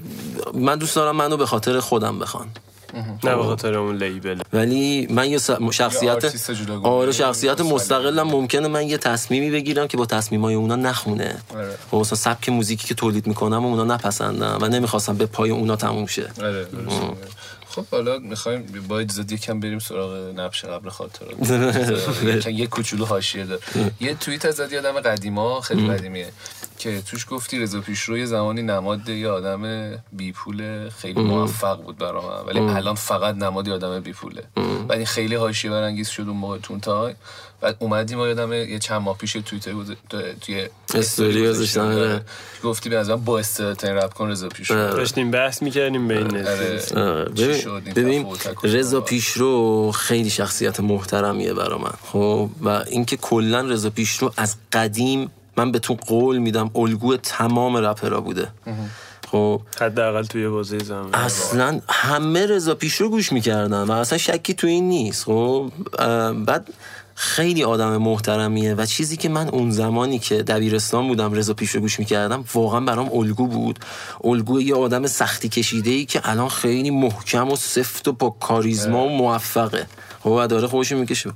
من 0.54 0.76
دوست 0.76 0.96
دارم 0.96 1.16
منو 1.16 1.38
به 1.38 1.46
خاطر 1.46 1.80
خودم 1.80 2.20
بخوان. 2.20 2.48
نه 3.24 3.36
به 3.36 3.44
خاطر 3.44 3.74
اون 3.74 3.96
لیبل. 4.04 4.42
ولی 4.54 5.08
من 5.10 5.30
یه 5.30 5.40
شخصیت. 5.72 6.34
آره 6.84 7.12
شخصیت 7.12 7.62
مستقلم 7.62 8.28
ممکنه 8.28 8.68
من 8.68 8.88
یه 8.88 8.98
تصمیمی 8.98 9.52
بگیرم 9.52 9.88
که 9.88 9.98
با 9.98 10.06
تصمیمای 10.06 10.56
اونا 10.56 10.76
نخونه. 10.76 11.42
آره. 11.56 11.78
خب 11.92 11.98
مثلا 11.98 12.18
سبک 12.18 12.50
موزیکی 12.50 12.88
که 12.88 12.96
تولید 12.96 13.28
می‌کنم 13.28 13.66
و 13.66 13.70
اونا 13.70 13.84
نپسندم 13.96 14.58
و 14.62 14.68
نمی‌خواستم 14.68 15.18
به 15.18 15.26
پای 15.26 15.50
اونا 15.50 15.76
تموم 15.76 16.06
شه. 16.06 16.32
آره. 16.42 16.68
خب 17.70 17.86
حالا 17.92 18.20
می‌خوایم 18.20 18.86
با 18.88 19.00
اجازه 19.00 19.34
یکم 19.34 19.60
بریم 19.60 19.80
سراغ 19.80 20.40
نبش 20.40 20.66
قبل 20.66 20.90
خاطرات. 20.90 21.34
یکم 22.24 22.50
یه 22.50 22.68
کوچولو 22.68 23.06
حاشیه 23.06 23.46
داره 23.46 23.62
یه 24.02 24.14
توییت 24.14 24.46
ازت 24.46 24.74
یادم 24.74 25.00
قدیما 25.00 25.62
خیلی 25.62 25.88
قدیمیه. 25.88 26.28
که 26.78 27.02
توش 27.02 27.26
گفتی 27.30 27.60
رضا 27.60 27.82
پیشرو 27.82 28.18
یه 28.18 28.26
زمانی 28.26 28.62
نماد 28.62 29.10
یه 29.10 29.30
آدم 29.30 29.92
بی 30.12 30.32
پول 30.32 30.90
خیلی 30.90 31.22
موفق 31.22 31.82
بود 31.84 31.98
برا 31.98 32.22
من 32.22 32.46
ولی 32.48 32.60
الان 32.60 32.96
فقط 32.96 33.36
نماد 33.36 33.68
یه 33.68 33.74
آدم 33.74 34.00
بی 34.00 34.14
پوله 34.14 34.44
بعد 34.88 34.98
این 34.98 35.06
خیلی 35.06 35.36
حاشیه 35.36 35.72
برانگیز 35.72 36.08
شد 36.10 36.22
اون 36.28 36.38
موقع 36.38 36.58
تون 36.58 36.80
تای 36.80 37.14
بعد 37.62 37.76
اومدیم 37.80 38.18
ما 38.18 38.28
یادم 38.28 38.54
یه 38.54 38.80
چند 38.80 39.02
ماه 39.02 39.18
پیش 39.18 39.34
توییتر 39.34 39.72
گذ- 39.72 40.16
توی 40.42 40.68
استوری 40.96 41.50
گذاشتم، 41.50 41.82
آره. 41.82 42.22
گفتی 42.64 42.90
به 42.90 42.96
نظرم 42.98 43.26
با 43.26 43.40
استعدادترین 43.40 43.96
رپ 43.96 44.14
کن 44.14 44.30
رضا 44.30 44.50
پیشرو. 44.50 44.78
داشتیم 44.78 45.32
بحث 45.32 45.62
می‌کردیم 45.62 46.08
بین 46.08 46.38
آره. 46.38 46.82
آره، 46.96 47.34
چی 47.36 47.66
ببین, 47.96 48.26
رضا 48.64 49.00
بود؟ 49.00 49.10
پیشرو 49.10 49.92
خیلی 49.92 50.30
شخصیت 50.30 50.80
محترمیه 50.80 51.54
برا 51.54 51.78
من. 51.78 51.92
خب؟ 52.04 52.50
و 52.62 52.70
اینکه 52.70 53.18
کلا 53.18 53.62
رضا 53.62 53.90
پیشرو 53.90 54.34
از 54.38 54.56
قدیم 54.74 55.32
من 55.58 55.72
به 55.72 55.80
تو 55.80 55.94
قول 55.94 56.38
میدم 56.38 56.72
الگو 56.76 57.18
تمام 57.18 57.78
رپرها 57.78 58.22
بوده. 58.22 58.48
خب. 59.32 59.62
حداقل 59.82 60.24
توی 60.24 60.48
بازه 60.48 60.80
زمان 60.80 61.16
اصلا 61.16 61.82
همه 61.90 62.46
رضا 62.46 62.76
پیشرو 62.76 63.10
گوش 63.10 63.32
می‌کردن 63.32 63.84
و 63.84 63.92
اصلا 63.92 64.18
شکی 64.18 64.54
تو 64.54 64.68
این 64.68 64.90
نیست. 64.90 65.24
خب 65.24 65.72
بعد 66.46 66.68
خیلی 67.20 67.64
آدم 67.64 67.98
محترمیه 67.98 68.74
و 68.74 68.86
چیزی 68.86 69.18
که 69.18 69.30
من 69.30 69.50
اون 69.50 69.72
زمانی 69.72 70.20
که 70.20 70.44
دبیرستان 70.44 71.08
بودم 71.08 71.34
رضا 71.34 71.54
پیشرو 71.54 71.82
گوش 71.82 72.00
می‌کردم 72.00 72.46
واقعا 72.54 72.80
برام 72.80 73.10
الگو 73.14 73.48
بود. 73.48 73.80
الگو 74.24 74.62
یه 74.62 74.76
آدم 74.76 75.08
سختی 75.08 75.50
کشیده 75.50 75.90
ای 75.90 76.06
که 76.06 76.22
الان 76.24 76.50
خیلی 76.50 76.90
محکم 76.90 77.52
و 77.52 77.56
سفت 77.56 78.08
و 78.08 78.12
با 78.12 78.30
کاریزما 78.30 79.06
و 79.06 79.10
موفقه. 79.10 79.86
خب 80.24 80.30
و 80.30 80.48
داره 80.48 80.68
خودشو 80.68 80.98
می‌کشه. 80.98 81.32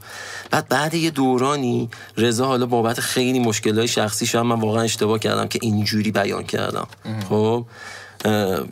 بعد 0.52 0.68
بعد 0.68 0.94
یه 0.94 1.10
دورانی 1.10 1.90
رضا 2.18 2.46
حالا 2.46 2.66
بابت 2.66 3.00
خیلی 3.00 3.40
مشکلات 3.40 3.86
شخصی 3.86 4.26
شاید 4.26 4.46
من 4.46 4.60
واقعا 4.60 4.84
اشتباه 4.84 5.20
کردم 5.20 5.48
که 5.48 5.60
اینجوری 5.62 6.12
بیان 6.12 6.44
کردم. 6.44 6.88
خب 7.30 7.66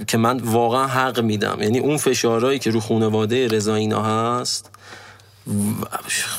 که 0.07 0.17
من 0.17 0.39
واقعا 0.39 0.87
حق 0.87 1.19
میدم. 1.19 1.57
یعنی 1.61 1.79
اون 1.79 1.97
فشارهایی 1.97 2.59
که 2.59 2.71
رو 2.71 2.79
خانواده 2.79 3.47
رضا 3.47 3.75
اینا 3.75 4.03
هست 4.03 4.71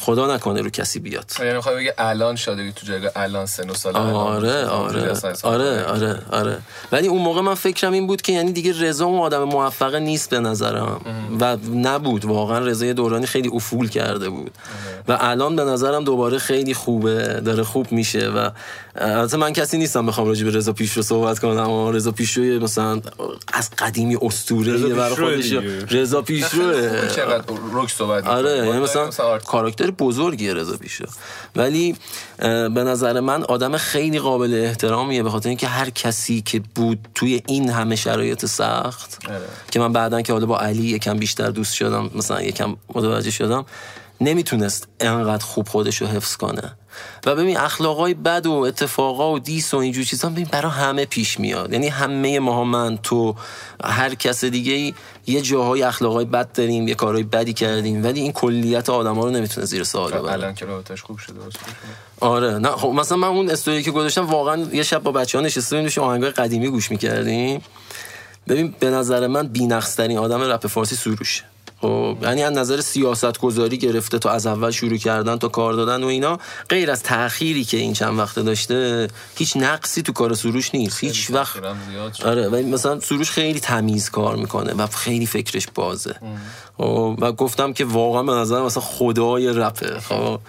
خدا 0.01 0.34
نکنه 0.34 0.62
رو 0.62 0.70
کسی 0.70 0.98
بیاد. 0.98 1.32
یعنی 1.38 1.53
می‌خوای 1.53 1.76
بگه 1.76 1.94
الان 1.98 2.36
شادگی 2.36 2.72
تو 2.72 2.86
جایگاه 2.86 3.11
الان 3.16 3.46
سن 3.46 3.70
و 3.70 3.74
سال 3.74 3.96
آره 3.96 4.66
آره 4.66 5.12
آره. 5.42 5.84
آره 5.84 6.18
آره. 6.30 6.59
ولی 6.92 7.09
اون 7.09 7.22
موقع 7.22 7.40
من 7.40 7.55
فکرم 7.55 7.92
این 7.92 8.07
بود 8.07 8.22
که 8.22 8.32
یعنی 8.32 8.53
دیگه 8.53 8.80
رضا 8.80 9.05
اون 9.05 9.20
آدم 9.20 9.44
موفقه 9.44 9.98
نیست 9.98 10.30
به 10.30 10.40
نظرم. 10.40 11.01
و 11.40 11.57
نبود. 11.74 12.24
واقعا 12.24 12.59
رضا 12.59 12.92
دورانی 12.92 13.26
خیلی 13.26 13.48
افول 13.48 13.88
کرده 13.88 14.28
بود. 14.28 14.51
و 15.09 15.16
الان 15.20 15.57
به 15.57 15.64
نظرم 15.64 16.05
دوباره 16.05 16.38
خیلی 16.38 16.74
خوبه. 16.74 17.40
داره 17.40 17.62
خوب 17.62 17.92
میشه. 17.92 18.28
و 18.28 18.51
البته 18.96 19.36
من 19.36 19.53
کسی 19.53 19.78
نیستم 19.78 20.07
بخوام 20.07 20.26
راجع 20.26 20.44
به 20.44 20.51
رضا 20.51 20.72
پیشرو 20.72 21.03
صحبت 21.03 21.38
کنم. 21.38 21.59
اما 21.59 21.90
رضا 21.90 22.12
پیشرو 22.12 22.62
مثلا 22.62 23.01
از 23.53 23.70
قدیمی 23.70 24.18
اسطوره 24.22 24.78
برای 24.78 25.14
خودش. 25.14 25.53
رضا 25.90 26.22
خوبه 26.22 27.09
چقدر 27.16 27.44
روک 27.72 27.90
صحبت 27.90 28.26
آره. 28.26 28.66
یعنی 28.66 28.78
مثلا 28.97 29.38
کاراکتر 29.38 29.91
بزرگیه 29.91 30.55
رضا 30.55 30.76
پیشرو 30.76 31.07
ولی 31.57 31.97
به 32.38 32.84
نظر 32.84 33.20
من 33.20 33.43
آدم 33.43 33.76
خیلی 33.76 34.18
قابل 34.18 34.64
احترامیه 34.64 35.22
به 35.22 35.30
خاطر 35.30 35.49
اینکه 35.49 35.66
هر 35.66 35.91
کسی 35.91 36.43
که 36.43 36.62
بود 36.74 37.09
توی 37.14 37.43
این 37.47 37.70
همه 37.70 37.97
شرایط 37.97 38.47
سخت 38.47 39.18
آره. 39.28 39.41
که 39.70 39.80
من 39.80 39.93
بعدا 39.93 40.22
که 40.22 40.32
حالا 40.32 40.47
با 40.47 40.59
علی 40.59 40.82
یکم 40.82 41.18
بیشتر 41.18 41.51
دوست 41.51 41.74
شدم 41.74 42.11
مثلا 42.14 42.43
یکم 42.43 42.76
متوجه 42.95 43.30
شدم 43.30 43.66
نمی‌تونست 44.20 44.88
انقدر 45.01 45.45
خوب 45.45 45.68
خودش 45.68 45.97
رو 45.97 46.07
حفظ 46.07 46.36
کنه 46.36 46.72
و 47.26 47.34
ببین 47.34 47.57
اخلاقای 47.57 48.14
بد 48.14 48.46
و 48.46 48.53
اتفاقا 48.53 49.32
و 49.32 49.38
دیس 49.38 49.74
و 49.74 49.76
اینجور 49.76 50.05
چیزا 50.05 50.28
ببین 50.28 50.48
برای 50.53 50.72
همه 50.72 51.05
پیش 51.05 51.40
میاد. 51.40 51.72
یعنی 51.72 51.88
همه 51.88 52.38
ما 52.38 52.64
من 52.64 52.98
تو 53.03 53.34
هر 53.84 54.14
کس 54.14 54.44
دیگه 54.44 54.72
ای 54.72 54.94
یه 55.26 55.40
جاهای 55.40 55.82
اخلاقای 55.82 56.24
بد 56.24 56.53
داریم 56.53 56.88
یه 56.88 56.94
کارهای 56.94 57.22
بدی 57.22 57.53
کردیم 57.53 58.05
ولی 58.05 58.20
این 58.20 58.32
کلیت 58.32 58.90
آدم 58.90 59.14
ها 59.14 59.24
رو 59.24 59.30
نمی‌تونه 59.30 59.66
زیر 59.66 59.84
سوال 59.84 60.12
ببره. 60.12 60.32
الان 60.32 60.55
که 60.55 60.64
رابطش 60.64 61.03
خوب 61.03 61.18
شده. 61.18 61.34
آره. 62.20 62.59
نه 62.59 62.68
خب 62.68 62.88
مثلا 62.88 63.18
من 63.18 63.28
اون 63.28 63.51
استوری 63.51 63.82
که 63.82 63.90
گذاشتم 63.90 64.26
واقعا 64.26 64.57
یه 64.72 64.82
شب 64.82 65.03
با 65.03 65.12
بچه 65.12 65.38
ها 65.38 65.44
نشسته 65.44 65.76
بودیم 65.76 65.84
داشتیم 65.86 66.05
آهنگای 66.05 66.30
قدیمی 66.30 66.68
گوش 66.68 66.90
می‌کردیم. 66.90 67.61
ببین 68.48 68.74
به 68.80 68.90
نظر 68.90 69.26
من 69.26 69.46
بی‌نقص‌ترین 69.46 70.18
آدم 70.18 70.42
رپ 70.42 70.66
فارسی 70.66 70.96
سروشه. 70.96 71.42
یعنی 72.22 72.43
از 72.43 72.53
نظر 72.53 72.81
سیاست 72.81 73.39
گذاری 73.39 73.78
گرفته 73.78 74.18
تا 74.18 74.31
از 74.31 74.47
اول 74.47 74.70
شروع 74.70 74.97
کردن 74.97 75.37
تا 75.39 75.49
کار 75.49 75.72
دادن 75.72 76.03
و 76.03 76.07
اینا 76.07 76.39
غیر 76.68 76.91
از 76.91 77.03
تأخیری 77.03 77.64
که 77.64 77.76
این 77.76 77.93
چند 77.93 78.18
وقته 78.18 78.43
داشته 78.43 79.09
هیچ 79.37 79.57
نقصی 79.57 80.03
تو 80.03 80.12
کار 80.12 80.35
سروش 80.35 80.74
نیست. 80.74 81.05
هیچ 81.05 81.31
وقت. 81.31 81.57
آره 82.24 82.49
ولی 82.49 82.62
مثلا 82.62 83.01
سروش 83.01 83.31
خیلی 83.31 83.61
تمیز 83.61 84.11
کار 84.11 84.37
می‌کنه 84.37 84.72
و 84.72 84.87
خیلی 84.87 85.26
فکرش 85.26 85.66
بازه. 85.74 86.14
خب، 86.78 87.16
و 87.20 87.33
گفتم 87.33 87.72
که 87.72 87.85
واقعا 87.85 88.22
به 88.22 88.33
نظر 88.33 88.62
مثلا 88.62 88.83
خدای 88.83 89.49
رپه 89.49 90.01
خب 90.01 90.41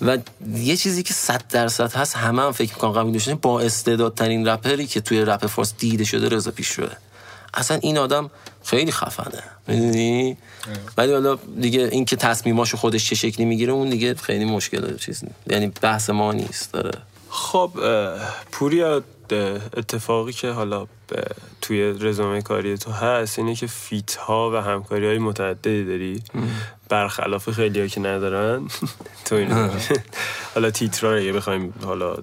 و 0.00 0.18
یه 0.54 0.76
چیزی 0.76 1.02
که 1.02 1.14
صد 1.14 1.42
درصد 1.50 1.92
هست 1.92 2.16
همه 2.16 2.42
هم 2.42 2.52
فکر 2.52 2.74
می‌کنم 2.74 2.92
قبول 2.92 3.12
داشتن 3.12 3.34
با 3.34 3.60
استعدادترین 3.60 4.48
رپری 4.48 4.86
که 4.86 5.00
توی 5.00 5.20
رپ 5.20 5.46
فارس 5.46 5.74
دیده 5.78 6.04
شده 6.04 6.28
رضا 6.28 6.50
پیشروه. 6.50 6.92
اصلا 7.54 7.78
این 7.82 7.98
آدم 7.98 8.30
خیلی 8.64 8.92
خفنه. 8.92 9.42
می‌دونی؟ 9.68 10.36
ولی 10.96 11.12
حالا 11.12 11.38
دیگه 11.60 11.88
این 11.92 12.04
که 12.04 12.16
تصمیماشو 12.16 12.76
خودش 12.76 13.08
چه 13.08 13.14
شکلی 13.14 13.46
می‌گیره 13.46 13.72
اون 13.72 13.90
دیگه 13.90 14.14
خیلی 14.14 14.44
مشکل 14.44 14.96
چیز. 14.96 15.24
یعنی 15.50 15.72
بحث 15.82 16.10
ما 16.10 16.32
نیست 16.32 16.72
داره. 16.72 16.98
خب 17.30 17.70
پوریا 18.52 18.94
اه، 18.96 19.02
اتفاقی 19.76 20.32
که 20.32 20.50
حالا 20.50 20.86
توی 21.60 21.82
رزومه 22.00 22.42
کاری 22.42 22.78
تو 22.78 22.90
هست 22.90 23.38
اینه 23.38 23.54
که 23.54 23.66
فیت 23.66 24.14
ها 24.14 24.50
و 24.50 24.56
همکاری 24.56 25.06
های 25.06 25.18
متعددی 25.18 25.84
داری. 25.84 26.22
برخلاف 26.88 27.50
خیلی 27.50 27.80
ها 27.80 27.86
که 27.86 28.00
ندارن. 28.00 28.68
تو 29.24 29.34
این 29.34 29.52
حالا 30.54 30.70
تیترا 30.70 31.16
اگه 31.16 31.32
بخوایم 31.32 31.74
حالا 31.84 32.16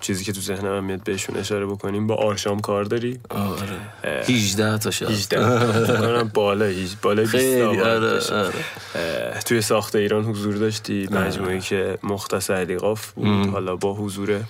چیزی 0.00 0.24
که 0.24 0.32
تو 0.32 0.40
ذهنم 0.40 0.84
میاد 0.84 1.02
بهشون 1.02 1.36
اشاره 1.36 1.66
بکنیم 1.66 2.06
با 2.06 2.14
آرشام 2.14 2.60
کار 2.60 2.84
داری. 2.84 3.20
آره. 3.28 4.24
18 4.28 4.78
تا 4.78 4.90
شاید 4.90 5.10
18 5.10 5.58
فکر 5.86 5.96
کنم 5.96 6.30
بالا 6.34 6.64
هیچ 6.64 6.90
بالا 7.02 7.22
20 7.22 7.32
خیلی 7.34 7.60
تا 7.60 7.66
باید 7.68 7.80
آره 7.80 8.10
باشه. 8.14 8.34
آره. 8.34 8.54
اه، 8.94 9.42
توی 9.42 9.62
ساخت 9.62 9.96
ایران 9.96 10.24
حضور 10.24 10.54
داشتی 10.54 11.08
مجموعی 11.10 11.60
که 11.60 11.98
مختص 12.02 12.50
علیقاف 12.50 13.10
بود. 13.12 13.46
حالا 13.46 13.76
با 13.76 13.94
حضور 13.94 14.40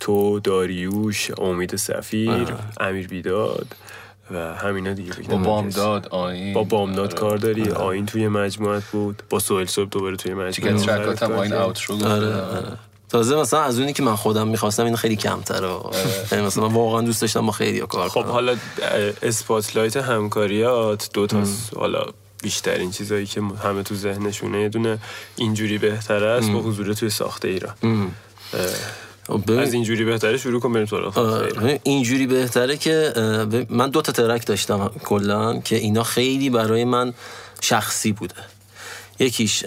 تو 0.00 0.40
داریوش 0.40 1.30
امید 1.38 1.76
سفیر 1.76 2.54
امیر 2.80 3.08
بیداد 3.08 3.66
و 4.30 4.54
همینا 4.54 4.92
دیگه 4.92 5.12
فکر 5.12 5.28
با 5.28 5.36
بامداد 5.36 6.08
آین 6.08 6.54
با 6.54 6.64
بامداد 6.64 7.10
آره. 7.10 7.20
کار 7.20 7.36
داری. 7.36 7.70
آین 7.70 8.06
توی 8.06 8.28
مجموعت 8.28 8.84
بود. 8.84 9.22
با 9.30 9.38
سوئل 9.38 9.66
صبح 9.66 9.88
دوباره 9.88 10.16
توی 10.16 10.34
مجموعت 10.34 10.86
ترکات 10.86 11.22
هم 11.22 11.32
آین. 11.32 11.52
اوترو. 11.52 12.06
آره 12.06 12.34
آره. 12.34 12.72
تازه 13.08 13.36
مثلا 13.36 13.60
از 13.62 13.78
اونی 13.78 13.92
که 13.92 14.02
من 14.02 14.16
خودم 14.16 14.48
می‌خواستم 14.48 14.84
این 14.84 14.96
خیلی 14.96 15.16
کمتره. 15.16 15.68
یعنی 16.32 16.46
مثلا 16.46 16.68
من 16.68 16.74
واقعا 16.74 17.00
دوست 17.00 17.20
داشتم 17.20 17.46
با 17.46 17.52
خیلی 17.52 17.80
کار 17.80 18.08
خب 18.08 18.24
حالا 18.24 18.56
اسپاتلایت 19.22 19.96
همکاریات 19.96 21.10
دو 21.14 21.26
تا 21.26 21.42
حالا 21.76 22.02
بیشترین 22.42 22.90
چیزایی 22.90 23.26
که 23.26 23.42
همه 23.64 23.82
تو 23.82 23.94
ذهنشونه 23.94 24.60
یه 24.60 24.68
دونه 24.68 24.98
اینجوری 25.36 25.78
بهتره 25.78 26.26
است 26.26 26.50
با 26.50 26.58
حضور 26.58 26.92
توی 26.94 27.10
ساخت 27.10 27.44
ایران. 27.44 27.74
از 29.58 29.72
اینجوری 29.72 30.04
بهتره 30.04 30.36
شروع 30.36 30.60
کن 30.60 30.72
بریم 30.72 30.86
سراغ. 30.86 31.78
اینجوری 31.82 32.26
بهتره 32.26 32.76
که 32.76 33.12
من 33.70 33.90
دو 33.90 34.02
تا 34.02 34.12
ترک 34.12 34.46
داشتم 34.46 34.90
کلا 35.04 35.60
که 35.60 35.76
اینا 35.76 36.02
خیلی 36.02 36.50
برای 36.50 36.84
من 36.84 37.14
شخصی 37.60 38.12
بوده. 38.12 38.34
یکیش 39.18 39.64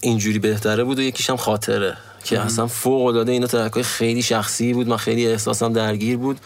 اینجوری 0.00 0.38
بهتره 0.38 0.84
بود 0.84 0.98
و 0.98 1.02
یکیش 1.02 1.30
هم 1.30 1.36
خاطره 1.36 1.96
که 2.24 2.40
اصلا 2.40 2.66
فوق 2.66 3.06
العاده 3.06 3.32
اینا 3.32 3.46
ترک 3.46 3.72
های 3.72 3.82
خیلی 3.82 4.22
شخصی 4.22 4.72
بود 4.72 4.88
من 4.88 4.96
خیلی 4.96 5.26
احساسم 5.26 5.72
درگیر 5.72 6.16
بود 6.16 6.40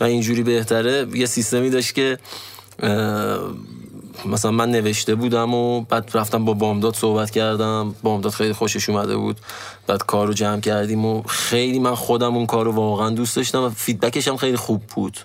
و 0.00 0.04
اینجوری 0.04 0.42
بهتره. 0.42 1.06
یه 1.14 1.26
سیستمی 1.26 1.70
داشت 1.70 1.94
که 1.94 2.18
مثلا 4.26 4.50
من 4.50 4.70
نوشته 4.70 5.14
بودم 5.14 5.54
و 5.54 5.80
بعد 5.80 6.10
رفتم 6.14 6.44
با 6.44 6.52
بامداد 6.52 6.94
صحبت 6.94 7.30
کردم. 7.30 7.94
بامداد 8.02 8.32
خیلی 8.32 8.52
خوشش 8.52 8.88
اومده 8.88 9.16
بود. 9.16 9.36
بعد 9.86 10.02
کار 10.02 10.26
رو 10.26 10.32
جمع 10.32 10.60
کردیم 10.60 11.04
و 11.04 11.22
خیلی 11.22 11.78
من 11.78 11.94
خودم 11.94 12.36
اون 12.36 12.46
کار 12.46 12.64
رو 12.64 12.72
واقعا 12.72 13.10
دوست 13.10 13.36
داشتم 13.36 13.62
و 13.62 13.68
فیدبکش 13.68 14.28
هم 14.28 14.36
خیلی 14.36 14.56
خوب 14.56 14.82
بود. 14.94 15.18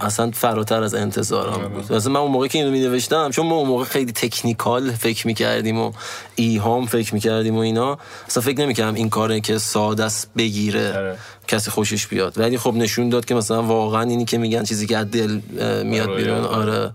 اصلا 0.00 0.30
فراتر 0.30 0.82
از 0.82 0.94
انتظارم 0.94 1.68
بود. 1.68 1.92
اصلا 1.92 2.12
من 2.12 2.20
اون 2.20 2.30
موقع 2.30 2.46
که 2.46 2.58
اینو 2.58 2.70
می 2.70 2.80
نوشتم 2.80 3.30
چون 3.30 3.46
ما 3.46 3.54
اون 3.54 3.68
موقع 3.68 3.84
خیلی 3.84 4.12
تکنیکال 4.12 4.90
فکر 4.90 5.26
می 5.26 5.34
کردیم 5.34 5.78
و 5.78 5.92
ایهام 6.34 6.86
فکر 6.86 7.14
می 7.14 7.20
کردیم 7.20 7.56
و 7.56 7.58
اینا 7.58 7.98
اصلا 8.26 8.42
فکر 8.42 8.60
نمی 8.60 8.74
کردم 8.74 8.94
این 8.94 9.10
کاره 9.10 9.40
که 9.40 9.58
ساده 9.58 10.04
است 10.04 10.30
بگیره 10.36 10.96
آره. 10.96 11.18
کسی 11.48 11.70
خوشش 11.70 12.06
بیاد. 12.06 12.38
ولی 12.38 12.58
خب 12.58 12.74
نشون 12.74 13.08
داد 13.08 13.24
که 13.24 13.34
مثلا 13.34 13.62
واقعا 13.62 14.02
اینی 14.02 14.24
که 14.24 14.38
میگن 14.38 14.64
چیزی 14.64 14.86
که 14.86 14.96
از 14.96 15.10
دل 15.10 15.40
میاد 15.84 16.08
آره، 16.08 16.16
بیرون 16.16 16.44
آره. 16.44 16.90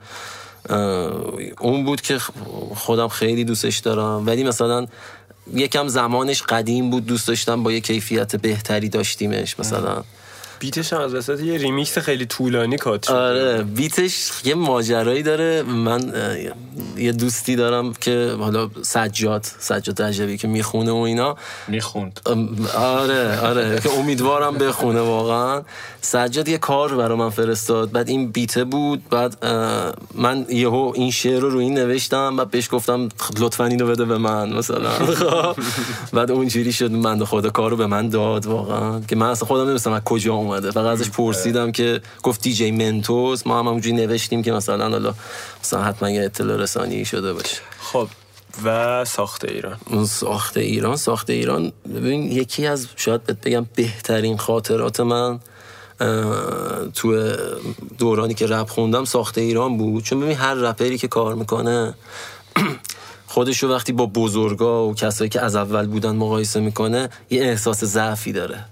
اون 1.60 1.86
بود 1.86 2.02
که 2.02 2.20
خودم 2.76 3.08
خیلی 3.08 3.44
دوستش 3.44 3.78
دارم. 3.78 4.26
ولی 4.26 4.44
مثلا 4.44 4.86
یکم 5.54 5.88
زمانش 5.88 6.44
قدیم 6.44 6.90
بود 6.90 7.06
دوست 7.06 7.28
داشتم 7.28 7.64
با 7.64 7.72
یه 7.72 7.80
کیفیت 7.80 8.36
بهتری 8.36 8.90
داشتیمش 8.90 9.60
مثلا. 9.60 10.04
beat 10.60 10.83
ش 10.83 10.94
هم 10.94 11.02
از 11.02 11.14
وسط 11.14 11.40
یه 11.40 11.58
ریمیکس 11.58 11.98
خیلی 11.98 12.26
طولانی 12.26 12.78
cut 12.78 13.06
شد 13.06 13.12
آره 13.14 13.64
beat 13.64 14.09
ش 14.09 14.32
یه 14.44 14.56
ماجرایی 14.56 15.24
داره. 15.24 15.64
من 15.64 16.14
یه 16.98 17.12
دوستی 17.12 17.56
دارم 17.56 17.94
که 17.94 18.36
حالا 18.40 18.70
سجاد 18.82 19.48
سجاد 19.60 20.02
رجبی 20.02 20.38
که 20.38 20.48
می‌خونه 20.48 20.92
و 20.92 20.96
اینا. 20.96 21.36
می‌خوند. 21.68 22.20
آره 22.76 23.40
آره 23.40 23.80
که 23.80 23.90
امیدوارم 23.92 24.58
بخونه 24.58 25.00
واقعا. 25.02 25.62
سجاد 26.02 26.48
یه 26.48 26.58
کار 26.58 26.96
برای 26.96 27.18
من 27.18 27.30
فرستاد. 27.30 27.92
بعد 27.92 28.10
این 28.10 28.32
beat 28.32 28.57
ه 28.57 28.64
بود 28.64 29.10
بعد 29.10 29.46
من 30.16 30.46
یهو 30.50 30.92
این 30.96 31.12
شعر 31.12 31.40
رو 31.40 31.50
روی 31.50 31.64
این 31.64 31.74
نوشتم 31.74 32.36
بعد 32.36 32.52
بهش 32.52 32.70
گفتم 32.72 33.10
لطفا 33.40 33.66
اینو 33.66 33.88
بده 33.88 34.06
به 34.06 34.18
من 34.18 34.54
مثلا. 34.54 34.90
خب. 35.16 35.56
بعد 36.14 36.32
اونجوری 36.32 36.74
شد 36.74 36.92
من 36.92 37.26
خدا 37.26 37.50
کار 37.50 37.72
رو 37.72 37.78
به 37.78 37.88
من 37.88 38.10
داد 38.10 38.46
واقعا. 38.46 39.02
که 39.08 39.16
من 39.16 39.30
اصلا 39.30 39.48
خودم 39.48 39.70
نمیستم 39.70 39.92
از 39.92 40.02
کجا 40.06 40.36
اومده. 40.48 40.72
فقط 40.72 40.86
ازش 40.86 41.10
پرسیدم 41.10 41.72
که 41.72 42.02
گفت 42.24 42.42
دی 42.42 42.54
جی 42.54 42.72
منتوس 42.72 43.48
ما 43.48 43.60
هم 43.60 43.68
همونجوری 43.68 43.96
نوشتیم 43.96 44.44
که 44.44 44.52
مثلا 44.52 44.90
حالا 44.90 45.14
مثلا 45.64 45.84
حتما 45.84 46.10
یه 46.10 46.24
اطلاع 46.26 46.58
رسانی 46.58 47.06
شده 47.06 47.34
باشه. 47.34 47.58
خب 47.80 48.08
و 48.66 49.06
ساخت 49.06 49.46
ایران. 49.46 49.78
اون 49.86 50.06
ساخت 50.06 50.58
ایران 50.58 50.96
ساخت 50.96 51.30
ایران 51.30 51.72
ببین 51.96 52.32
یکی 52.32 52.68
از 52.68 52.88
شاید 52.96 53.24
بهت 53.24 53.42
بگم 53.42 53.66
بهترین 53.76 54.38
خاطرات 54.38 55.00
من 55.00 55.40
تو 56.94 57.32
دورانی 57.98 58.34
که 58.34 58.48
رپ 58.48 58.70
خوندم 58.70 59.06
ساخت 59.06 59.38
ایران 59.38 59.78
بود. 59.78 60.04
چون 60.04 60.20
ببین 60.20 60.38
هر 60.38 60.54
رپری 60.54 60.98
که 60.98 61.08
کار 61.08 61.36
می‌کنه 61.36 61.94
خودش 63.28 63.64
رو 63.64 63.70
وقتی 63.76 63.92
با 63.92 64.06
بزرگا 64.06 64.88
و 64.88 64.96
کسایی 64.96 65.30
که 65.30 65.42
از 65.42 65.56
اول 65.56 65.88
بودن 65.88 66.16
مقایسه 66.16 66.60
می‌کنه 66.60 67.10
یه 67.30 67.42
احساس 67.42 67.84
ضعفی 67.84 68.32
داره. 68.32 68.66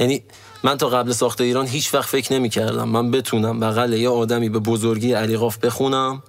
یعنی 0.00 0.22
من 0.64 0.76
تا 0.76 0.88
قبل 0.88 1.12
ساخت 1.12 1.40
ایران 1.40 1.66
هیچ 1.66 1.94
وقت 1.94 2.08
فکر 2.08 2.32
نمی 2.32 2.48
کردم 2.48 2.88
من 2.88 3.10
بتونم 3.10 3.60
بغل 3.60 3.92
یه 3.92 4.08
آدمی 4.08 4.48
به 4.48 4.58
بزرگی 4.58 5.12
علی 5.12 5.36
قاف 5.36 5.58
بخونم 5.58 6.22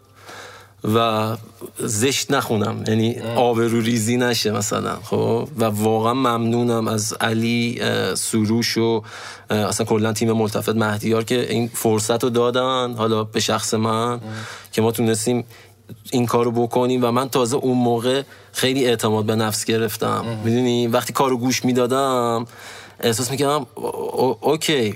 و 0.93 1.37
زشت 1.79 2.31
نخونم. 2.31 2.83
یعنی 2.87 3.19
آبرو 3.35 3.81
ریزی 3.81 4.17
نشه 4.17 4.51
مثلا 4.51 4.95
خب؟ 5.03 5.47
و 5.57 5.65
واقعا 5.65 6.13
ممنونم 6.13 6.87
از 6.87 7.13
علی 7.21 7.81
سروش 8.15 8.77
و 8.77 9.03
اصلا 9.49 9.85
کلا 9.85 10.13
تیم 10.13 10.31
ملتفت 10.31 10.75
مهدیار 10.75 11.23
که 11.23 11.51
این 11.51 11.67
فرصت 11.73 12.23
رو 12.23 12.29
دادن 12.29 12.93
حالا 12.93 13.23
به 13.23 13.39
شخص 13.39 13.73
من 13.73 14.19
که 14.71 14.81
ما 14.81 14.91
تونستیم 14.91 15.43
این 16.11 16.25
کارو 16.25 16.51
بکنیم. 16.51 17.03
و 17.03 17.11
من 17.11 17.29
تازه 17.29 17.57
اون 17.57 17.77
موقع 17.77 18.21
خیلی 18.51 18.85
اعتماد 18.85 19.25
به 19.25 19.35
نفس 19.35 19.65
گرفتم. 19.65 20.25
می‌دونی؟ 20.43 20.87
وقتی 20.87 21.13
کارو 21.13 21.37
گوش 21.37 21.65
می‌دادم 21.65 22.45
احساس 23.01 23.31
می‌کردم 23.31 23.65
او- 23.75 23.85
او- 24.21 24.37
اوکی 24.41 24.93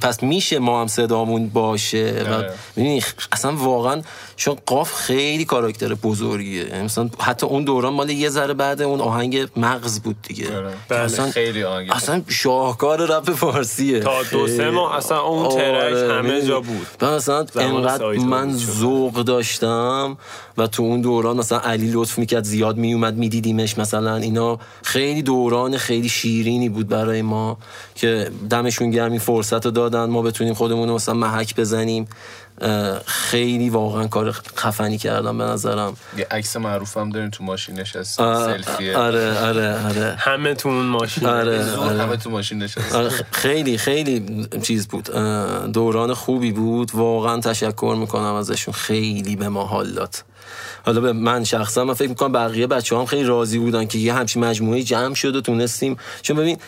پس 0.00 0.22
میشه 0.22 0.58
ما 0.58 0.80
هم 0.80 0.86
صدامون 0.86 1.48
باشه 1.48 2.24
و 2.30 2.32
آره. 2.34 2.52
می‌دونی 2.76 3.02
اصلا 3.32 3.56
واقعا 3.56 4.02
چون 4.36 4.56
قاف 4.66 4.94
خیلی 4.94 5.44
کاراکتر 5.44 5.94
بزرگیه 5.94 6.82
مثلا 6.84 7.10
حتی 7.20 7.46
اون 7.46 7.64
دوران 7.64 7.92
مال 7.92 8.10
یه 8.10 8.28
ذره 8.28 8.54
بعد 8.54 8.82
اون 8.82 9.00
آهنگ 9.00 9.48
مغز 9.56 10.00
بود 10.00 10.16
دیگه 10.22 10.56
آره. 10.56 10.72
بله، 10.88 11.30
خیلی 11.30 11.64
آهنگ 11.64 11.90
اصلا 11.92 12.22
شاهکار 12.28 13.06
رپ 13.06 13.30
فارسیه 13.30 14.00
تا 14.00 14.22
دو 14.22 14.46
سه 14.46 14.70
ماه 14.70 14.96
اصلا 14.96 15.20
اون 15.20 15.48
ترک 15.48 15.94
آره، 15.94 16.12
همه 16.12 16.22
می‌دونی؟ 16.22 16.42
جا 16.46 16.60
بود. 16.60 16.86
مثلا 17.02 17.46
انقدر 17.56 18.12
من. 18.12 18.56
ذوق 18.56 19.12
داشتم 19.22 20.16
و 20.58 20.66
تو 20.66 20.82
اون 20.82 21.00
دوران 21.00 21.36
مثلا 21.36 21.58
علی 21.58 21.90
لطف 21.92 22.18
می‌کرد 22.18 22.44
زیاد 22.44 22.76
میومد 22.76 23.16
میدیدیمش 23.16 23.78
مثلا 23.78 24.16
اینا 24.16 24.58
خیلی 24.82 25.22
دوران 25.22 25.76
خیلی 25.76 26.08
شیرینی 26.08 26.68
بود 26.68 26.88
برای 27.02 27.22
ما 27.22 27.58
که 27.94 28.30
دمشون 28.50 28.90
گرم 28.90 29.10
این 29.10 29.20
فرصت 29.20 29.64
رو 29.64 29.70
دادن. 29.70 30.04
ما 30.04 30.22
بتونیم 30.22 30.54
خودمون 30.54 30.88
رو 30.88 30.94
مثلا 30.94 31.14
محک 31.14 31.56
بزنیم. 31.56 32.08
خیلی 33.06 33.70
واقعا 33.70 34.06
کار 34.06 34.30
خفنی 34.56 34.98
کردم 34.98 35.38
به 35.38 35.44
نظرم. 35.44 35.96
یه 36.16 36.26
عکس 36.30 36.56
معروف 36.56 36.96
هم 36.96 37.10
داریم 37.10 37.30
تو 37.30 37.44
ماشین 37.44 37.80
نشست 37.80 38.16
سلفیه. 38.16 38.96
آره 38.96 39.38
آره 39.38 39.86
آره. 39.86 40.14
همه 40.18 40.54
تو 40.54 40.68
اون 40.68 40.86
ماشین. 40.86 41.26
آره 41.28 41.76
آره. 41.76 42.02
همه 42.02 42.16
تو 42.16 42.30
ماشین 42.30 42.62
نشست 42.62 42.94
آره، 42.94 43.10
خیلی 43.32 43.78
خیلی 43.78 44.46
چیز 44.62 44.88
بود. 44.88 45.10
دوران 45.72 46.14
خوبی 46.14 46.52
بود. 46.52 46.90
واقعا 46.94 47.40
تشکر 47.40 47.96
می‌کنم 47.98 48.34
ازشون. 48.34 48.74
خیلی 48.74 49.36
به 49.36 49.48
ما 49.48 49.64
حال 49.64 49.90
داد. 49.90 50.14
حالا 50.86 51.00
به 51.00 51.12
من 51.12 51.44
شخصا 51.44 51.84
من 51.84 51.94
فکر 51.94 52.08
می‌کنم 52.08 52.32
بقیه 52.32 52.66
بچه 52.66 52.96
هم 52.96 53.06
خیلی 53.06 53.24
راضی 53.24 53.58
بودن 53.58 53.86
که 53.86 53.98
یه 53.98 54.14
همچین 54.14 54.44
مجموعه 54.44 54.82
جمع 54.82 55.14
شد 55.14 55.36
و 55.36 55.40
تونستیم. 55.40 55.96
چون 56.22 56.36
ببین 56.36 56.58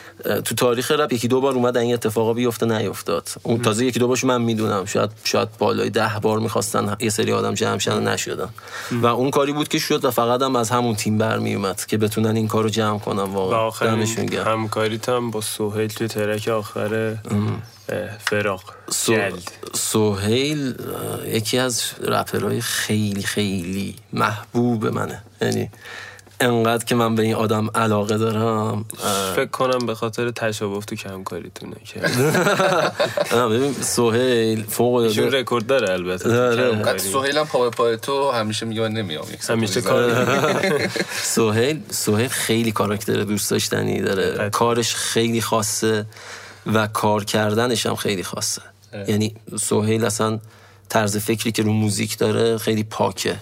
تو 0.44 0.54
تاریخ 0.54 0.90
رپ 0.90 1.12
یکی 1.12 1.28
دو 1.28 1.40
بار 1.40 1.54
اومد 1.54 1.76
این 1.76 1.94
اتفاقا 1.94 2.32
بیفته 2.32 2.66
نیفتاد 2.66 3.28
اون 3.42 3.62
تازه 3.62 3.84
یکی 3.84 3.98
دو 3.98 4.08
بارش 4.08 4.24
من 4.24 4.42
می‌دونم. 4.42 4.84
شاید 4.84 5.10
شاید 5.24 5.48
بالای 5.58 5.90
ده 5.90 6.12
بار 6.22 6.38
می‌خواستن 6.38 6.96
یه 7.00 7.10
سری 7.10 7.32
آدم 7.32 7.54
جمع 7.54 7.78
شدن 7.78 8.08
نشدن. 8.08 8.48
و 8.92 9.06
اون 9.06 9.30
کاری 9.30 9.52
بود 9.52 9.68
که 9.68 9.78
شد 9.78 10.04
و 10.04 10.10
فقط 10.10 10.42
هم 10.42 10.56
از 10.56 10.70
همون 10.70 10.94
تیم 10.94 11.18
برمیومد 11.18 11.84
که 11.86 11.98
بتونن 11.98 12.36
این 12.36 12.48
کارو 12.48 12.68
جمع 12.68 12.98
کنن. 12.98 13.22
واقعا 13.22 13.94
دمشون 13.94 14.26
گرم. 14.26 14.48
همکاریت 14.48 15.08
هم 15.08 15.30
با 15.30 15.40
سوهیل 15.40 15.88
توی 15.88 16.08
ترک 16.08 16.48
آخر 16.48 16.94
اه، 17.30 17.38
فراق 18.18 18.62
سوهیل 19.74 20.74
یکی 21.26 21.58
از 21.58 21.82
رپرهای 22.02 22.60
خیلی 22.60 23.22
خیلی 23.22 23.96
محبوب 24.12 24.86
منه. 24.86 25.22
یعنی 25.40 25.70
انقدر 26.40 26.84
که 26.84 26.94
من 26.94 27.14
به 27.14 27.22
این 27.22 27.34
آدم 27.34 27.70
علاقه 27.74 28.18
دارم 28.18 28.84
فکر 29.36 29.46
کنم 29.46 29.86
به 29.86 29.94
خاطر 29.94 30.30
تشابه 30.30 30.80
تو 30.80 30.96
کمکاریتونه 30.96 31.76
که. 31.84 32.00
نه، 33.36 33.48
ببین 33.48 33.72
سوهیل 33.72 34.62
فوق 34.62 34.94
ایشون 34.94 35.24
العاده 35.24 35.40
رکورد 35.40 35.66
داره 35.66 35.92
البته. 35.92 36.28
بعد 36.72 36.98
سهیل 36.98 37.38
هم 37.38 37.46
پا 37.46 37.62
به 37.64 37.70
پای 37.70 37.96
تو 37.96 38.30
همیشه 38.30 38.66
میگه 38.66 38.80
من 38.80 38.92
نمیام 38.92 39.24
همیشه. 39.48 39.80
کار 39.80 40.28
سوهیل 41.34 41.82
سوهیل 41.90 42.28
خیلی 42.28 42.72
کاراکتر 42.72 43.22
دوست 43.24 43.50
داشتنی 43.50 44.00
داره. 44.00 44.30
قطعا. 44.30 44.48
کارش 44.48 44.94
خیلی 44.94 45.40
خاصه. 45.40 46.06
و 46.66 46.86
کار 46.86 47.24
کردنش 47.24 47.86
هم 47.86 47.96
خیلی 47.96 48.22
خاصه. 48.22 48.62
اه. 48.92 49.10
یعنی 49.10 49.34
سوهیل 49.60 50.04
اصلا 50.04 50.38
طرز 50.88 51.16
فکری 51.16 51.52
که 51.52 51.62
رو 51.62 51.72
موزیک 51.72 52.18
داره 52.18 52.58
خیلی 52.58 52.82
پاکه. 52.82 53.36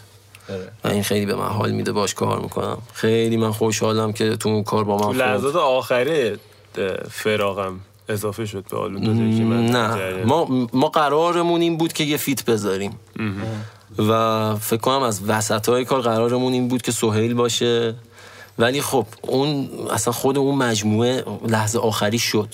و 0.85 0.89
این 0.89 1.03
خیلی 1.03 1.27
به 1.27 1.35
من 1.35 1.49
حال 1.49 1.73
میده 1.73 1.93
باش 1.93 2.15
کار 2.15 2.41
می‌کنم. 2.41 2.79
خیلی 2.93 3.37
من 3.37 3.53
خوشحالم 3.53 4.13
که 4.13 4.37
تو 4.37 4.49
اون 4.49 4.63
کار 4.63 4.85
با 4.85 4.99
تو 4.99 5.05
من 5.05 5.13
خود 5.13 5.17
لحظات 5.17 5.57
آخره 5.57 6.39
اه، 6.79 6.97
فراقم 7.11 7.81
اضافه 8.09 8.47
شد 8.47 8.65
به 8.71 8.77
آلبوم 8.77 9.77
نه. 9.77 10.25
ما 10.25 10.69
ما 10.73 10.89
قرارمون 10.89 11.61
این 11.61 11.77
بود 11.77 11.93
که 11.93 12.05
یه 12.05 12.17
فیت 12.17 12.45
بذاریم. 12.45 12.99
و 13.99 14.57
فکر 14.57 14.81
کنم 14.81 15.03
از 15.03 15.21
وسط 15.27 15.69
های 15.69 15.85
کار 15.85 16.01
قرارمون 16.01 16.53
این 16.53 16.69
بود 16.69 16.83
که 16.83 16.93
سهیل 16.93 17.35
باشه. 17.35 17.95
ولی 18.59 18.83
خب 18.83 19.07
اون 19.23 19.69
اصلا 19.91 20.13
خود 20.13 20.39
اون 20.39 20.55
مجموعه 20.55 21.25
لحظه 21.47 21.79
آخری 21.79 22.19
شد. 22.19 22.49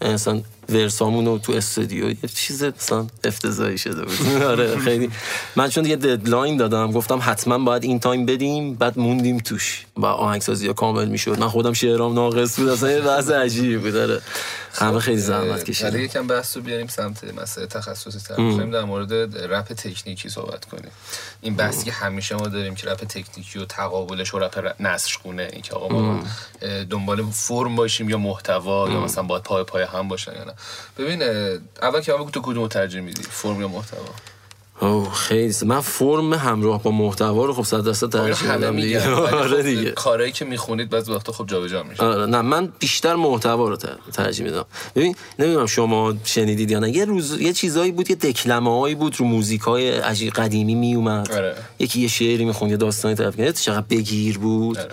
اصلا 0.00 0.40
verse 0.68 1.04
امون 1.04 1.26
رو 1.26 1.38
تو 1.38 1.52
استودیو 1.52 2.08
یه 2.10 2.16
چیز 2.34 2.64
مثلا 2.64 3.06
افتضاحی 3.24 3.78
شده 3.78 4.04
بود. 4.04 4.42
آره 4.52 4.76
خیلی. 4.78 5.10
من 5.56 5.68
چون 5.68 5.86
یه 5.86 5.96
deadline 5.96 6.56
دادم 6.56 6.92
گفتم 6.92 7.18
حتما 7.22 7.58
باید 7.58 7.84
این 7.84 8.00
time 8.00 8.26
بدیم 8.26 8.74
بعد 8.74 8.98
موندیم 8.98 9.38
توش. 9.38 9.84
و 9.96 10.06
آهنگسازی 10.06 10.72
کامل 10.72 11.08
می‌شد. 11.08 11.38
من 11.38 11.48
خودم 11.48 11.72
شعرام 11.72 12.14
ناقص 12.14 12.60
بود 12.60 12.68
اصلا 12.68 12.90
یه 12.90 13.00
وضع 13.00 13.36
عجیبی 13.36 13.76
بود. 13.76 13.96
آره. 13.96 14.20
همه 14.72 15.00
خیلی 15.00 15.18
زحمت 15.18 15.50
ولی 15.50 15.62
کشیدن 15.62 16.00
یکم 16.00 16.26
بحث 16.26 16.56
رو 16.56 16.62
بیاریم 16.62 16.86
سمت 16.86 17.24
مسئله 17.24 17.66
تخصصی 17.66 18.18
تر. 18.18 18.36
می‌خوایم 18.36 18.70
در 18.70 18.84
مورد 18.84 19.12
رپ 19.52 19.72
تکنیکی 19.72 20.28
صحبت 20.28 20.64
کنیم. 20.64 20.90
این 21.40 21.56
بحثی 21.56 21.84
که 21.84 21.92
همیشه 21.92 22.34
ما 22.34 22.48
داریم 22.48 22.74
که 22.74 22.90
رپ 22.90 23.04
تکنیکی 23.04 23.58
و 23.58 23.64
تقابلش 23.64 24.34
و 24.34 24.38
رپ 24.38 24.74
این 25.38 25.62
که 25.62 25.74
آقا 25.74 25.88
ما 25.88 26.22
دنبال 26.90 27.30
فرم 27.30 27.76
باشیم 27.76 28.10
یا 28.10 28.18
محتوا 28.18 28.90
یا 28.90 29.00
مثلا 29.00 29.22
باید 29.22 29.42
پای 29.42 29.64
پای 29.64 29.82
هم 29.82 30.08
باشن 30.08 30.32
یا 30.32 30.44
نه. 30.44 30.54
ببین 30.98 31.22
اول 31.82 32.00
که 32.00 32.12
اول 32.12 32.30
تو 32.30 32.40
کدوم 32.42 32.68
ترجیح 32.68 33.00
میدی؟ 33.00 33.22
فرم 33.22 33.60
یا 33.60 33.68
محتوا؟ 33.68 34.14
اوه 34.80 35.12
خیلی 35.14 35.54
من 35.66 35.80
فرم 35.80 36.32
همراه 36.34 36.82
با 36.82 36.90
محتوا 36.90 37.44
رو 37.44 37.52
خب 37.52 37.62
صد 37.62 37.84
درصد 37.84 38.16
آره، 38.16 38.34
ترجیح 38.34 38.52
میدم 38.54 38.76
دیگه. 38.80 39.08
آره 39.10 39.56
خب 39.56 39.62
دیگه. 39.62 39.90
کارهایی 39.90 40.32
که 40.32 40.44
می‌خونید 40.44 40.90
بعضی 40.90 41.12
وقتا 41.12 41.32
خب 41.32 41.46
جابجا 41.46 41.82
میشه. 41.82 42.02
آره 42.02 42.26
نه 42.26 42.40
من 42.42 42.72
بیشتر 42.78 43.14
محتوا 43.14 43.68
رو 43.68 43.76
تر- 43.76 43.98
ترجیح 44.12 44.46
میدم. 44.46 44.64
ببین 44.96 45.14
نمی‌دونم 45.38 45.66
شما 45.66 46.14
شنیدید 46.24 46.70
یا 46.70 46.78
نه. 46.78 46.90
یه 46.96 47.04
روز 47.04 47.40
یه 47.40 47.52
چیزایی 47.52 47.92
بود 47.92 48.10
یه 48.10 48.16
دکلمه 48.16 48.80
هایی 48.80 48.94
بود 48.94 49.16
رو 49.20 49.26
موزیک 49.26 49.60
های 49.60 49.90
عجیب 49.90 50.32
قدیمی 50.32 50.74
می 50.74 50.94
اومد 50.94 51.32
آره. 51.32 51.54
یکی 51.78 52.00
یه 52.00 52.08
شعری 52.08 52.44
می‌خوند 52.44 52.70
یه 52.70 52.76
داستانی 52.76 53.14
طرف 53.14 53.36
کرد. 53.36 53.54
چقدر 53.56 53.86
بگیر 53.90 54.38
بود. 54.38 54.78
آره. 54.78 54.90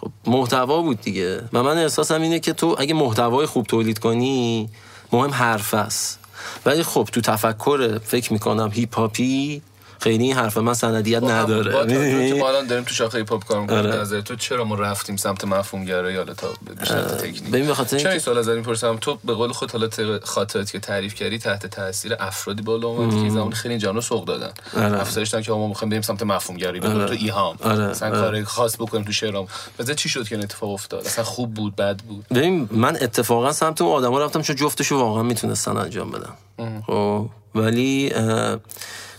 خب 0.00 0.10
محتوا 0.26 0.82
بود 0.82 1.00
دیگه. 1.00 1.40
و 1.52 1.62
من 1.62 1.78
احساسم 1.78 2.22
اینه 2.22 2.40
که 2.40 2.52
تو 2.52 2.76
اگه 2.78 2.94
محتوای 2.94 3.46
خوب 3.46 3.66
تولید 3.66 3.98
کنی 3.98 4.68
مهم 5.12 5.30
حرف 5.30 5.74
است. 5.74 6.18
ولی 6.66 6.82
خب 6.82 7.08
تو 7.12 7.20
تفکر 7.20 7.98
فکر 7.98 8.32
می‌کنم 8.32 8.70
هیپ 8.72 8.94
هاپی 8.94 9.62
خیلی 10.04 10.24
این 10.24 10.32
حرف 10.32 10.56
من 10.56 10.74
سندیت 10.74 11.22
نداره. 11.22 11.72
با؟ 11.72 11.86
که 11.86 12.34
ما 12.38 12.48
الان 12.48 12.66
داریم 12.66 12.84
تو 12.84 12.94
شاخه 12.94 13.22
پاپ 13.22 13.44
کار 13.44 13.60
می‌کنیم 13.60 13.78
آره. 13.78 14.00
نظر 14.00 14.20
تو 14.20 14.36
چرا 14.36 14.64
ما 14.64 14.74
رفتیم 14.74 15.16
سمت 15.16 15.44
مفهوم 15.44 15.84
گرایی 15.84 16.16
حالا 16.16 16.34
تا 16.34 16.48
بیشتر 16.80 17.02
تکنیک؟ 17.02 17.42
ببین 17.42 17.66
به 17.66 17.74
خاطر 17.74 17.98
چرا 17.98 18.10
این 18.10 18.20
سوال 18.20 18.38
از 18.38 18.48
این 18.48 18.62
پرسم 18.62 18.96
تو 18.96 19.18
به 19.24 19.34
قول 19.34 19.52
خود 19.52 19.70
حالا 19.70 19.88
خاطراتی 20.22 20.72
که 20.72 20.78
تعریف 20.78 21.14
کردی 21.14 21.38
تحت 21.38 21.66
تاثیر 21.66 22.16
افرادی 22.20 22.62
بالا 22.62 22.88
اومد 22.88 23.22
که 23.24 23.30
زمان 23.30 23.52
خیلی 23.52 23.78
جانو 23.78 24.00
سوق 24.00 24.24
دادن. 24.24 24.50
آره. 24.76 25.00
افسرش 25.00 25.28
دادن 25.28 25.44
که 25.44 25.52
ما 25.52 25.68
می‌خوایم 25.68 25.90
بریم 25.90 26.02
سمت 26.02 26.22
مفهوم 26.22 26.58
گرایی 26.58 26.80
به 26.80 26.88
قول 26.88 27.06
تو 27.06 27.12
ایهام. 27.12 27.56
آره. 27.62 27.86
مثلا 27.86 28.08
آره. 28.08 28.20
کار 28.20 28.44
خاص 28.44 28.76
بکنیم 28.76 29.04
تو 29.04 29.12
شعرام 29.12 29.46
مثلا 29.80 29.94
چی 29.94 30.08
شد 30.08 30.28
که 30.28 30.34
این 30.34 30.44
اتفاق 30.44 30.70
افتاد؟ 30.70 31.06
اصلا 31.06 31.24
خوب 31.24 31.54
بود 31.54 31.76
بد 31.76 31.96
بود؟ 31.96 32.26
ببین 32.34 32.68
من 32.72 32.96
اتفاقا 33.00 33.52
سمت 33.52 33.82
اون 33.82 33.92
آدما 33.92 34.24
رفتم 34.24 34.42
چون 34.42 34.56
جفتشو 34.56 34.96
واقعا 34.96 35.22
می‌تونستن 35.22 35.76
انجام 35.76 36.10
بدن. 36.10 36.82
خب 36.86 37.28
ولی 37.54 38.12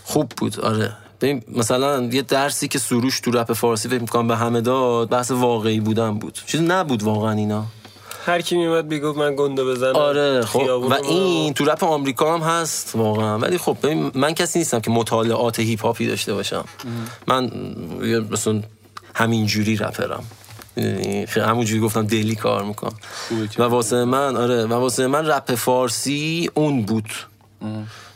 خوب 0.06 0.32
بود 0.36 0.60
آره. 0.60 0.92
ببین 1.20 1.42
مثلا 1.48 2.02
یه 2.02 2.22
درسی 2.22 2.68
که 2.68 2.78
سروش 2.78 3.20
تو 3.20 3.30
رپ 3.30 3.52
فارسی 3.52 3.88
فکر 3.88 4.00
می‌کنم 4.00 4.28
به 4.28 4.36
همه 4.36 4.60
داد 4.60 5.08
بحث 5.08 5.30
واقعی 5.30 5.80
بودن 5.80 6.18
بود. 6.18 6.38
چیز 6.46 6.60
نبود 6.60 7.02
واقعا 7.02 7.32
اینا. 7.32 7.64
هر 8.26 8.40
کی 8.40 8.56
میومد 8.56 8.86
می‌گفت 8.86 9.18
من 9.18 9.36
گنده 9.36 9.64
بزنم 9.64 9.96
آره 9.96 10.44
خب 10.44 10.60
و 10.90 10.94
این 10.94 11.54
تو 11.54 11.64
رپ 11.64 11.84
آمریکا 11.84 12.34
هم 12.34 12.40
هست 12.40 12.96
واقعا. 12.96 13.38
ولی 13.38 13.58
خب 13.58 13.76
ببین 13.82 14.10
من 14.14 14.32
کسی 14.32 14.58
نیستم 14.58 14.80
که 14.80 14.90
مطالعات 14.90 15.60
هیپ 15.60 15.82
هاپی 15.82 16.06
داشته 16.06 16.34
باشم. 16.34 16.64
من 17.26 17.50
یه 18.02 18.20
مثلا 18.20 18.62
همینجوری 19.14 19.76
رپرم. 19.76 20.24
یعنی 20.76 21.24
همونجوری 21.24 21.80
گفتم 21.80 22.06
دلی 22.06 22.34
کار 22.34 22.64
می‌کنم. 22.64 22.94
و 23.58 23.62
واسه 23.62 24.04
من 24.04 24.36
آره 24.36 24.66
و 24.66 24.72
واسه 24.72 25.06
من 25.06 25.26
رپ 25.26 25.54
فارسی 25.54 26.50
اون 26.54 26.82
بود. 26.82 27.08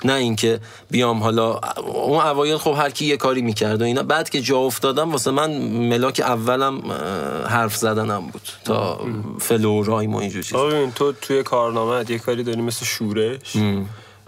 نه 0.04 0.12
اینکه 0.12 0.60
بیام 0.90 1.22
حالا. 1.22 1.60
اون 1.76 2.20
اوایل 2.20 2.56
خب 2.56 2.74
هر 2.78 2.90
کی 2.90 3.06
یه 3.06 3.16
کاری 3.16 3.42
می‌کرد 3.42 3.82
و 3.82 3.84
اینا. 3.84 4.02
بعد 4.02 4.30
که 4.30 4.40
جا 4.40 4.58
افتادم 4.58 5.12
واسه 5.12 5.30
من 5.30 5.50
ملاک 5.62 6.20
اولم 6.24 6.92
حرف 7.46 7.76
زدنم 7.76 8.26
بود 8.26 8.42
تا 8.64 9.00
flow 9.40 9.84
و 9.84 10.16
اینجور 10.16 10.42
چیز 10.42 10.58
ببین 10.58 10.92
تو 10.92 11.12
توی 11.12 11.42
کارنامه 11.42 12.04
یه 12.08 12.18
کاری 12.18 12.42
داری 12.42 12.62
مثل 12.62 12.84
شورش 12.84 13.56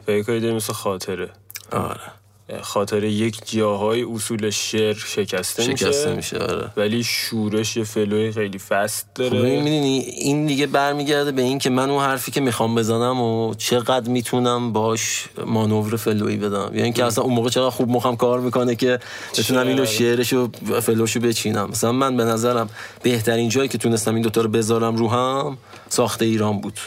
و 0.09 0.11
یه 0.11 0.23
کاری 0.23 0.41
داری 0.41 0.55
مثل 0.55 0.73
خاطره. 0.73 1.31
آره. 1.73 2.22
خاطره 2.63 3.11
یک 3.11 3.41
جاهای 3.45 4.03
اصول 4.03 4.51
شعر 4.51 4.95
شکسته, 4.95 5.63
شکسته 5.63 6.15
میشه 6.15 6.15
میشه 6.15 6.39
آره. 6.39 6.71
ولی 6.77 7.05
شورش 7.05 7.77
یه 7.77 7.85
flow 7.85 8.23
ی 8.23 8.33
خیلی 8.33 8.59
فست 8.59 9.07
خب 9.17 9.23
داره 9.23 9.41
می‌دونی 9.41 9.99
این 9.99 10.47
دیگه 10.47 10.67
برمیگرده 10.67 11.33
به 11.33 11.43
این 11.43 11.59
که 11.59 11.71
من 11.71 11.91
اون 11.91 12.03
حرفی 12.03 12.31
که 12.31 12.41
می‌خوام 12.41 12.75
بزنم 12.75 13.21
و 13.21 13.55
چقدر 13.55 14.11
می‌تونم 14.11 14.73
باش 14.73 15.29
مانور 15.47 15.97
فلوی 15.97 16.37
بدم. 16.37 16.71
یا 16.75 16.85
اینکه 16.85 17.05
اصلا 17.05 17.25
اون 17.25 17.35
موقع 17.35 17.51
چقدر 17.51 17.71
خوب 17.71 17.89
مخم 17.89 18.17
کار 18.17 18.41
می‌کنه 18.41 18.75
که 18.75 18.99
بتونم 19.39 19.67
اینو 19.67 19.87
شعرشو 19.87 20.51
فلوشو 20.83 21.21
بچینم. 21.21 21.69
مثلا 21.71 21.93
من 21.93 22.17
به 22.17 22.25
نظرم 22.25 22.71
بهترین 23.03 23.49
جایی 23.49 23.69
که 23.69 23.79
تونستم 23.79 24.15
این 24.15 24.23
دوتا 24.23 24.41
رو 24.41 24.49
بذارم 24.49 24.97
رو 24.97 25.09
هم 25.09 25.59
ساخت 25.89 26.23
ایران 26.23 26.61
بود. 26.61 26.79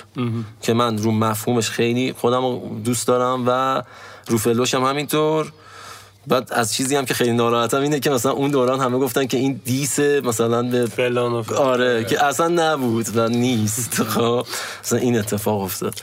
که 0.61 0.73
من 0.73 0.97
رو 0.97 1.11
مفهومش 1.11 1.69
خیلی 1.69 2.13
خودم 2.13 2.59
دوست 2.83 3.07
دارم 3.07 3.43
و 3.47 3.83
رو 4.27 4.37
فلوشم 4.37 4.83
همینطور. 4.83 5.51
بعد 6.27 6.53
از 6.53 6.73
چیزی 6.73 6.95
هم 6.95 7.05
که 7.05 7.13
خیلی 7.13 7.31
ناراحتم 7.33 7.81
اینه 7.81 7.99
که 7.99 8.09
مثلا 8.09 8.31
اون 8.31 8.51
دوران 8.51 8.79
همه 8.79 8.97
گفتن 8.97 9.25
که 9.25 9.37
این 9.37 9.61
دیس 9.65 9.99
مثلا 9.99 10.63
به 10.63 10.85
فلان 10.85 11.33
و 11.33 11.41
فلان. 11.41 11.61
آره 11.61 12.03
که 12.03 12.25
اصلا 12.25 12.47
نبود 12.47 13.17
و 13.17 13.27
نیست. 13.27 14.03
خب 14.13 14.47
مثلا 14.83 14.99
این 14.99 15.19
اتفاق 15.19 15.61
افتاد. 15.61 15.95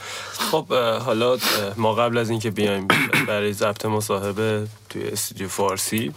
خب 0.51 0.73
حالا 0.99 1.37
ما 1.77 1.93
قبل 1.93 2.17
از 2.17 2.29
اینکه 2.29 2.51
بیایم 2.51 2.87
برای 3.27 3.53
ضبط 3.53 3.85
مصاحبه 3.85 4.67
توی 4.89 5.03
استودیو 5.03 5.47
فارسی 5.47 6.11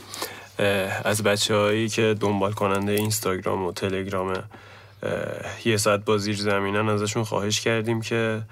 از 1.04 1.22
بچه 1.22 1.54
هایی 1.54 1.88
که 1.88 2.16
دنبال 2.20 2.52
کننده 2.52 2.92
اینستاگرام 2.92 3.66
و 3.66 3.72
تلگرام 3.72 4.42
یه 5.64 5.76
ساعت 5.76 6.04
با 6.04 6.18
زیر 6.18 6.36
زمینن 6.36 6.88
ازشون 6.88 7.24
خواهش 7.24 7.61
کردیم 7.61 8.00
که 8.00 8.42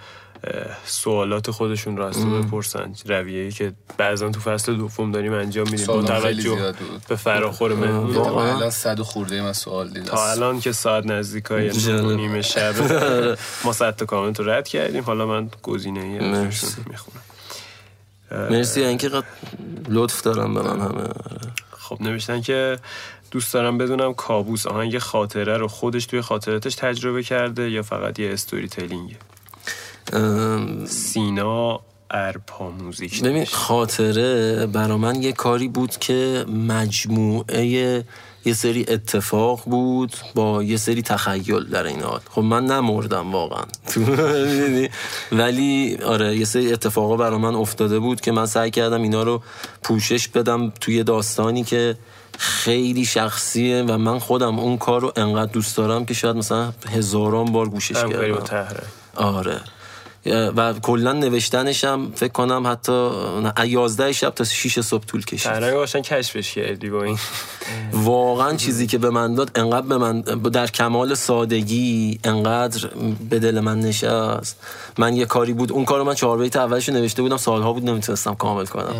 سوالات 0.84 1.51
خودشون 1.51 1.97
رو 1.97 2.05
از 2.05 2.14
تو 2.14 2.42
بپرسن. 2.42 2.95
رویه‌ای 3.07 3.53
که 3.53 3.72
بعضا 3.97 4.30
تو 4.30 4.40
فصل 4.40 4.74
دوم 4.74 5.12
داریم 5.12 5.32
انجام 5.32 5.70
میدیم. 5.70 5.86
با 5.86 6.03
توجه. 6.03 6.74
به 7.09 7.16
فراخور 7.16 7.74
مهمون. 7.74 8.16
الان 8.16 8.70
صد 8.70 9.01
و 9.01 9.05
خورده 9.05 9.42
من 9.42 9.53
سوال 9.53 9.88
دیدم. 9.88 10.05
تا 10.05 10.30
الان 10.30 10.61
که 10.61 10.72
ساعت 10.72 11.07
نزدیک 11.07 11.45
های 11.45 11.70
جالب. 11.70 12.11
نیمه 12.11 12.42
شب. 12.42 12.74
ما 13.64 13.72
صد 13.72 13.97
تا 13.97 14.07
کامنت 14.07 14.40
رو 14.40 14.51
رد 14.51 14.68
کردیم. 14.68 15.03
حالا 15.03 15.26
من 15.26 15.51
گزینه 15.62 16.01
ای 16.01 16.18
می‌خونم. 16.18 17.22
مرسی. 18.30 18.84
اینکه 18.84 19.09
قد 19.09 19.24
لطف 19.88 20.22
دارم 20.22 20.55
به 20.55 20.62
من 20.62 20.80
همه. 20.80 21.09
خب 21.78 22.03
نوشتن 22.03 22.40
که 22.40 22.78
دوست 23.30 23.55
دارم 23.55 23.78
بدونم 23.78 24.14
کابوس 24.14 24.66
آهنگ 24.66 24.99
خاطره 24.99 25.57
رو 25.57 25.68
خودش 25.68 26.07
توی 26.07 26.20
خاطراتش 26.20 26.74
تجربه 26.74 27.22
کرده 27.22 27.70
یا 27.70 27.82
فقط 27.82 28.18
یه 28.18 28.32
استوری 28.32 28.68
تلینگه 28.68 29.16
سینا 30.86 31.80
ارپا 32.11 32.70
موزیک 32.70 33.22
ببین. 33.22 33.44
خاطره 33.44 34.66
برا 34.66 34.98
من 34.98 35.22
یه 35.22 35.32
کاری 35.32 35.68
بود 35.68 35.90
که 35.90 36.44
مجموعه 36.68 38.05
یه 38.46 38.55
سری 38.55 38.84
اتفاق 38.88 39.61
بود 39.64 40.16
با 40.34 40.62
یه 40.62 40.76
سری 40.76 41.02
تخیل 41.02 41.64
در 41.64 41.86
این 41.86 42.00
حال. 42.02 42.20
خب 42.30 42.42
من 42.42 42.66
نمردم 42.66 43.32
واقعا؟ 43.32 43.64
ولی 45.32 45.96
آره 45.96 46.36
یه 46.36 46.44
سری 46.44 46.72
اتفاقا 46.72 47.16
برا 47.16 47.38
من 47.38 47.55
افتاده 47.55 47.98
بود 47.98 48.20
که 48.20 48.32
من 48.32 48.46
سعی 48.46 48.70
کردم 48.70 49.02
اینا 49.02 49.22
رو 49.22 49.42
پوشش 49.82 50.28
بدم 50.28 50.72
توی 50.80 51.02
داستانی 51.02 51.64
که 51.64 51.96
خیلی 52.38 53.05
شخصیه 53.05 53.82
و 53.82 53.98
من 53.98 54.18
خودم 54.18 54.59
اون 54.59 54.76
کار 54.78 55.00
رو 55.00 55.12
انقدر 55.16 55.52
دوست 55.52 55.76
دارم 55.76 56.05
که 56.05 56.14
شاید 56.14 56.36
مثلا 56.36 56.72
هزاران 56.90 57.52
بار 57.52 57.68
گوشش 57.68 57.94
کردم. 57.94 58.09
آره. 59.14 59.61
و 60.26 60.72
کلا 60.72 61.12
نوشتنش 61.12 61.84
هم 61.84 62.12
فکر 62.14 62.32
کنم 62.32 62.66
حتی 62.66 63.10
نه، 63.42 63.68
11 63.68 64.12
شب 64.12 64.30
تا 64.30 64.44
6 64.44 64.80
صبح 64.80 65.04
طول 65.04 65.24
کشید. 65.24 65.52
تهره 65.52 65.74
باشن 65.74 66.00
کشفش 66.00 66.54
کردی 66.54 66.90
با 66.90 67.02
این. 67.02 67.18
واقعا 67.92 68.56
چیزی 68.56 68.86
که 68.86 68.98
به 68.98 69.10
من 69.10 69.34
داد 69.34 69.50
انقدر 69.54 69.86
به 69.86 69.96
من 69.96 70.20
در 70.20 70.66
کمال 70.66 71.14
سادگی 71.14 72.18
انقدر 72.24 72.90
به 73.30 73.38
دل 73.38 73.60
من 73.60 73.80
نشست. 73.80 74.60
من 74.98 75.16
یه 75.16 75.24
کاری 75.24 75.52
بود 75.52 75.72
اون 75.72 75.84
کارو 75.84 76.04
من 76.04 76.14
چهار 76.14 76.38
بیت 76.38 76.56
اولش 76.56 76.88
نوشته 76.88 77.22
بودم 77.22 77.36
سالها 77.36 77.72
بود 77.72 77.84
نمی‌تونستم 77.84 78.34
کامل 78.34 78.66
کنم. 78.66 78.94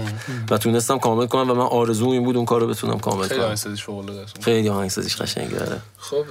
و 0.50 0.58
تونستم 0.58 0.98
کامل 0.98 1.26
کنم 1.26 1.50
و 1.50 1.54
من 1.54 1.60
آرزوم 1.60 2.10
این 2.10 2.24
بود 2.24 2.36
اون 2.36 2.44
کارو 2.44 2.66
بتونم 2.66 2.98
کامل 2.98 3.22
خیلی 3.22 3.34
کنم. 3.34 3.46
آهنگسازیش 3.46 3.84
فوق‌العاده 3.84 4.20
است. 4.20 4.42
خیلی 4.42 4.68
آهنگسازیش 4.68 5.16
قشنگه. 5.16 5.60
آره. 5.60 5.80
خب 5.98 6.24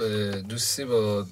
دوستی 0.48 0.84
با 0.84 1.24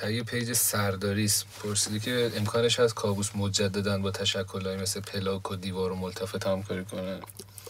تهیه 0.00 0.22
پیج 0.22 0.52
سرداریس 0.52 1.44
پرسیدی 1.62 2.00
که 2.00 2.30
امکانش 2.36 2.80
هست 2.80 2.94
کابوس 2.94 3.30
مجددن 3.34 4.02
با 4.02 4.10
تشکلهای 4.10 4.76
مثل 4.76 5.00
پلاک 5.00 5.50
و 5.50 5.56
دیوار 5.56 5.92
و 5.92 5.96
ملتفت 5.96 6.46
همکاری 6.46 6.84
کنه؟ 6.84 7.18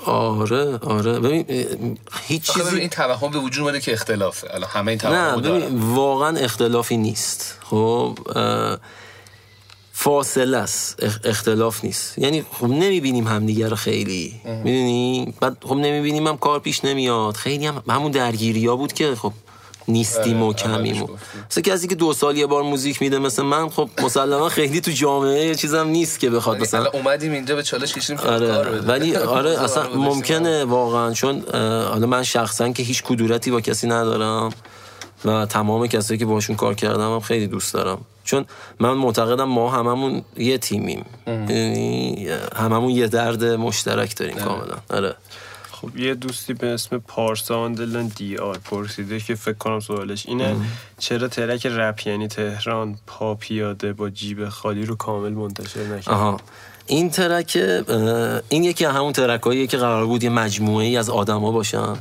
آره 0.05 0.77
آره. 0.79 1.21
ببین 1.21 1.99
هیچ 2.27 2.51
چیزی 2.53 2.77
این 2.77 2.89
توهم 2.89 3.31
به 3.31 3.39
وجود 3.39 3.63
اومده 3.65 3.81
که 3.81 3.93
اختلافه 3.93 4.55
الان 4.55 4.71
همه 4.71 4.91
این 4.93 5.01
نه 5.05 5.11
توهم 5.11 5.41
ببین 5.41 5.81
واقعا 5.95 6.37
اختلافی 6.37 6.97
نیست. 6.97 7.59
خب 7.63 8.19
فاصله 9.93 10.57
است. 10.57 11.07
اخ- 11.07 11.21
اختلاف 11.25 11.85
نیست. 11.85 12.19
یعنی 12.19 12.43
خب 12.53 12.67
نمی‌بینیم 12.67 13.27
همدیگه 13.27 13.69
رو 13.69 13.77
خیلی. 13.77 14.41
می‌دونی؟ 14.45 15.35
بعد 15.41 15.57
خب 15.63 15.75
نمی‌بینیم 15.75 16.27
هم 16.27 16.37
کار 16.37 16.61
پیش 16.61 16.85
نمیاد. 16.85 17.35
خیلی 17.37 17.67
هم 17.67 17.83
همون 17.89 18.11
درگیری 18.11 18.67
ها 18.67 18.77
بود 18.77 18.93
که 18.93 19.15
خب 19.15 19.33
نیستیم 19.89 20.43
و 20.43 20.47
آره، 20.47 20.55
کمیم 20.55 20.93
و 20.93 20.97
اولش 20.97 21.03
گفتی. 21.03 21.39
مثل 21.51 21.61
کسی 21.61 21.89
که 21.89 21.95
دو 21.95 22.13
سال 22.13 22.37
یه 22.37 22.47
بار 22.47 22.63
موزیک 22.63 23.03
میده 23.03 23.19
مثل 23.19 23.43
من 23.43 23.69
خب 23.69 23.89
مسلما 24.03 24.49
خیلی 24.49 24.81
تو 24.81 24.91
جامعه 24.91 25.47
یه 25.47 25.55
چیزم 25.55 25.87
نیست 25.87 26.21
که 26.21 26.31
بخواد 26.31 26.61
مثلا 26.61 26.81
مثلا 26.81 26.91
اومدیم 27.01 27.33
اینجا 27.33 27.57
به 27.57 27.63
چالش 27.63 27.95
کشیدیم 27.95 28.17
که 28.17 28.29
آره. 28.29 28.81
ولی 28.81 29.17
آره 29.39 29.63
اصلا. 29.63 29.89
ممکنه 29.95 30.65
واقعا 30.65 31.13
چون 31.13 31.43
حالا 31.89 32.07
من 32.07 32.23
شخصا 32.23 32.69
که 32.69 32.83
هیچ 32.83 33.03
کدورتی 33.03 33.51
با 33.51 33.61
کسی 33.61 33.87
ندارم 33.87 34.53
و 35.25 35.47
تمام 35.47 35.87
کسایی 35.87 36.19
که 36.19 36.27
باشون 36.27 36.57
کار 36.57 36.75
کردم 36.75 37.15
هم 37.15 37.21
خیلی 37.21 37.47
دوست 37.47 37.75
دارم 37.75 37.99
چون 38.25 38.45
من 38.81 38.93
معتقدم 38.93 39.45
ما 39.45 39.71
هممون 39.71 40.23
یه 40.37 40.59
تیمیم 40.59 41.05
یعنی 41.27 42.29
هممون 42.57 42.91
یه 42.91 43.07
درد 43.07 43.45
مشترک 43.45 44.17
داریم 44.17 44.37
کاملا 44.37 44.75
آره 44.91 45.17
خب 45.87 45.97
یه 45.97 46.15
دوستی 46.15 46.55
به 46.55 46.67
اسم 46.67 46.99
پارسا 46.99 47.61
آندلن 47.61 48.07
دی 48.07 48.37
آر 48.37 48.59
پرسیده 48.59 49.21
که 49.21 49.35
فکر 49.35 49.55
کنم 49.59 49.81
سوالش 49.81 50.27
اینه 50.27 50.57
چرا 50.99 51.29
track 51.29 51.67
رپ 51.67 52.07
یعنی 52.07 52.29
تهران 52.29 52.99
پا 53.07 53.35
پیاده 53.35 53.93
با 53.93 54.11
جیب 54.11 54.49
خالی 54.49 54.87
رو 54.87 54.97
کامل 54.97 55.33
منتشر 55.33 55.81
نکرد؟ 55.81 56.15
آها. 56.15 56.41
این 56.87 57.11
track 57.11 57.59
این 58.49 58.65
یکی 58.65 58.85
از 58.87 58.95
همون 58.95 59.13
ترک 59.13 59.69
که 59.69 59.77
قرار 59.77 60.07
بود 60.07 60.23
یه 60.23 60.31
مجموعه 60.31 60.87
ای 60.87 60.97
از 60.97 61.11
آدما 61.11 61.53
باشن. 61.53 61.97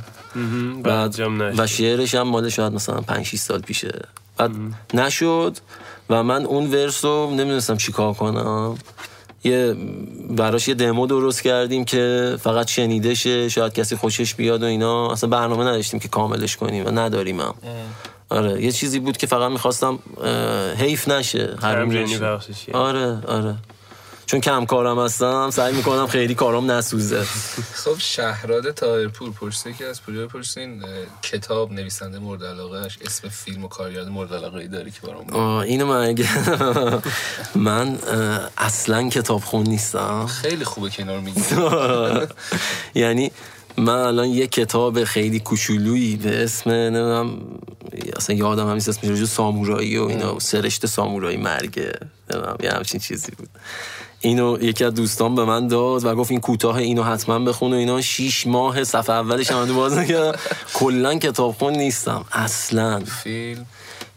بعد. 0.82 1.20
و 1.58 1.66
شعرش 1.66 2.14
هم 2.14 2.22
مال 2.22 2.48
شاید 2.48 2.72
مثلا 2.72 3.00
5 3.00 3.26
6 3.26 3.38
سال 3.38 3.60
پیشه. 3.60 4.00
بعد 4.36 4.50
نشد 4.94 5.56
و 6.10 6.22
من 6.22 6.46
اون 6.46 6.70
ورس 6.70 7.04
رو 7.04 7.30
نمی‌دونستم 7.30 7.76
چیکار 7.76 8.14
کنم. 8.14 8.78
یه 9.46 9.76
براش 10.30 10.68
یه 10.68 10.74
دمو 10.74 11.06
درست 11.06 11.42
کردیم 11.42 11.84
که 11.84 12.36
فقط 12.40 12.68
شنیده 12.68 13.14
شه 13.14 13.48
شاید 13.48 13.72
کسی 13.72 13.96
خوشش 13.96 14.34
بیاد 14.34 14.62
و 14.62 14.66
اینا. 14.66 15.12
اصلا 15.12 15.30
برنامه 15.30 15.64
نداشتیم 15.64 16.00
که 16.00 16.08
کاملش 16.08 16.56
کنیم 16.56 16.86
و 16.86 16.90
نداریم 16.90 17.40
هم. 17.40 17.54
آره 18.28 18.62
یه 18.62 18.72
چیزی 18.72 18.98
بود 18.98 19.16
که 19.16 19.26
فقط 19.26 19.50
می‌خواستم 19.50 19.98
حیف 20.76 21.08
نشه 21.08 21.56
کرد. 22.66 22.76
آره 22.76 23.18
آره. 23.26 23.54
چون 24.26 24.40
کم 24.40 24.64
کارم 24.64 24.98
هستم 24.98 25.50
سعی 25.50 25.74
می‌کنم 25.74 26.06
خیلی 26.06 26.34
کارم 26.34 26.70
نسوزه. 26.70 27.24
خب 27.74 27.98
شهراد 27.98 28.70
تاهرپور 28.70 29.30
پرسیده 29.30 29.76
که 29.78 29.84
از 29.86 30.02
پوریا 30.02 30.26
پرسین 30.26 30.82
کتاب 31.22 31.72
نویسنده 31.72 32.18
مورد 32.18 32.44
علاقهش 32.44 32.98
اسم 33.06 33.28
فیلم 33.28 33.64
و 33.64 33.68
کارگردان 33.68 34.12
مورد 34.12 34.34
علاقه 34.34 34.58
ای 34.58 34.68
داری 34.68 34.90
که 34.90 35.00
برام 35.00 35.60
اینو 35.60 35.86
من 35.86 36.08
اگه 36.08 36.28
من 37.68 37.98
اصلا 38.58 39.08
کتاب 39.08 39.40
خون 39.40 39.66
نیستم. 39.66 40.26
خیلی 40.26 40.64
خوبه 40.64 40.90
که 40.90 41.02
اینا 41.02 41.14
رو 41.14 41.20
میگی 41.20 41.40
یعنی 43.02 43.30
من 43.76 43.88
الان 43.88 44.28
یه 44.28 44.46
کتاب 44.46 45.04
خیلی 45.04 45.40
کوچولویی 45.40 46.16
به 46.16 46.44
اسم 46.44 46.70
نمی‌دونم 46.70 47.38
اصلا 48.16 48.36
یادم 48.36 48.66
هم 48.68 48.74
نیست 48.74 48.88
اسمش 48.88 49.20
به 49.20 49.26
سامورایی 49.26 49.98
و 49.98 50.02
اینا 50.02 50.38
سرشت 50.38 50.86
سامورایی 50.86 51.36
مرگه 51.36 51.92
نمی‌دونم 52.30 52.56
یه 52.62 52.70
همچین 52.70 53.00
چیزی 53.00 53.32
بود. 53.32 53.48
اینو 54.26 54.62
یکی 54.62 54.84
از 54.84 54.94
دوستان 54.94 55.34
به 55.34 55.44
من 55.44 55.68
داد 55.68 56.04
و 56.04 56.14
گفت 56.14 56.30
این 56.30 56.40
کوتاه 56.40 56.76
اینو 56.76 57.02
حتما 57.02 57.38
بخون 57.38 57.72
و 57.72 57.76
اینا. 57.76 58.00
شیش 58.00 58.46
ماه 58.46 58.84
صفحه 58.84 59.14
اولش 59.16 59.50
هم 59.50 59.76
باز 59.76 59.92
نکردم. 59.92 60.38
کلا 60.74 61.14
کتابخون 61.14 61.72
نیستم. 61.72 62.24
اصلا. 62.32 63.02
فیلم. 63.22 63.66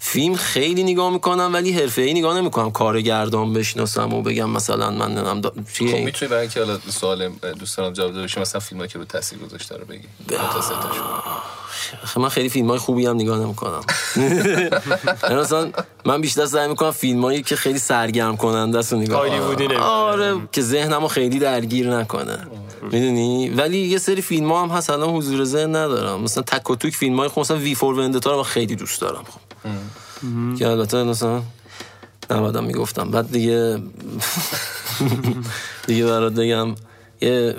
فیلم 0.02 0.36
خیلی 0.36 0.84
نگاه 0.84 1.14
می‌کنم 1.14 1.50
ولی 1.54 1.72
حرفه 1.72 2.02
ای 2.02 2.14
نگاه 2.14 2.38
نمی‌کنم. 2.38 2.72
کارگردان 2.72 3.54
بشناسم 3.54 4.14
و 4.14 4.22
بگم 4.22 4.50
مثلا 4.50 4.91
من 4.91 5.12
نمی‌دونم 5.12 5.41
دا... 5.41 5.50
خب؟ 5.50 5.84
می‌تونی 5.84 6.30
برای 6.30 6.41
اینکه 6.41 6.60
حالا 6.60 6.80
سوال 6.89 7.30
دوستانم 7.60 7.93
جواب 7.93 8.10
داده 8.10 8.22
باشی 8.22 8.39
مثلا 8.39 8.60
فیلمایی 8.62 8.89
که 8.89 9.00
رو 9.00 9.06
تاثیر 9.06 9.39
گذاشته 9.39 9.78
رو 9.78 9.86
بگی. 9.86 10.08
خب 12.04 12.22
من 12.22 12.30
خیلی 12.30 12.50
فیلم 12.50 12.68
های 12.68 12.80
خوبی 12.80 13.06
هم 13.06 13.16
نگاه 13.16 13.39
نمی‌کنم. 13.39 13.82
مثلا 15.41 15.72
من 16.06 16.22
بیشتر 16.22 16.45
سعی 16.45 16.68
می‌کنم 16.68 16.91
فیلم 16.91 17.22
هایی 17.26 17.43
که 17.43 17.56
خیلی 17.56 17.80
سرگرم 17.80 18.38
کننده 18.38 18.78
است 18.78 18.93
نگاه 18.93 19.30
کنم. 19.30 19.82
آره 19.82 20.36
که 20.52 20.62
ذهنمو 20.62 21.08
خیلی 21.08 21.39
درگیر 21.39 21.95
نکنه. 21.95 22.47
می‌دونی؟ 22.91 23.50
ولی 23.50 23.78
یه 23.78 23.97
سری 23.97 24.22
فیلم 24.22 24.52
ها 24.52 24.64
هم 24.64 24.70
هست 24.70 24.89
الان 24.89 25.10
حضور 25.10 25.43
ذهن 25.43 25.76
ندارم. 25.76 26.22
مثلا 26.22 26.43
تک 26.43 26.70
و 26.70 26.76
توک 26.76 26.93
فیلم 26.93 27.20
های 27.20 27.30
خب 27.30 27.39
مثلا 27.39 27.58
وی 27.58 27.76
فور 27.76 28.00
وندتا 28.00 28.32
رو 28.32 28.38
من 28.38 28.43
خیلی 28.43 28.76
دوست 28.76 29.02
دارم. 29.02 29.24
خب 29.24 29.39
که 30.60 30.68
البته 30.68 31.03
مثلا 31.03 31.41
نبادم 32.32 32.64
می‌گفتم 32.64 33.12
بعد 33.12 33.32
دیگه 33.32 33.78
دیگه 35.88 36.05
برات 36.05 36.34
بگم 36.34 36.76
یه 37.22 37.55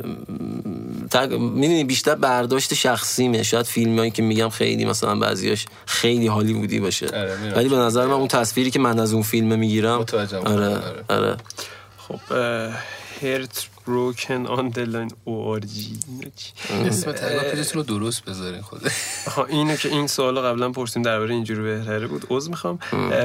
تق... 1.11 1.33
می‌دونی 1.33 1.85
بیشتر 1.85 2.15
برداشت 2.15 2.75
شخصیمه 2.75 3.43
شاید 3.43 3.67
فیلم 3.67 3.99
هایی 3.99 4.11
که 4.11 4.23
میگم 4.23 4.49
خیلی 4.49 4.85
مثلا 4.85 5.15
بعضیاش 5.15 5.67
خیلی 5.87 6.27
هالیوودی 6.27 6.81
باشه 6.81 7.07
آره،. 7.07 7.55
ولی 7.57 7.69
به 7.69 7.77
نظر 7.77 8.07
من 8.07 8.13
اون 8.13 8.29
تصویری 8.29 8.71
که 8.71 8.79
من 8.79 8.99
از 8.99 9.13
اون 9.13 9.23
فیلم 9.23 9.59
می‌گیرم. 9.59 10.05
آره 10.45 10.45
آره. 10.45 10.81
آره 11.09 11.37
خب 11.99 12.21
هرت 13.23 13.67
بروکن 13.91 14.47
آندلن 14.47 15.09
او 15.25 15.43
آر 15.49 15.61
جی 15.61 15.99
اسم 16.87 17.13
تقریبا 17.13 17.43
پیجتون 17.43 17.83
رو 17.83 17.83
درست 17.83 18.25
بذارین 18.25 18.61
خود 18.61 18.83
اینو 19.49 19.77
که 19.77 19.89
این 19.89 20.07
سوال 20.07 20.41
قبلا 20.41 20.71
پرسیم 20.71 21.03
درباره 21.03 21.35
اینجوری 21.35 21.63
بهتره 21.63 22.07
بود 22.07 22.27
عذر 22.31 22.51
می‌خوام. 22.51 22.79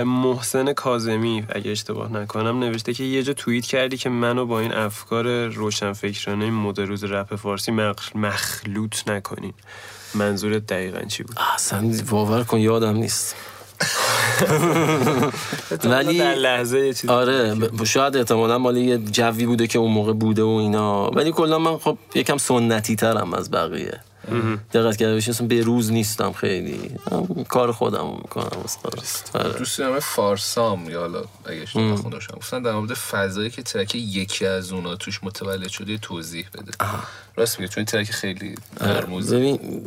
محسن 0.04 0.74
کاظمی 0.74 1.44
اگه 1.50 1.72
اشتباه 1.72 2.12
نکنم 2.12 2.60
نوشته 2.60 2.94
که 2.94 3.04
یه 3.04 3.24
جا 3.24 3.34
توییت 3.34 3.66
کردی 3.66 3.98
که 3.98 4.10
منو 4.10 4.46
با 4.46 4.60
این 4.60 4.74
افکار 4.74 5.48
روشنفکرانه 5.48 6.50
مد 6.50 6.80
روز 6.82 7.04
رپ 7.04 7.36
فارسی 7.36 7.72
مخ- 7.72 8.16
مخلوط 8.16 9.08
نکنین. 9.10 9.54
منظورت 10.16 10.66
دقیقا 10.66 11.02
چی 11.02 11.24
بود؟ 11.24 11.36
اصلا 11.56 11.92
باور 12.10 12.44
کن 12.44 12.60
یادم 12.60 12.96
نیست. 12.96 13.36
ولی 15.92 16.18
در 16.18 16.36
لحظه 16.36 16.80
یه 16.80 16.94
چیز 16.94 17.10
آره 17.10 17.56
شاید 17.86 18.18
احتمالا 18.18 18.58
مال 18.58 18.78
یه 18.78 18.98
جوی 18.98 19.46
بوده 19.46 19.68
که 19.68 19.80
اون 19.80 19.92
موقع 19.92 20.14
بوده 20.14 20.44
و 20.44 20.48
اینا. 20.48 21.10
ولی 21.10 21.32
کلا 21.32 21.60
من 21.60 21.78
خب 21.78 21.98
یکم 22.16 22.38
سنتی 22.38 22.96
ترم 22.96 23.34
از 23.34 23.52
بقیه. 23.52 24.00
دقت 24.74 24.98
کرده 24.98 25.14
باشی 25.14 25.32
اصلا 25.32 25.48
به 25.48 25.62
روز 25.62 25.92
نیستم 25.92 26.32
خیلی. 26.32 26.92
کار 27.50 27.72
خودم 27.72 28.08
می‌کنم 28.22 28.50
آره. 29.34 29.58
دوست 29.58 29.78
دارم 29.78 30.00
فارسام 30.00 30.90
یا 30.90 31.00
حالا 31.00 31.24
اگه 31.46 31.62
اشتباه 31.62 31.96
خونده 31.96 32.16
باشم. 32.18 32.34
گفتن 32.38 32.62
در 32.62 32.72
مورد 32.72 32.94
فضایی 32.94 33.50
که 33.50 33.64
ترک 33.64 33.96
یکی 33.96 34.46
از 34.46 34.72
اونا 34.72 34.96
توش 34.96 35.20
متولد 35.24 35.68
شده 35.68 35.98
توضیح 35.98 36.46
بده. 36.54 36.72
راست 37.36 37.60
میگه 37.60 37.72
چون 37.74 37.86
ترک 37.86 38.12
خیلی 38.12 38.56
مرموزه. 38.82 39.38
ببین 39.38 39.82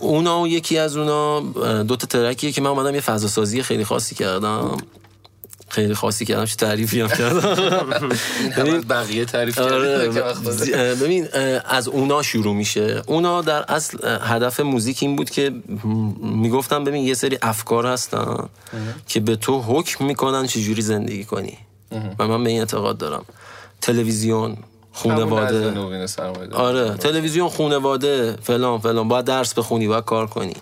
اونا 0.00 0.40
و 0.40 0.48
یکی 0.48 0.78
از 0.78 0.96
اونا 0.96 1.40
دو 1.82 1.96
تا 1.96 2.06
ترکیه 2.06 2.52
که 2.52 2.60
من 2.60 2.70
اومدم 2.70 2.94
یه 2.94 3.00
فضا 3.00 3.28
سازی 3.28 3.62
خیلی 3.62 3.84
خاصی 3.84 4.14
کردم. 4.14 4.76
خیلی 5.68 5.94
خاصی 5.94 6.24
کردم 6.24 6.44
چه 6.44 6.56
تعریفی 6.56 7.00
هم 7.00 7.08
کردم. 7.08 8.08
این 8.64 8.80
بقیه 8.80 9.24
تعریف 9.24 9.58
آره 9.58 10.14
کرده 10.14 10.94
ببین 10.94 11.28
از 11.64 11.88
اونا 11.88 12.22
شروع 12.22 12.54
میشه. 12.54 13.02
اونا 13.06 13.42
در 13.42 13.64
اصل 13.68 14.18
هدف 14.20 14.60
موزیک 14.60 14.98
این 15.00 15.16
بود 15.16 15.30
که 15.30 15.52
می‌گفتم 16.20 16.84
ببین 16.84 17.04
یه 17.04 17.14
سری 17.14 17.38
افکار 17.42 17.86
هستن 17.86 18.48
که 19.08 19.20
به 19.20 19.36
تو 19.36 19.60
حکم 19.60 20.04
می‌کنن 20.04 20.46
چجوری 20.46 20.82
زندگی 20.82 21.24
کنی. 21.24 21.58
و 22.18 22.28
من 22.28 22.44
به 22.44 22.50
این 22.50 22.58
اعتقاد 22.58 22.98
دارم. 22.98 23.24
تلویزیون 23.80 24.56
خونواده. 24.92 25.74
آره 26.52 26.94
تلویزیون 26.94 27.48
خونواده 27.48 28.36
فلان 28.42 28.78
فلان. 28.78 29.08
باید 29.08 29.24
درس 29.24 29.54
بخونی 29.54 29.88
باید 29.88 30.04
کار 30.04 30.26
کنی. 30.26 30.54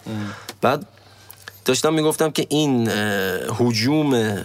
بعد 0.61 0.87
داشتم 1.65 1.95
می‌گفتم 1.95 2.31
که 2.31 2.47
این 2.49 2.89
حجوم 3.59 4.43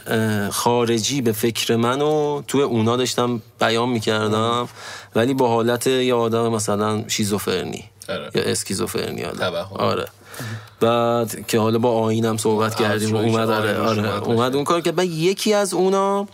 خارجی 0.49 1.21
به 1.21 1.31
فکر 1.31 1.75
منو 1.75 2.41
توی 2.47 2.61
اونا 2.61 2.97
داشتم 2.97 3.41
بیان 3.59 3.89
می‌کردم 3.89 4.69
ولی 5.15 5.33
با 5.33 5.47
حالت 5.47 5.87
یه 5.87 6.13
آدم 6.13 6.47
مثلا 6.47 7.03
شیزوفرنی 7.07 7.83
آره. 8.09 8.31
یا 8.35 8.43
اسکیزوفرنی. 8.43 9.23
آره 9.75 10.05
بعد 10.79 11.47
که 11.47 11.59
حالا 11.59 11.79
با 11.79 11.91
آینم 11.91 12.37
صحبت 12.37 12.75
کردیم 12.75 13.15
اومد 13.15 13.49
آره, 13.49 13.77
آره 13.77 14.23
اومد. 14.23 14.55
اون 14.55 14.63
کار 14.63 14.81
که 14.81 14.91
بعد 14.91 15.07
یکی 15.07 15.53
از 15.53 15.73
اونا 15.73 16.27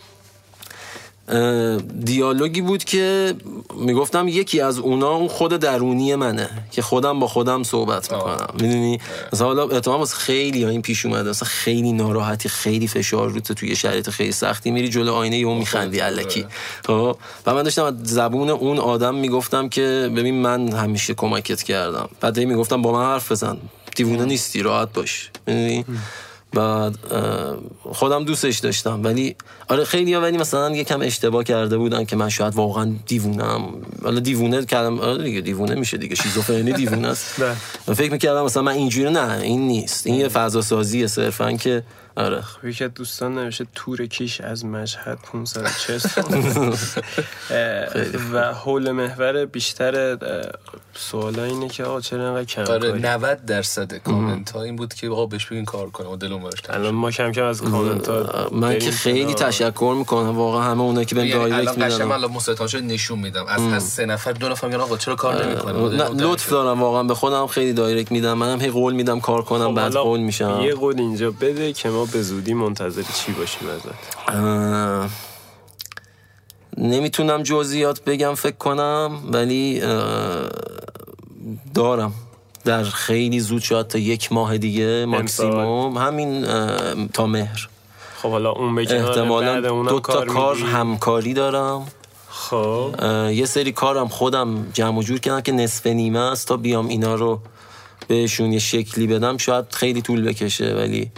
دیالوگی 2.04 2.60
بود 2.60 2.84
که 2.84 3.34
می‌گفتم 3.80 4.28
یکی 4.28 4.60
از 4.60 4.78
اونا 4.78 5.10
اون 5.10 5.28
خود 5.28 5.52
درونی 5.52 6.14
منه 6.14 6.48
که 6.70 6.82
خودم 6.82 7.20
با 7.20 7.26
خودم 7.26 7.62
صحبت 7.62 8.12
می‌کنم. 8.12 8.46
می‌دونی؟ 8.54 9.00
مثلا 9.32 9.46
حالا 9.46 9.68
احتمال 9.68 9.98
واسه 9.98 10.16
خیلی 10.16 10.64
ها 10.64 10.70
این 10.70 10.82
پیش 10.82 11.06
اومده. 11.06 11.30
مثلا 11.30 11.48
خیلی 11.48 11.92
ناراحتی 11.92 12.48
خیلی 12.48 12.88
فشار 12.88 13.28
روت 13.28 13.52
توی 13.52 13.76
شرایط 13.76 14.10
خیلی 14.10 14.32
سختی 14.32 14.70
میری 14.70 14.88
جلو 14.88 15.12
آینه 15.12 15.38
یهو 15.38 15.54
میخندی 15.54 16.00
الکی 16.00 16.46
خب؟ 16.86 17.16
و 17.46 17.54
من 17.54 17.62
داشتم 17.62 17.84
از 17.84 17.94
زبون 18.02 18.50
اون 18.50 18.78
آدم 18.78 19.14
می‌گفتم 19.14 19.68
که 19.68 20.10
ببین 20.16 20.34
من 20.34 20.72
همیشه 20.72 21.14
کمکت 21.14 21.62
کردم. 21.62 22.08
بعد 22.20 22.40
می‌گفتم 22.40 22.82
با 22.82 22.92
من 22.92 23.04
حرف 23.04 23.32
بزن. 23.32 23.56
دیوونه 23.96 24.24
نیستی 24.24 24.62
راحت 24.62 24.92
باش. 24.92 25.30
می‌دونی؟ 25.46 25.84
بعد 26.52 26.96
خودم 27.92 28.24
دوستش 28.24 28.58
داشتم. 28.58 29.04
ولی 29.04 29.36
آره 29.68 29.84
خیلی 29.84 30.14
ها 30.14 30.20
ولی 30.20 30.38
مثلا 30.38 30.76
یکم 30.76 31.00
اشتباه 31.02 31.44
کرده 31.44 31.78
بودن 31.78 32.04
که 32.04 32.16
من 32.16 32.28
شاید 32.28 32.54
واقعا 32.54 32.92
دیوونم. 33.06 33.62
حالا 34.02 34.20
دیوونه 34.20 34.64
کردم. 34.64 35.00
آره 35.00 35.24
دیگه 35.24 35.40
دیوونه 35.40 35.74
میشه 35.74 35.96
دیگه. 35.96 36.14
شیزوفرنی 36.14 36.72
دیوونه 36.72 37.08
است. 37.08 37.40
من 37.88 37.94
فکر 37.94 38.12
می‌کردم 38.12 38.44
مثلا 38.44 38.62
من 38.62 38.72
اینجوری 38.72 39.10
نه 39.10 39.38
این 39.40 39.66
نیست. 39.66 40.06
این 40.06 40.20
یه 40.20 40.28
فضا 40.28 40.62
سازیه 40.62 41.06
صرفا 41.06 41.52
که 41.52 41.82
آره. 42.16 42.42
یکی 42.64 42.84
از 42.84 42.94
دوستان 42.94 43.34
نوشته 43.38 43.66
تور 43.74 44.06
کیش 44.06 44.40
از 44.40 44.64
مشهد 44.64 45.18
540 45.32 46.00
و 48.32 48.54
حول 48.64 48.90
محور 48.90 49.44
بیشتر 49.46 50.18
سوالا 50.94 51.44
اینه 51.44 51.68
که 51.68 51.84
آقا 51.84 52.00
چرا 52.00 52.28
انقدر 52.28 52.44
کم 52.44 52.62
آره 52.72 52.92
90 52.92 53.44
درصد 53.44 53.94
کامنت 53.94 54.50
ها 54.50 54.62
این 54.62 54.76
بود 54.76 54.94
که 54.94 55.08
آقا 55.08 55.26
بهش 55.26 55.46
بگین 55.46 55.64
کار 55.64 55.90
کنه 55.90 56.08
و 56.08 56.16
دلم 56.16 56.38
براش 56.42 56.52
الان 56.70 56.94
ما 56.94 57.10
کم 57.10 57.32
کم 57.32 57.44
از 57.44 57.62
کامنت 57.62 58.08
ها 58.08 58.48
من 58.52 58.78
که 58.78 58.90
خیلی 58.90 59.34
تشکر 59.34 59.94
می‌کنم. 59.98 60.36
واقعا 60.36 60.62
همه 60.62 60.80
اونایی 60.80 61.06
که 61.06 61.14
به 61.14 61.20
یعنی 61.26 61.32
دایرکت 61.32 61.58
الان 61.58 61.74
میدن 61.74 61.88
قشنگ 61.88 62.08
من 62.08 62.26
مستطان 62.26 62.66
شد 62.66 62.82
نشون 62.82 63.18
میدم. 63.18 63.46
از 63.46 63.72
از 63.72 63.82
سه 63.82 64.06
نفر 64.06 64.32
دو 64.32 64.48
نفر 64.48 64.66
میگن 64.66 64.80
آقا 64.80 64.96
چرا 64.96 65.14
کار 65.14 65.46
نمی‌کنه 65.46 65.96
نه 65.96 66.22
لطف 66.22 66.50
دارم 66.50 66.80
واقعا. 66.80 67.02
به 67.02 67.14
خودم 67.14 67.46
خیلی 67.46 67.72
دایرکت 67.72 68.12
میدم. 68.12 68.32
منم 68.32 68.60
هی 68.60 68.70
قول 68.70 68.94
میدم 68.94 69.20
کار 69.20 69.42
کنم 69.42 69.74
بعد 69.74 69.92
حالا 69.92 70.02
قول 70.02 70.20
میشم. 70.20 70.60
یه 70.62 70.74
قول 70.74 71.00
اینجا 71.00 71.30
بده 71.30 71.72
که 71.72 71.88
ما 71.88 72.05
به 72.06 72.22
زودی 72.22 72.54
منتظر 72.54 73.02
چی 73.02 73.32
باشیم 73.32 73.68
ازت؟ 73.68 74.28
اه، 74.28 75.08
نمی‌تونم 76.78 77.42
جزئیات 77.42 78.04
بگم 78.04 78.34
فکر 78.34 78.56
کنم 78.56 79.20
ولی 79.32 79.80
اه، 79.82 80.48
دارم. 81.74 82.12
در 82.64 82.84
خیلی 82.84 83.40
زود 83.40 83.62
شاید 83.62 83.88
تا 83.88 83.98
یک 83.98 84.32
ماه 84.32 84.58
دیگه 84.58 85.06
ماکسیموم. 85.06 85.98
همین 85.98 86.44
اه، 86.44 87.08
تا 87.12 87.26
مهر. 87.26 87.68
خب 88.22 88.30
حالا 88.30 88.50
اون 88.50 88.78
احتمالا 88.78 89.60
دو 89.60 90.00
تا 90.00 90.24
کار 90.24 90.56
می‌دی؟ 90.56 90.68
همکاری 90.68 91.34
دارم. 91.34 91.86
خب. 92.28 92.94
یه 93.32 93.46
سری 93.46 93.72
کارم 93.72 94.08
خودم 94.08 94.70
جمع 94.72 94.98
و 94.98 95.02
جور 95.02 95.18
کردم 95.18 95.40
که 95.40 95.52
نصف 95.52 95.86
نیمه 95.86 96.18
است 96.18 96.48
تا 96.48 96.56
بیام 96.56 96.88
اینا 96.88 97.14
رو 97.14 97.40
بهشون 98.08 98.52
یه 98.52 98.58
شکلی 98.58 99.06
بدم. 99.06 99.36
شاید 99.36 99.64
خیلی 99.72 100.02
طول 100.02 100.22
بکشه 100.22 100.74
ولی 100.74 101.10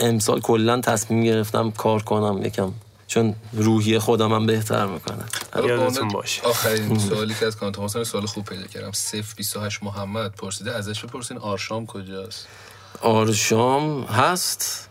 امسال 0.00 0.40
کلا 0.40 0.80
تصمیم 0.80 1.24
گرفتم 1.24 1.70
کار 1.70 2.02
کنم 2.02 2.44
یکم 2.44 2.72
چون 3.06 3.34
روحی 3.52 3.98
خودم 3.98 4.32
هم 4.32 4.46
بهتر 4.46 4.86
می‌کنه. 4.86 5.24
یادتون 5.56 6.08
باشه. 6.08 6.42
آخرین 6.42 6.98
سوالی 6.98 7.34
که 7.34 7.46
از 7.46 7.56
کانت 7.56 7.78
مثلا 7.78 8.04
سوال 8.04 8.26
خوب 8.26 8.44
پیدا 8.44 8.66
کردم. 8.66 8.90
028 9.36 9.82
محمد 9.82 10.32
پرسیده 10.32 10.74
ازش 10.74 11.04
بپرسین 11.04 11.38
آرشام 11.38 11.86
کجاست؟ 11.86 12.46
آرشام 13.00 14.02
هست. 14.02 14.87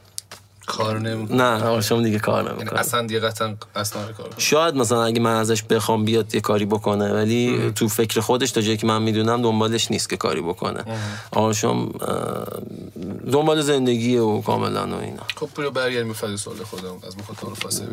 کار 0.67 0.99
نمی‌کنه. 0.99 1.37
نه 1.37 1.63
آرشام 1.63 2.03
دیگه 2.03 2.19
کار 2.19 2.43
یعنی 2.43 2.55
نمی‌کنه 2.55 2.79
اصلا 2.79 3.01
دیگه 3.01 3.19
قطعا 3.19 3.55
اصلا 3.75 4.11
کار 4.11 4.29
شاید 4.37 4.75
مثلا 4.75 5.03
اگه 5.03 5.19
من 5.19 5.35
ازش 5.35 5.63
بخوام 5.63 6.05
بیاد 6.05 6.35
یه 6.35 6.41
کاری 6.41 6.65
بکنه 6.65 7.13
ولی 7.13 7.71
تو 7.75 7.87
فکر 7.87 8.19
خودش 8.19 8.51
تا 8.51 8.61
جایی 8.61 8.77
که 8.77 8.87
من 8.87 9.01
می‌دونم 9.01 9.41
دنبالش 9.41 9.91
نیست 9.91 10.09
که 10.09 10.17
کاری 10.17 10.41
بکنه. 10.41 10.83
اه، 11.33 11.53
دنبال 13.31 13.61
زندگی 13.61 14.17
و 14.17 14.41
کاملا 14.41 14.87
و 14.87 15.01
اینا. 15.01 15.23
خب 15.35 15.49
برو 15.55 15.71
برگردیم 15.71 16.13
به 16.13 16.37
سوال 16.37 16.63
خودم. 16.63 16.95
از 17.07 17.17
مخاطب 17.17 17.53
فاصله 17.53 17.87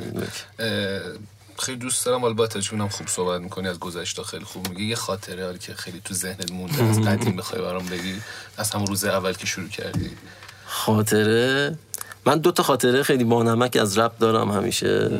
خیلی 1.58 1.78
دوست 1.78 2.06
دارم. 2.06 2.24
البته 2.24 2.60
چونم 2.60 2.88
خوب 2.88 3.08
صحبت 3.08 3.40
می‌کنی 3.40 3.68
از 3.68 3.78
گذشته 3.78 4.22
خیلی 4.22 4.44
خوب 4.44 4.68
میگی. 4.68 4.84
یه 4.84 4.96
خاطره 4.96 5.44
حالی 5.44 5.58
که 5.58 5.74
خیلی 5.74 6.00
تو 6.04 6.14
ذهنت 6.14 6.52
مونده 6.52 6.84
از 6.84 7.00
قدیم 7.00 7.36
بخوای 7.36 7.62
برام 7.62 7.86
بگی. 7.86 8.14
از 8.56 8.70
همون 8.70 8.86
روز 8.86 9.04
اول 9.04 9.32
که 9.32 9.46
شروع 9.46 9.68
کردی. 9.68 10.10
خاطره؟ 10.66 11.78
من 12.26 12.38
دو 12.38 12.50
تا 12.52 12.62
خاطره 12.62 13.02
خیلی 13.02 13.24
بانمک 13.24 13.76
از 13.76 13.98
رپ 13.98 14.18
دارم 14.18 14.50
همیشه. 14.50 15.10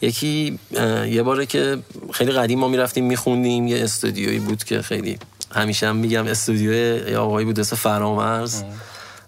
یکی 0.00 0.58
یه 1.08 1.22
باره 1.22 1.46
که 1.46 1.78
خیلی 2.12 2.32
قدیم 2.32 2.58
ما 2.58 2.68
می‌رفتیم 2.68 3.04
میخوندیم 3.04 3.66
یه 3.66 3.84
استودیویی 3.84 4.38
بود 4.38 4.64
که 4.64 4.82
خیلی 4.82 5.18
همیشه 5.54 5.88
هم 5.88 5.96
میگم 5.96 6.26
استودیو 6.26 6.72
یه 6.72 7.18
آقایی 7.18 7.46
بود 7.46 7.60
اسم 7.60 7.76
فرامرز. 7.76 8.62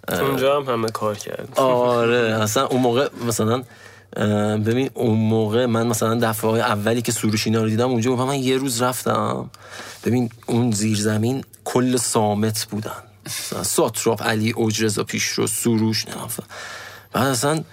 اونجا 0.09 0.61
هم 0.61 0.72
همه 0.72 0.88
کار 0.88 1.14
کرد 1.14 1.48
آره 1.56 2.18
اصلا 2.44 2.66
اون 2.66 2.80
موقع 2.82 3.09
مثلا 3.28 3.62
ببین 4.59 4.90
اون 4.94 5.18
موقع 5.18 5.66
من 5.66 5.86
مثلا 5.86 6.14
دفعه 6.14 6.50
های 6.50 6.61
اولی 6.61 7.02
که 7.02 7.12
سروش 7.12 7.46
اینا 7.46 7.62
رو 7.62 7.68
دیدم 7.68 7.88
اونجا 7.90 8.16
من 8.16 8.34
یه 8.34 8.56
روز 8.56 8.82
رفتم. 8.82 9.50
ببین 10.04 10.30
اون 10.46 10.70
زیرزمین 10.70 11.44
کل 11.64 11.96
سامت 11.96 12.64
بودن. 12.70 12.90
ساتراپ 13.62 14.22
علی 14.22 14.54
اجرزا 14.59 15.04
پیشرو 15.04 15.46
سروش 15.46 16.09
نه 16.09 16.14
بعد 17.12 17.26
اصلا 17.26 17.64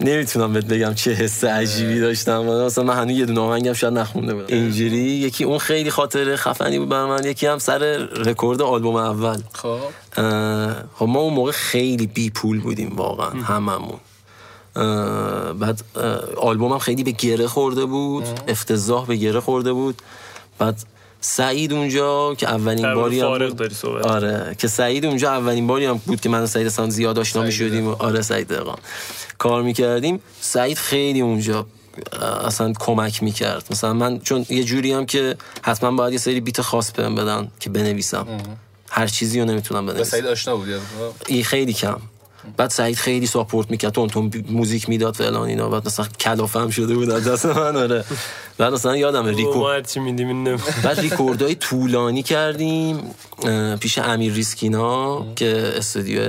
نمی‌تونم 0.00 0.52
بهت 0.52 0.64
بگم 0.64 0.94
چه 0.94 1.12
حس 1.12 1.44
عجیبی 1.44 2.00
داشتم. 2.00 2.44
مثلا 2.44 2.84
من 2.84 2.96
هنوز 2.96 3.18
یه 3.18 3.26
دونه 3.26 3.40
آهنگم 3.40 3.72
شاید 3.72 3.92
نخونده 3.92 4.34
بودم. 4.34 4.46
اینجوری؟ 4.56 4.96
یکی 4.96 5.44
اون 5.44 5.58
خیلی 5.58 5.90
خاطره 5.90 6.36
خفنی 6.36 6.78
بود 6.78 6.88
بر 6.88 7.04
من 7.04 7.24
یکی 7.24 7.46
هم 7.46 7.58
سر 7.58 7.78
رکورد 8.16 8.62
آلبوم 8.62 8.96
اول. 8.96 9.38
خب. 9.52 9.78
خب 10.94 11.06
ما 11.06 11.20
اون 11.20 11.34
موقع 11.34 11.52
خیلی 11.52 12.06
بی 12.06 12.30
پول 12.30 12.60
بودیم 12.60 12.96
واقعا 12.96 13.42
هممون. 13.42 13.98
اه، 14.76 15.52
بعد 15.52 15.82
آلبومم 16.36 16.78
خیلی 16.78 17.04
به 17.04 17.10
گره 17.10 17.46
خورده 17.46 17.84
بود 17.84 18.24
افتضاح 18.48 19.06
به 19.06 19.16
گره 19.16 19.40
خورده 19.40 19.72
بود. 19.72 20.02
بعد 20.58 20.84
سعید 21.26 21.72
اونجا 21.72 22.34
که 22.34 22.48
اولین 22.48 22.94
باری 22.94 23.20
هم 23.20 23.26
فارغ 23.26 23.48
بود- 23.48 23.56
داری 23.58 23.74
صحبت 23.74 24.06
آره 24.06 24.54
که 24.58 24.68
سعید 24.68 25.06
اونجا 25.06 25.30
اولین 25.32 25.66
باری 25.66 25.84
هم 25.84 26.00
بود 26.06 26.20
که 26.20 26.28
من 26.28 26.42
و 26.42 26.46
سعید 26.46 26.66
اصلا 26.66 26.90
زیاد 26.90 27.18
آشنا 27.18 27.42
می 27.42 27.52
شدیم 27.52 27.88
آره 27.88 28.22
سعید 28.22 28.48
دقیقا 28.48 28.74
کار 29.38 29.62
می‌کردیم. 29.62 30.20
سعید 30.40 30.78
خیلی 30.78 31.20
اونجا 31.20 31.66
اصلا 32.44 32.72
کمک 32.80 33.22
می‌کرد. 33.22 33.64
مثلا 33.70 33.92
من 33.92 34.18
چون 34.18 34.46
یه 34.48 34.64
جوری 34.64 34.92
هم 34.92 35.06
که 35.06 35.36
حتما 35.62 35.90
باید 35.90 36.12
یه 36.12 36.18
سری 36.18 36.40
بیت 36.40 36.60
خاص 36.60 36.92
بهم 36.92 37.14
بدن 37.14 37.48
که 37.60 37.70
بنویسم. 37.70 38.26
هر 38.90 39.06
چیزی 39.06 39.40
رو 39.40 39.46
نمی‌تونم 39.46 39.86
به 39.86 39.92
بنویسم. 39.92 40.10
سعید 40.10 40.26
آشنا 40.26 40.56
بودی؟ 40.56 40.72
این 41.26 41.44
خیلی 41.44 41.72
کم. 41.72 41.96
بعد 42.56 42.70
سعید 42.70 42.96
خیلی 42.96 43.26
support 43.26 43.70
می‌کرد. 43.70 43.92
تون 43.92 44.08
تون 44.08 44.30
موزیک 44.50 44.88
می‌داد 44.88 45.14
فلان 45.14 45.48
اینا. 45.48 45.68
بعد 45.68 45.86
مثلا 45.86 46.06
کلافم 46.20 46.70
شده 46.70 46.94
بود 46.94 47.10
از 47.10 47.28
دست 47.28 47.46
من 47.46 47.76
آره. 47.76 48.04
بعد 48.58 48.72
مثلا 48.72 48.96
یادم 48.96 49.20
ما 49.20 49.28
ریکو 49.28 49.66
هرچی 49.68 50.00
میدیم؟ 50.00 50.56
بعد 50.82 51.00
ریکوردای 51.00 51.54
طولانی 51.54 52.22
کردیم 52.22 52.98
پیش 53.80 53.98
امیر 53.98 54.32
ریسکینا 54.32 55.26
که 55.36 55.72
استودیو 55.76 56.22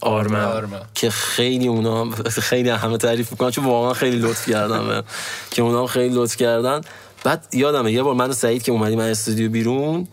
آرمن. 0.00 0.68
که 0.94 1.10
خیلی 1.10 1.68
اونا 1.68 2.10
خیلی 2.10 2.68
همه 2.68 2.98
تعریف 2.98 3.32
می‌کنن. 3.32 3.50
چون 3.50 3.64
واقعا 3.64 3.94
خیلی 3.94 4.18
لطف 4.18 4.50
کردن. 4.50 5.02
که 5.50 5.62
اونا 5.62 5.86
خیلی 5.86 6.14
لطف 6.14 6.36
کردن. 6.36 6.80
بعد 7.24 7.46
یادمه 7.52 7.92
یه 7.92 8.02
بار 8.02 8.14
من 8.14 8.30
و 8.30 8.32
سعید 8.32 8.62
که 8.62 8.72
اومدیم 8.72 8.98
از 8.98 9.10
استودیو 9.10 9.50
بیرون 9.50 10.08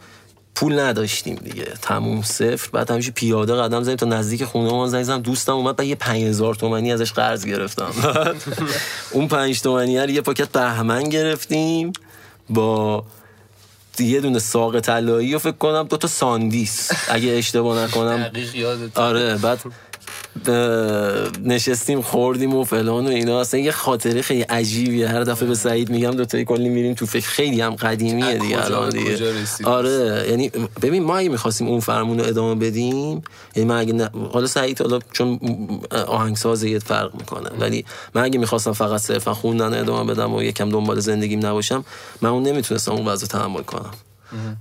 پول 0.60 0.80
نداشتیم 0.80 1.36
دیگه. 1.36 1.74
تموم 1.82 2.22
صفر. 2.22 2.70
بعد 2.74 2.92
همیشه 2.92 3.12
پیاده 3.12 3.56
قدم 3.56 3.84
زدیم. 3.84 3.96
تا 3.96 4.06
نزدیک 4.06 4.44
خونه 4.44 4.72
ما 4.72 4.88
زنگ 4.88 5.04
زدم 5.04 5.22
دوستم 5.22 5.54
اومد 5.54 5.76
بعد 5.76 5.88
یه 5.88 5.96
5000 5.96 6.56
تومانی 6.56 6.92
ازش 6.92 7.12
قرض 7.12 7.46
گرفتم. 7.46 7.92
اون 9.12 9.28
5 9.28 9.62
تومانی 9.62 10.00
رو 10.00 10.10
یه 10.10 10.22
پاکت 10.22 10.50
بهمن 10.52 11.04
گرفتیم 11.04 11.94
با 12.50 13.04
یه 14.00 14.22
دونه 14.22 14.40
ساق 14.40 14.80
طلایی 14.80 15.36
و 15.36 15.40
فکر 15.40 15.52
کنم 15.52 15.84
دو 15.84 15.98
تا 15.98 16.08
ساندیس 16.08 16.92
اگه 17.10 17.30
اشتباه 17.30 17.84
نکنم. 17.84 18.32
آره 18.96 19.38
بعد 19.38 19.60
نشستیم 21.44 22.02
خوردیم 22.02 22.56
و 22.56 22.64
فلان 22.64 23.06
و 23.06 23.10
اینا. 23.10 23.42
اصلا 23.42 23.60
یه 23.60 23.72
خاطره 23.72 24.22
خیلی 24.22 24.42
عجیبیه. 24.42 25.08
هر 25.08 25.24
دفعه 25.24 25.48
به 25.48 25.56
سعید 25.56 25.90
میگم 25.90 26.12
دو 26.12 26.26
تایی 26.26 26.46
کلی 26.46 26.70
میریم 26.70 26.94
تو 26.94 27.06
فکر. 27.06 27.28
خیلی 27.28 27.62
هم 27.62 27.76
قدیمیه 27.76 28.38
دیگه 28.38 28.66
الان 28.66 28.90
دیگه؟ 28.90 29.34
آره 29.64 30.26
یعنی 30.30 30.52
ببین 30.82 31.04
ما 31.04 31.18
اگه 31.18 31.30
می‌خواستیم 31.30 31.68
اون 31.68 31.80
فرمون 31.80 32.20
رو 32.20 32.26
ادامه 32.26 32.56
بدیم 32.56 33.22
یعنی 33.56 33.70
من 33.70 33.78
اگه 33.80 33.94
نه- 33.94 34.10
حالا 34.34 34.48
سعید 34.48 34.82
حالا 34.82 35.00
چون 35.12 35.40
آهنگساز 36.08 36.64
یه 36.64 36.80
فرق 36.80 37.16
می‌کنه. 37.16 37.50
ولی 37.60 37.86
من 38.14 38.24
اگه 38.24 38.40
می‌خواستم 38.40 38.72
فقط 38.74 39.02
صرفا 39.02 39.34
خوندن 39.34 39.80
ادامه 39.80 40.14
بدم 40.14 40.34
و 40.34 40.44
یکم 40.44 40.70
دنبال 40.70 41.00
زندگیم 41.00 41.46
نباشم 41.46 41.86
من 42.22 42.30
اون 42.30 42.44
نمی‌تونستم 42.44 42.92
اون 42.92 43.06
وضع 43.08 43.28
تحمل 43.28 43.62
کنم. 43.62 43.92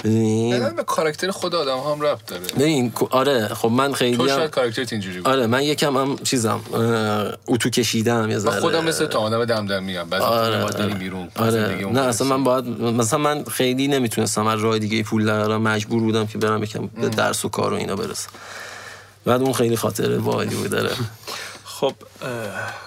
ببین. 0.04 0.68
به 0.68 0.82
کاراکتر 0.84 1.30
خود 1.30 1.54
آدم 1.54 1.78
هم 1.78 2.00
ربط 2.02 2.26
داره. 2.26 2.42
ببین 2.58 2.92
آره 3.10 3.48
خب 3.48 3.68
من 3.68 3.88
تو 3.88 3.94
خیلی 3.94 4.22
هم 4.22 4.28
شاید 4.28 4.50
کاراکترت 4.50 4.92
اینجوری 4.92 5.16
بود. 5.16 5.28
آره 5.28 5.46
من 5.46 5.62
یکم 5.62 5.96
هم 5.96 6.16
چیزم 6.18 6.60
اه، 6.74 7.32
اتو 7.48 7.70
کشیدم 7.70 8.30
یه 8.30 8.38
ذره 8.38 8.60
خودم 8.60 8.84
مثل 8.84 9.06
تو 9.06 9.18
آدم 9.18 9.66
دم 9.66 9.82
میگم. 9.82 10.08
بعضی 10.10 10.24
آره، 10.24 10.62
آره. 10.62 10.86
بیرون 10.86 11.28
آره. 11.36 11.86
نه 11.92 12.00
اصلا. 12.00 12.36
من 12.36 12.44
باید 12.44 12.64
مثلا 12.80 13.18
من 13.18 13.44
خیلی 13.44 13.88
نمی‌تونستم 13.88 14.46
از 14.46 14.60
راه 14.60 14.78
دیگه 14.78 15.02
پول 15.02 15.24
درارم 15.24 15.62
مجبور 15.62 16.02
بودم 16.02 16.26
که 16.26 16.38
برم 16.38 16.62
یکم 16.62 16.86
به 16.86 17.08
درس 17.08 17.44
و 17.44 17.48
کار 17.48 17.72
و 17.72 17.76
اینا 17.76 17.96
برسم. 17.96 18.30
بعد 19.24 19.42
اون 19.42 19.52
خیلی 19.52 19.76
خاطره 19.76 20.18
باحالی 20.18 20.54
بود 20.54 20.70
داره 20.70 20.90
خب 21.80 21.94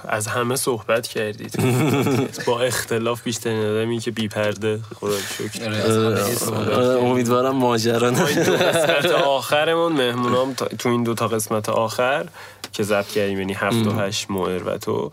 از 0.08 0.28
همه 0.28 0.56
صحبت 0.56 1.08
کردید. 1.08 1.56
با 2.48 2.62
اختلاف 2.62 3.24
بیشترین 3.24 3.66
آدمی 3.66 4.00
که 4.00 4.12
بی 4.12 4.28
پرده. 4.28 4.80
خدا 5.00 5.18
شکر. 5.18 5.66
آره، 5.66 6.76
آره، 6.76 7.04
امیدوارم 7.04 7.56
ماجرا 7.56 8.12
قسمت 8.12 9.06
آخرمون 9.38 9.92
مهمونام 9.92 10.54
تو 10.54 10.90
این 10.90 11.04
دو 11.04 11.14
تا 11.14 11.28
قسمت 11.28 11.70
آخر 11.70 12.26
که 12.74 12.84
ضبط 12.84 13.08
کردیم 13.08 13.40
یعنی 13.40 13.54
هفت 13.54 13.88
و 13.88 13.92
هشت 13.92 14.32
ماه 14.32 14.58
و 14.58 14.78
تو 14.78 15.12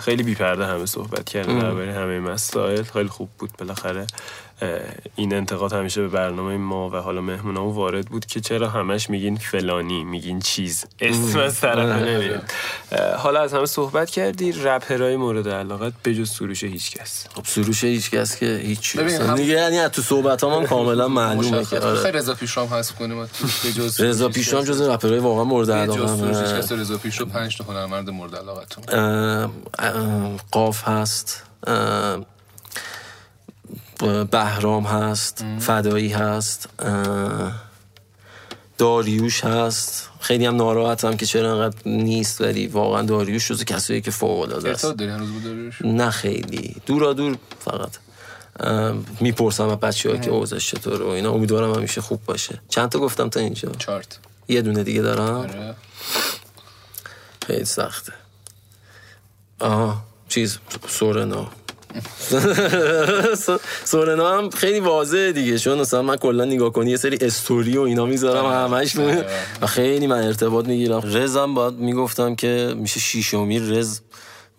خیلی 0.00 0.22
بیپرده 0.22 0.66
همه 0.66 0.86
صحبت 0.86 1.28
کردن 1.30 1.58
درباره 1.58 1.92
همه 1.92 2.20
مسائل. 2.20 2.82
خیلی 2.82 3.08
خوب 3.08 3.28
بود 3.38 3.50
بالاخره. 3.58 4.06
این 5.16 5.34
انتقاد 5.34 5.72
همیشه 5.72 6.00
به 6.00 6.08
برنامه 6.08 6.56
ما 6.56 6.90
و 6.90 6.96
حالا 6.96 7.20
مهمونامون 7.20 7.74
وارد 7.74 8.06
بود 8.06 8.26
که 8.26 8.40
چرا 8.40 8.68
همش 8.68 9.10
میگین 9.10 9.36
فلانی 9.36 10.04
میگین 10.04 10.40
چیز. 10.40 10.84
اسم 11.00 11.38
از 11.38 11.60
طرف 11.60 12.02
حالا 13.18 13.40
از 13.40 13.54
همه 13.54 13.66
صحبت 13.66 14.10
کردی 14.10 14.52
رپرای 14.52 15.16
مورد 15.16 15.48
علاقت 15.48 15.92
بجز 16.04 16.30
سروش 16.30 16.64
هیچ 16.64 16.90
کس. 16.98 17.26
خب 17.34 17.44
سروش 17.46 17.84
هیچ 17.84 18.10
کس 18.10 18.36
که 18.36 18.60
هیچ 18.64 18.96
هم- 18.96 19.34
دیگه 19.34 19.52
یعنی 19.52 19.78
از 19.78 19.90
تو 19.90 20.02
صحبت 20.02 20.44
هم 20.44 20.66
کاملا 20.66 21.08
معلومه 21.18 21.64
که 21.64 21.78
آره. 21.80 22.10
رضا 22.10 22.34
پیشرام 22.34 22.68
حذف 22.68 22.94
کنیم. 22.94 23.18
از 23.18 23.28
تو. 23.32 23.46
به 23.64 23.72
جز 23.72 24.00
رضا 24.00 24.28
پیشرام 24.28 24.64
جز 24.64 24.80
رپرهای 24.80 25.18
واقعا 25.18 25.44
مورد 25.44 25.66
به 25.66 25.74
علاقه 25.74 26.00
جز 26.02 26.18
سروش 26.18 26.72
رضا 26.80 26.96
پیشرو 26.98 27.26
پنج 27.26 27.56
تا 27.58 27.64
هنرمند 27.64 28.10
مورد 28.10 28.36
علاقتون. 28.36 28.84
قاف 30.52 30.88
هست. 30.88 31.42
بهرام 34.30 34.84
هست 34.84 35.44
فدایی 35.58 36.08
هست 36.08 36.68
داریوش 38.78 39.44
هست. 39.44 40.08
خیلی 40.20 40.46
هم 40.46 40.56
ناراحتم 40.56 41.16
که 41.16 41.26
چرا 41.26 41.52
انقدر 41.52 41.76
نیست 41.86 42.40
ولی 42.40 42.66
واقعا 42.66 43.02
داریوش 43.02 43.48
جز 43.48 43.64
کسایی 43.64 44.00
که 44.00 44.10
فوق 44.10 44.40
العاده 44.40 44.70
است 44.70 44.86
داریوش؟ 44.86 45.82
نه 45.82 46.10
خیلی. 46.10 46.76
دورا 46.86 47.12
دور 47.12 47.38
فقط. 47.58 47.98
می‌پرسم 49.20 49.68
از 49.68 49.80
بچه 49.80 50.10
ها 50.10 50.16
که 50.16 50.30
اوضاعش 50.30 50.70
چطوره 50.70 51.04
و 51.04 51.08
اینا. 51.08 51.32
امیدوارم 51.32 51.74
همیشه 51.74 52.00
خوب 52.00 52.24
باشه. 52.24 52.60
چند 52.68 52.88
تا 52.88 52.98
گفتم 52.98 53.28
تا 53.28 53.40
اینجا؟ 53.40 53.72
چارت 53.78 54.18
یه 54.48 54.62
دونه 54.62 54.82
دیگه 54.82 55.02
دارم؟ 55.02 55.34
آره. 55.34 55.74
خیلی 57.46 57.64
سخته. 57.64 58.12
آها 59.60 60.02
چیز 60.28 60.58
سورنا. 60.88 61.50
سورنا 63.84 64.38
هم 64.38 64.50
خیلی 64.50 64.80
واضحه 64.80 65.32
دیگه. 65.32 65.58
چون 65.58 65.78
مثلا 65.78 66.02
من 66.02 66.16
کلا 66.16 66.44
نگاه 66.44 66.72
کنی 66.72 66.90
یه 66.90 66.96
سری 66.96 67.18
استوری 67.20 67.76
و 67.76 67.80
اینا 67.80 68.06
می‌ذارم 68.06 68.46
همش 68.46 68.96
و 69.62 69.66
خیلی 69.66 70.06
من 70.06 70.22
ارتباط 70.26 70.66
می‌گیرم. 70.66 71.00
رزم 71.04 71.54
باید 71.54 71.74
می‌گفتم 71.74 72.34
که 72.34 72.74
میشه 72.76 73.00
شیشمی 73.00 73.58
رز 73.60 74.00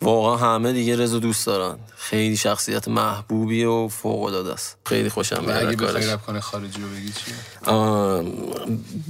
واقعا 0.04 0.56
همه 0.56 0.74
دیگه 0.74 0.96
رز 0.96 1.14
رو 1.14 1.20
دوست 1.20 1.46
دارن. 1.46 1.78
خیلی 1.98 2.38
شخصیت 2.38 2.88
محبوبی 2.88 3.64
و 3.64 3.88
فوق 3.88 4.24
العاده 4.24 4.54
است. 4.54 4.78
خیلی 4.86 5.10
خوشم 5.10 5.36
و 5.36 5.42
میاد 5.42 5.66
اگه 5.66 5.78
بخوای 5.78 6.08
رپ 6.08 6.22
کنه 6.22 6.40
خارجی 6.40 6.82
رو 6.82 6.88
بگی 6.90 7.12
چی؟ 7.12 7.32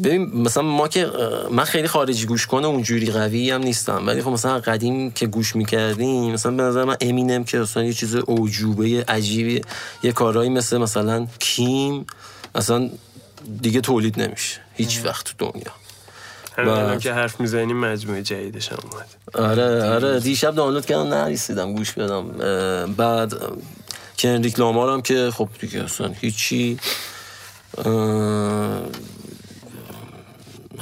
ببین 0.03 0.41
مثلا 0.43 0.63
ما 0.63 0.87
که 0.87 1.11
من 1.51 1.63
خیلی 1.63 1.87
خارجی 1.87 2.25
گوش 2.25 2.47
کنه 2.47 2.67
اونجوری 2.67 3.11
قوی 3.11 3.51
هم 3.51 3.63
نیستم. 3.63 4.07
ولی 4.07 4.21
خب 4.21 4.29
مثلا 4.29 4.59
قدیم 4.59 5.11
که 5.11 5.27
گوش 5.27 5.55
می‌کردیم 5.55 6.33
مثلا 6.33 6.51
به 6.51 6.63
نظر 6.63 6.83
من 6.83 6.97
امینم 7.01 7.43
که 7.43 7.57
مثلا 7.57 7.83
یه 7.83 7.93
چیز 7.93 8.15
اوجوبه 8.15 9.05
عجیبی 9.07 9.61
یه 10.03 10.11
کارهایی 10.11 10.49
مثل 10.49 10.77
مثلا 10.77 11.27
کیم 11.39 12.05
اصلا 12.55 12.89
دیگه 13.61 13.81
تولید 13.81 14.21
نمیشه. 14.21 14.59
هیچ 14.73 15.01
وقت 15.05 15.25
تو 15.25 15.33
دنیا. 15.51 15.71
همین 16.57 16.69
الان 16.69 16.99
که 16.99 17.13
حرف 17.13 17.39
می‌زنیم 17.39 17.79
مجموعه 17.79 18.21
جدیدش 18.21 18.69
هم 18.71 18.77
اومد. 18.91 19.49
آره 19.51 19.93
آره 19.93 20.19
دیشب 20.19 20.55
دانلود 20.55 20.85
کردم 20.85 21.13
نرسیدم 21.13 21.73
گوش 21.73 21.91
بدم. 21.91 22.31
بعد 22.97 23.33
کنریک 24.19 24.59
لامار 24.59 24.93
هم 24.93 25.01
که 25.01 25.31
خب 25.31 25.49
دیگه 25.59 25.83
اصلا 25.83 26.07
هیچی. 26.07 26.79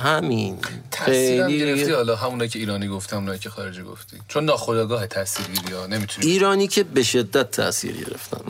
همین. 0.03 0.57
تاثیرم 0.91 1.47
خیلی. 1.47 1.59
گرفتی؟ 1.59 1.91
حالا 1.91 2.15
همونایی 2.15 2.49
که 2.49 2.59
ایرانی 2.59 2.87
گفتم 2.87 3.17
اونایی 3.17 3.39
که 3.39 3.49
خارجی 3.49 3.83
گفتی. 3.83 4.17
چون 4.27 4.45
ناخودآگاه 4.45 5.07
تاثیر 5.07 5.45
گیری 5.45 5.73
ها 5.73 5.85
نمی‌تونی. 5.85 6.27
ایرانی 6.27 6.67
که 6.67 6.83
به 6.83 7.03
شدت 7.03 7.51
تاثیر 7.51 7.91
گرفتن. 7.91 8.41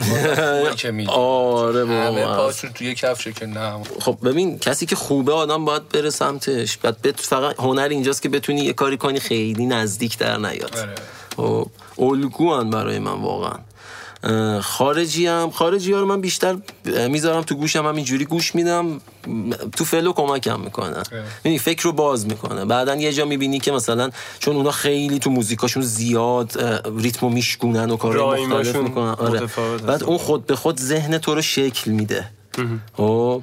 اونی 0.62 0.76
که 0.76 0.90
میگی. 0.90 1.10
آره 1.10 1.86
همه 1.86 2.24
بابا 2.24 2.36
پاشون 2.36 2.72
توی 2.72 2.94
کفشه 2.94 3.32
که 3.32 3.46
نه. 3.46 3.82
خب 4.00 4.18
ببین 4.24 4.58
کسی 4.58 4.86
که 4.86 4.96
خوبه 4.96 5.32
آدم 5.32 5.64
باید 5.64 5.88
بره 5.88 6.10
سمتش. 6.10 6.76
بعد 6.76 7.02
بت... 7.02 7.20
فقط 7.20 7.60
هنر 7.60 7.88
اینجاست 7.90 8.22
که 8.22 8.28
بتونی 8.28 8.60
یه 8.60 8.72
کاری 8.72 8.96
کنی 8.96 9.20
خیلی 9.20 9.66
نزدیک 9.66 10.18
در 10.18 10.36
نیاد. 10.36 10.76
آره. 10.76 10.94
خب 11.36 11.66
الگو 11.98 12.64
برای 12.64 12.98
من 12.98 13.22
واقعا. 13.22 13.58
خارجی 14.62 15.26
هم 15.26 15.50
خارجی 15.50 15.92
ها 15.92 16.00
رو 16.00 16.06
من 16.06 16.20
بیشتر 16.20 16.56
می‌ذارم 17.08 17.42
تو 17.42 17.54
گوشم 17.54 17.86
هم 17.86 17.96
اینجوری 17.96 18.24
گوش 18.24 18.54
میدم. 18.54 19.00
تو 19.76 19.84
فلو 19.84 20.12
کمکم 20.12 20.60
می‌کنه. 20.60 21.02
یعنی 21.44 21.58
فکر 21.58 21.82
رو 21.82 21.92
باز 21.92 22.26
می‌کنه. 22.26 22.64
بعدا 22.64 22.94
یه 22.94 23.12
جا 23.12 23.24
می‌بینی 23.24 23.58
که 23.58 23.72
مثلا 23.72 24.10
چون 24.38 24.56
اونا 24.56 24.70
خیلی 24.70 25.18
تو 25.18 25.30
موزیکاشون 25.30 25.82
زیاد 25.82 26.52
ریتمو 26.98 27.30
میشکونن 27.30 27.90
و 27.90 27.96
کارهای 27.96 28.46
مختلف 28.46 28.76
می‌کنن. 28.76 29.14
آره. 29.18 29.40
بعد. 29.86 30.04
اون 30.04 30.18
خود 30.18 30.46
به 30.46 30.56
خود 30.56 30.80
ذهن 30.80 31.18
تو 31.18 31.34
رو 31.34 31.42
شکل 31.42 31.90
میده. 31.90 32.30
خب؟ 32.96 33.42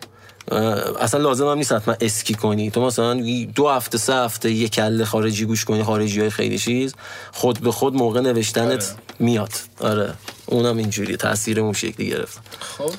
اصلا 0.99 1.19
لازم 1.19 1.47
هم 1.47 1.57
نیست 1.57 1.71
حتما 1.71 1.95
اسکی 2.01 2.33
کنی. 2.33 2.71
تو 2.71 2.85
مثلا 2.85 3.13
دو 3.55 3.69
هفته 3.69 3.97
سه 3.97 4.13
هفته 4.13 4.51
یه 4.51 4.69
کله 4.69 5.05
خارجی 5.05 5.45
گوش 5.45 5.65
کنی 5.65 5.83
خارجی 5.83 6.19
های 6.19 6.29
خیلی 6.29 6.59
چیز. 6.59 6.93
خود 7.31 7.59
به 7.59 7.71
خود 7.71 7.93
موقع 7.95 8.21
نوشتنت 8.21 8.83
آره. 8.83 8.83
میاد. 9.19 9.51
آره. 9.79 10.13
اونم 10.45 10.77
اینجوری 10.77 11.17
تاثیر 11.17 11.59
اون 11.59 11.73
شکلی 11.73 12.09
گرفت. 12.09 12.39
خب 12.59 12.93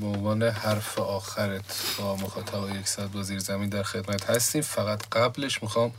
به 0.00 0.06
عنوان 0.06 0.42
حرف 0.42 0.98
آخرت 0.98 1.64
با 1.98 2.16
مخاطب 2.16 2.76
یک 2.80 2.88
ساعت 2.88 3.12
با 3.12 3.22
زیر 3.22 3.38
زمین 3.38 3.68
در 3.68 3.82
خدمت 3.82 4.30
هستیم. 4.30 4.62
فقط 4.62 5.02
قبلش 5.12 5.62
می‌خوام 5.62 5.92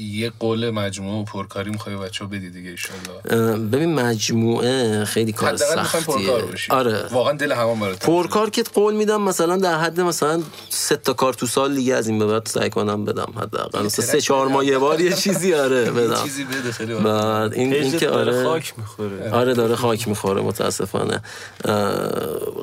یه 0.00 0.32
قول 0.38 0.70
مجموعه 0.70 1.20
و 1.20 1.24
پرکاری 1.24 1.70
می‌خوای 1.70 1.96
بچه 1.96 2.24
ها 2.24 2.30
بدی 2.30 2.50
دیگه 2.50 2.70
ایشالله. 2.70 3.58
ببین 3.68 3.94
مجموعه 3.94 5.04
خیلی 5.04 5.32
کار 5.32 5.56
سختیه. 5.56 6.30
آره. 6.70 7.04
واقعا 7.12 7.32
دل 7.32 7.52
همه 7.52 7.80
برات 7.80 8.06
پرکار 8.06 8.50
که 8.50 8.62
قول 8.74 8.94
میدم 8.94 9.22
مثلا 9.22 9.56
در 9.56 9.78
حد 9.78 10.00
مثلا 10.00 10.42
سه 10.68 10.96
تا 10.96 11.12
کار 11.12 11.34
تو 11.34 11.46
سال 11.46 11.74
دیگه 11.74 11.94
از 11.94 12.08
این 12.08 12.18
به 12.18 12.26
بعد 12.26 12.46
سعی 12.46 12.70
کنم 12.70 13.04
بدم 13.04 13.32
حداقل. 13.36 13.84
مثلا 13.86 14.04
سه 14.04 14.20
چهار 14.20 14.48
ماه 14.48 14.66
یه 14.66 14.78
بار 14.78 15.00
یه 15.00 15.12
چیزی 15.12 15.54
آره 15.54 15.82
یه 15.84 15.90
بدم. 15.90 16.22
چیزی 16.22 16.44
بده 16.44 16.72
خیلی. 16.72 16.94
بعد 16.94 17.54
این, 17.54 17.72
این 17.74 17.98
که 17.98 18.08
آره. 18.08 18.44
خاک 18.44 18.74
می‌خوره. 18.78 19.30
آره 19.32 19.54
داره 19.54 19.74
خاک 19.76 20.08
می‌خوره 20.08 20.42
متاسفانه. 20.42 21.20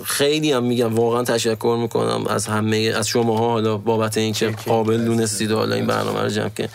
خیلی 0.06 0.52
هم 0.52 0.64
میگم 0.64 0.96
واقعا 0.96 1.24
تشکر 1.24 1.78
می‌کنم 1.82 2.28
از 2.28 2.46
همه 2.48 2.94
از 2.96 3.08
شما 3.08 3.38
ها 3.38 3.50
حالا 3.50 3.78
بابت 3.78 4.18
اینکه 4.18 4.56
قابل 4.66 5.06
دونستید 5.06 5.52
و 5.52 5.56
حالا 5.56 5.76
این 5.76 5.88
برنامه 5.88 6.22
رو 6.22 6.30
جمع 6.30 6.50
که 6.50 6.70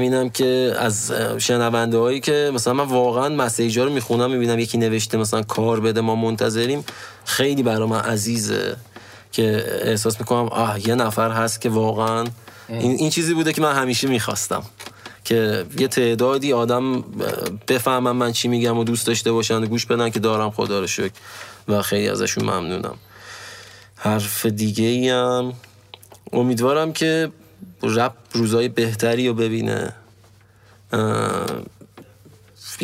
همینم 0.00 0.30
که 0.30 0.74
از 0.78 1.12
شنونده 1.38 1.98
هایی 1.98 2.20
که 2.20 2.50
مثلا 2.54 2.72
من 2.72 2.84
واقعا 2.84 3.28
مسیج 3.28 3.78
ها 3.78 3.84
رو 3.84 3.92
می‌خونم 3.92 4.30
می‌بینم 4.30 4.58
یکی 4.58 4.78
نوشته 4.78 5.18
مثلا 5.18 5.42
کار 5.42 5.80
بده 5.80 6.00
ما 6.00 6.14
منتظریم. 6.14 6.84
خیلی 7.24 7.62
برا 7.62 7.86
من 7.86 8.00
عزیزه 8.00 8.76
که 9.32 9.64
احساس 9.82 10.20
می‌کنم 10.20 10.48
آه 10.48 10.88
یه 10.88 10.94
نفر 10.94 11.30
هست 11.30 11.60
که 11.60 11.68
واقعا 11.68 12.24
این, 12.68 12.92
این 12.92 13.10
چیزی 13.10 13.34
بوده 13.34 13.52
که 13.52 13.62
من 13.62 13.74
همیشه 13.74 14.08
می‌خواستم. 14.08 14.62
که 15.24 15.66
یه 15.78 15.88
تعدادی 15.88 16.52
آدم 16.52 17.04
بفهمم 17.68 18.16
من 18.16 18.32
چی 18.32 18.48
میگم 18.48 18.78
و 18.78 18.84
دوست 18.84 19.06
داشته 19.06 19.32
باشن 19.32 19.62
و 19.62 19.66
گوش 19.66 19.86
بدن 19.86 20.10
که 20.10 20.20
دارم 20.20 20.50
خدا 20.50 20.80
رو 20.80 20.86
شکر 20.86 21.12
و 21.68 21.82
خیلی 21.82 22.08
ازشون 22.08 22.44
ممنونم. 22.44 22.94
حرف 23.96 24.46
دیگه 24.46 24.84
ای 24.84 25.08
هم. 25.08 25.52
امیدوارم 26.32 26.92
که 26.92 27.30
رپ 27.82 28.12
روزای 28.32 28.68
بهتری 28.68 29.28
رو 29.28 29.34
ببینه. 29.34 29.92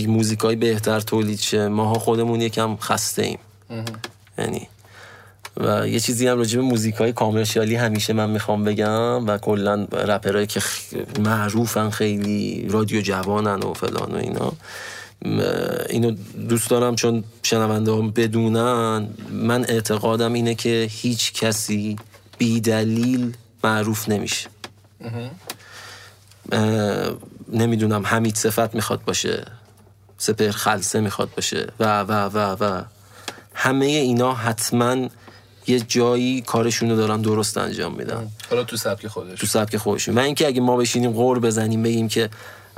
موزیک 0.07 0.41
های 0.41 0.57
بهتر 0.57 1.01
تولید 1.01 1.41
شه. 1.41 1.69
ماها 1.69 1.95
خودمون 1.95 2.41
یکم 2.41 2.77
خسته 2.77 3.23
ایم. 3.23 3.39
یعنی 4.39 4.69
و 5.57 5.89
یه 5.89 6.01
چیزی 6.01 6.29
هم 6.29 6.39
راجع 6.39 6.57
به 6.57 6.65
موزیک 6.65 6.95
های 6.95 7.13
کامرشیالی 7.13 7.75
همیشه 7.75 8.13
من 8.13 8.31
می‌خوام 8.31 8.65
بگم 8.65 9.27
و 9.27 9.39
کلا 9.39 9.85
رپرهایی 9.93 10.47
که 10.47 10.61
معروفن 11.19 11.91
خیلی 11.91 12.69
رادیو 12.69 13.01
جوانن 13.01 13.63
و 13.63 13.75
فلان 13.75 14.13
و 14.13 14.17
اینا. 14.17 14.53
اینو 15.89 16.17
دوست 16.49 16.71
دارم 16.71 16.95
چون 16.95 17.25
شنونده 17.43 17.93
هم 17.93 18.11
بدونن. 18.11 19.09
من 19.31 19.65
اعتقادم 19.69 20.33
اینه 20.33 20.55
که 20.55 20.89
هیچ 20.91 21.33
کسی 21.33 21.97
بی 22.39 22.61
دلیل 22.61 23.37
معروف 23.65 24.09
نمیشه. 24.09 24.49
نمی‌دونم 27.53 28.07
حمید 28.07 28.37
صفت 28.37 28.75
می‌خواد 28.75 29.05
باشه 29.05 29.45
سپر 30.19 30.51
خلصه 30.51 31.01
می‌خواد 31.01 31.29
باشه 31.37 31.67
و 31.81 32.01
و 32.01 32.13
و 32.13 32.39
و. 32.61 32.83
همه 33.55 33.87
اینا 33.87 34.35
حتما 34.35 35.09
یه 35.67 35.81
جایی 35.81 36.41
کارشون 36.41 36.91
رو 36.91 36.97
دارن 36.97 37.21
درست 37.21 37.59
انجام 37.59 37.95
میدن. 37.95 38.29
حالا 38.51 38.65
تو 38.65 38.77
سبک 38.77 39.07
خودش. 39.07 39.41
تو 39.41 39.47
سبک 39.47 39.77
خودشون. 39.77 40.19
و 40.19 40.21
اینکه 40.21 40.47
اگه 40.47 40.61
ما 40.61 40.77
بشینیم 40.77 41.13
غور 41.13 41.39
بزنیم 41.39 41.83
بگیم 41.83 42.09
که 42.09 42.31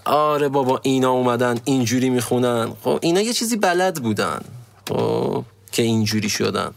آره 0.04 0.48
بابا 0.48 0.80
اینا 0.82 1.10
اومدن 1.10 1.58
اینجوری 1.64 2.10
می‌خونن. 2.10 2.72
خب 2.82 2.98
اینا 3.02 3.20
یه 3.20 3.32
چیزی 3.32 3.56
بلد 3.56 4.02
بودن. 4.02 4.40
خب 4.88 5.44
که 5.72 5.82
اینجوری 5.82 6.28
شدن. 6.28 6.70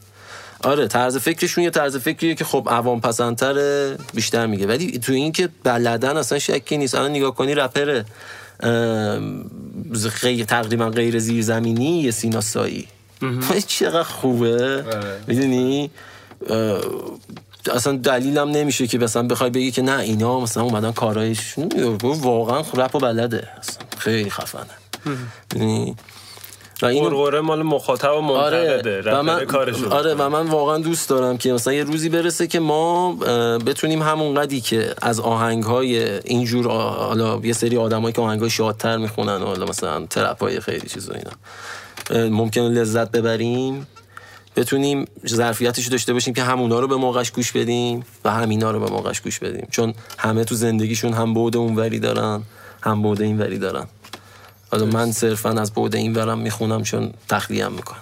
آره 0.64 0.88
طرز 0.88 1.18
فکرشون 1.18 1.64
یه 1.64 1.70
طرز 1.70 1.98
فکریه 1.98 2.36
که 2.36 2.44
خب 2.46 2.68
عوام 2.72 3.02
پسندتره 3.02 3.98
بیشتر 4.14 4.46
میگه. 4.46 4.68
ولی 4.68 5.00
تو 5.00 5.14
این 5.14 5.32
که 5.32 5.50
بلدن 5.64 6.18
اصلا 6.18 6.40
شکی 6.40 6.78
نیست. 6.78 6.96
الان 6.96 7.12
نگاه 7.12 7.36
کنی 7.36 7.56
رپره 7.56 8.06
غیر 10.22 10.46
تقریبا 10.46 10.90
غیر 10.90 11.20
زیرزمینی 11.20 12.02
یه 12.02 12.12
سینا 12.12 12.42
سایی. 12.42 12.88
چقدر 13.68 14.04
خوبه. 14.04 14.84
می‌دونی؟ 15.28 15.92
اصلا 17.74 17.98
دلیلم 17.98 18.50
نمیشه 18.50 18.88
که 18.88 18.98
مثلا 18.98 19.24
بخوای 19.24 19.50
بگی 19.50 19.72
که 19.72 19.82
نه 19.82 20.00
اینا 20.00 20.40
مثلا 20.40 20.64
اومدن 20.64 20.92
کارایشون 20.92 21.70
واقعا 22.02 22.64
رپ 22.74 22.96
و 22.96 23.00
بلده. 23.00 23.48
اصلا 23.60 23.84
خیلی 23.98 24.30
خفنه. 24.30 24.66
قرقره 26.82 27.42
مال 27.42 27.62
مخاطب 27.62 28.18
و 28.18 28.22
منتقده 28.22 28.98
آره 28.98 29.20
و 29.20 29.24
من 29.24 29.46
آره 29.92 30.14
و 30.14 30.30
من 30.30 30.48
واقعا 30.48 30.78
دوست 30.78 31.10
دارم 31.10 31.38
که 31.38 31.54
مثلا 31.54 31.74
یه 31.74 31.84
روزی 31.84 32.10
برسه 32.10 32.48
که 32.48 32.60
ما 32.60 33.14
بتونیم 33.66 34.02
همون 34.02 34.34
قدی 34.34 34.62
که 34.62 34.94
از 35.02 35.20
آهنگ 35.20 35.64
های 35.64 36.20
اینجور 36.20 36.68
حالا 36.68 37.40
یه 37.44 37.54
سری 37.54 37.78
آدمایی 37.78 38.14
که 38.14 38.22
آهنگ 38.22 38.40
های 38.40 38.50
شادتر 38.50 38.98
می‌خونن 38.98 39.42
حالا 39.42 39.66
مثلا 39.66 40.06
ترپ 40.06 40.40
های 40.44 40.60
خیلی 40.60 40.88
چیز 40.88 41.10
و 41.10 41.14
اینا 41.14 42.30
ممکن 42.30 42.62
لذت 42.62 43.12
ببریم. 43.12 43.88
بتونیم 44.56 45.06
ظرفیتش 45.28 45.88
داشته 45.88 46.14
باشیم 46.14 46.34
که 46.34 46.44
همونا 46.44 46.80
رو 46.80 46.88
به 46.88 46.96
موقعش 46.96 47.32
گوش 47.32 47.52
بدیم 47.52 48.06
و 48.26 48.32
همینا 48.32 48.72
رو 48.72 48.80
به 48.80 48.92
موقعش 48.92 49.22
گوش 49.22 49.40
بدیم. 49.40 49.68
چون 49.72 49.94
همه 50.18 50.44
تو 50.44 50.56
زندگیشون 50.56 51.14
هم 51.14 51.34
بود 51.34 51.58
اون 51.58 51.76
وری 51.76 52.00
دارن 52.00 52.44
هم 52.82 53.02
بود 53.02 53.22
این 53.22 53.40
وری 53.40 53.58
دارن. 53.58 53.88
حالا 54.72 54.86
من 54.86 55.12
صرفا 55.12 55.50
از 55.50 55.72
بود 55.72 55.96
این 55.96 56.14
ورم 56.14 56.40
می‌خونم 56.40 56.84
چون 56.84 57.14
تخلیم 57.30 57.72
می‌کنم. 57.72 57.98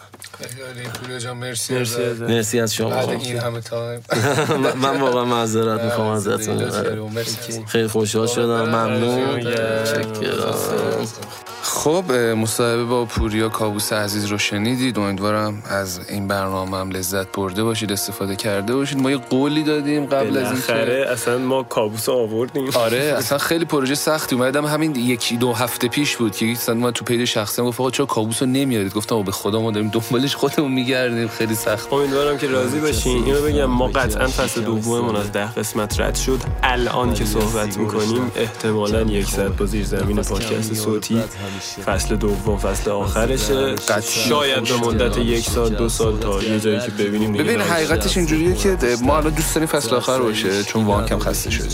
مرسی, 1.34 1.74
مرسی, 2.20 2.59
از 2.59 2.74
شما. 2.74 2.89
بعد 2.89 3.09
این 3.09 3.39
همه 3.39 3.61
تایم 3.61 4.01
من 4.84 5.01
واقعا 5.01 5.26
معذرت 5.26 5.82
می‌خوام 5.82 6.07
ازتون. 6.07 6.70
خیلی 7.65 7.88
خوشحال 7.88 8.28
شدم. 8.28 8.61
ممنون. 8.70 9.53
خب 11.70 12.11
مصاحبه 12.11 12.84
با 12.84 13.05
پوریا 13.05 13.49
کابوس 13.49 13.93
عزیز 13.93 14.26
رو 14.26 14.38
شنیدید. 14.38 14.99
امیدوارم 14.99 15.63
از 15.70 15.99
این 16.09 16.28
برنامه 16.28 16.78
هم 16.78 16.89
لذت 16.89 17.32
برده 17.32 17.63
باشید 17.63 17.91
استفاده 17.91 18.36
کرده 18.36 18.76
باشید. 18.76 19.01
ما 19.01 19.11
یه 19.11 19.17
قولی 19.17 19.63
دادیم 19.63 20.05
قبل 20.05 20.38
از 20.38 20.51
این 20.51 20.61
خره 20.61 21.07
اصلا 21.11 21.38
ما 21.38 21.63
کابوس 21.63 22.09
آوردیم. 22.09 22.70
آره 22.74 23.13
اصلا 23.17 23.38
خیلی 23.38 23.65
پروژه 23.65 23.95
سختی 23.95 24.36
اومدم 24.36 24.65
همین 24.65 24.95
یکی 24.95 25.38
دو 25.38 25.53
هفته 25.53 25.88
پیش 25.88 26.17
بود 26.17 26.36
که 26.36 26.45
مثلا 26.45 26.76
من 26.76 26.91
تو 26.91 27.05
پیج 27.05 27.26
شخصی 27.26 27.61
گفت 27.61 27.80
آقا 27.80 27.91
چرا 27.91 28.05
کابوس 28.05 28.41
رو 28.41 28.47
نمیارید؟ 28.47 28.93
گفتم 28.93 29.24
به 29.24 29.32
خدا 29.32 29.61
ما 29.61 29.72
داریم 29.72 29.89
دنبالش 29.89 30.36
خودمون 30.36 30.72
میگردیم. 30.72 31.28
خیلی 31.28 31.55
سخت. 31.55 31.93
امیدوارم 31.93 32.38
که 32.38 32.47
راضی 32.47 32.80
باشین. 32.80 33.24
اینو 33.24 33.41
بگم 33.41 33.65
ما 33.65 33.88
قطعا 33.88 34.28
فصل 34.28 34.61
دوممون 34.61 35.15
از 35.15 35.32
ده 35.32 35.53
قسمت 35.53 35.99
رد 35.99 36.15
شد. 36.15 36.39
الان 36.63 37.13
که 37.13 37.26
صحبت 37.26 37.78
می‌کنیم 37.78 38.32
احتمالا 38.36 39.01
یک 39.01 39.26
ساعت 39.26 39.51
با 39.57 39.65
زیر 39.65 39.86
زمین 39.86 40.22
پادکست 40.22 40.74
صوتی. 40.74 41.24
فصل 41.86 42.16
دوم 42.16 42.57
فصل 42.57 42.91
آخرشه. 42.91 43.76
شاید 44.30 44.64
به 44.64 44.76
مدت 44.76 45.18
یک 45.18 45.49
سال 45.49 45.70
دو 45.70 45.89
سال 45.89 46.20
تا 46.20 46.43
یه 46.43 46.60
جایی 46.60 46.80
که 46.80 46.91
ببینیم 46.91 47.34
ببین 47.34 47.62
حقیقتش 47.62 48.18
اینجوریه 48.18 48.55
که 48.55 48.78
ما 49.01 49.18
الان 49.18 49.34
دوست 49.34 49.55
داریم 49.55 49.68
فصل 49.68 49.95
آخر 49.95 50.20
باشه 50.20 50.64
چون 50.64 50.86
وان 50.86 51.05
کم 51.05 51.20
خسته 51.20 51.49
شده. 51.49 51.68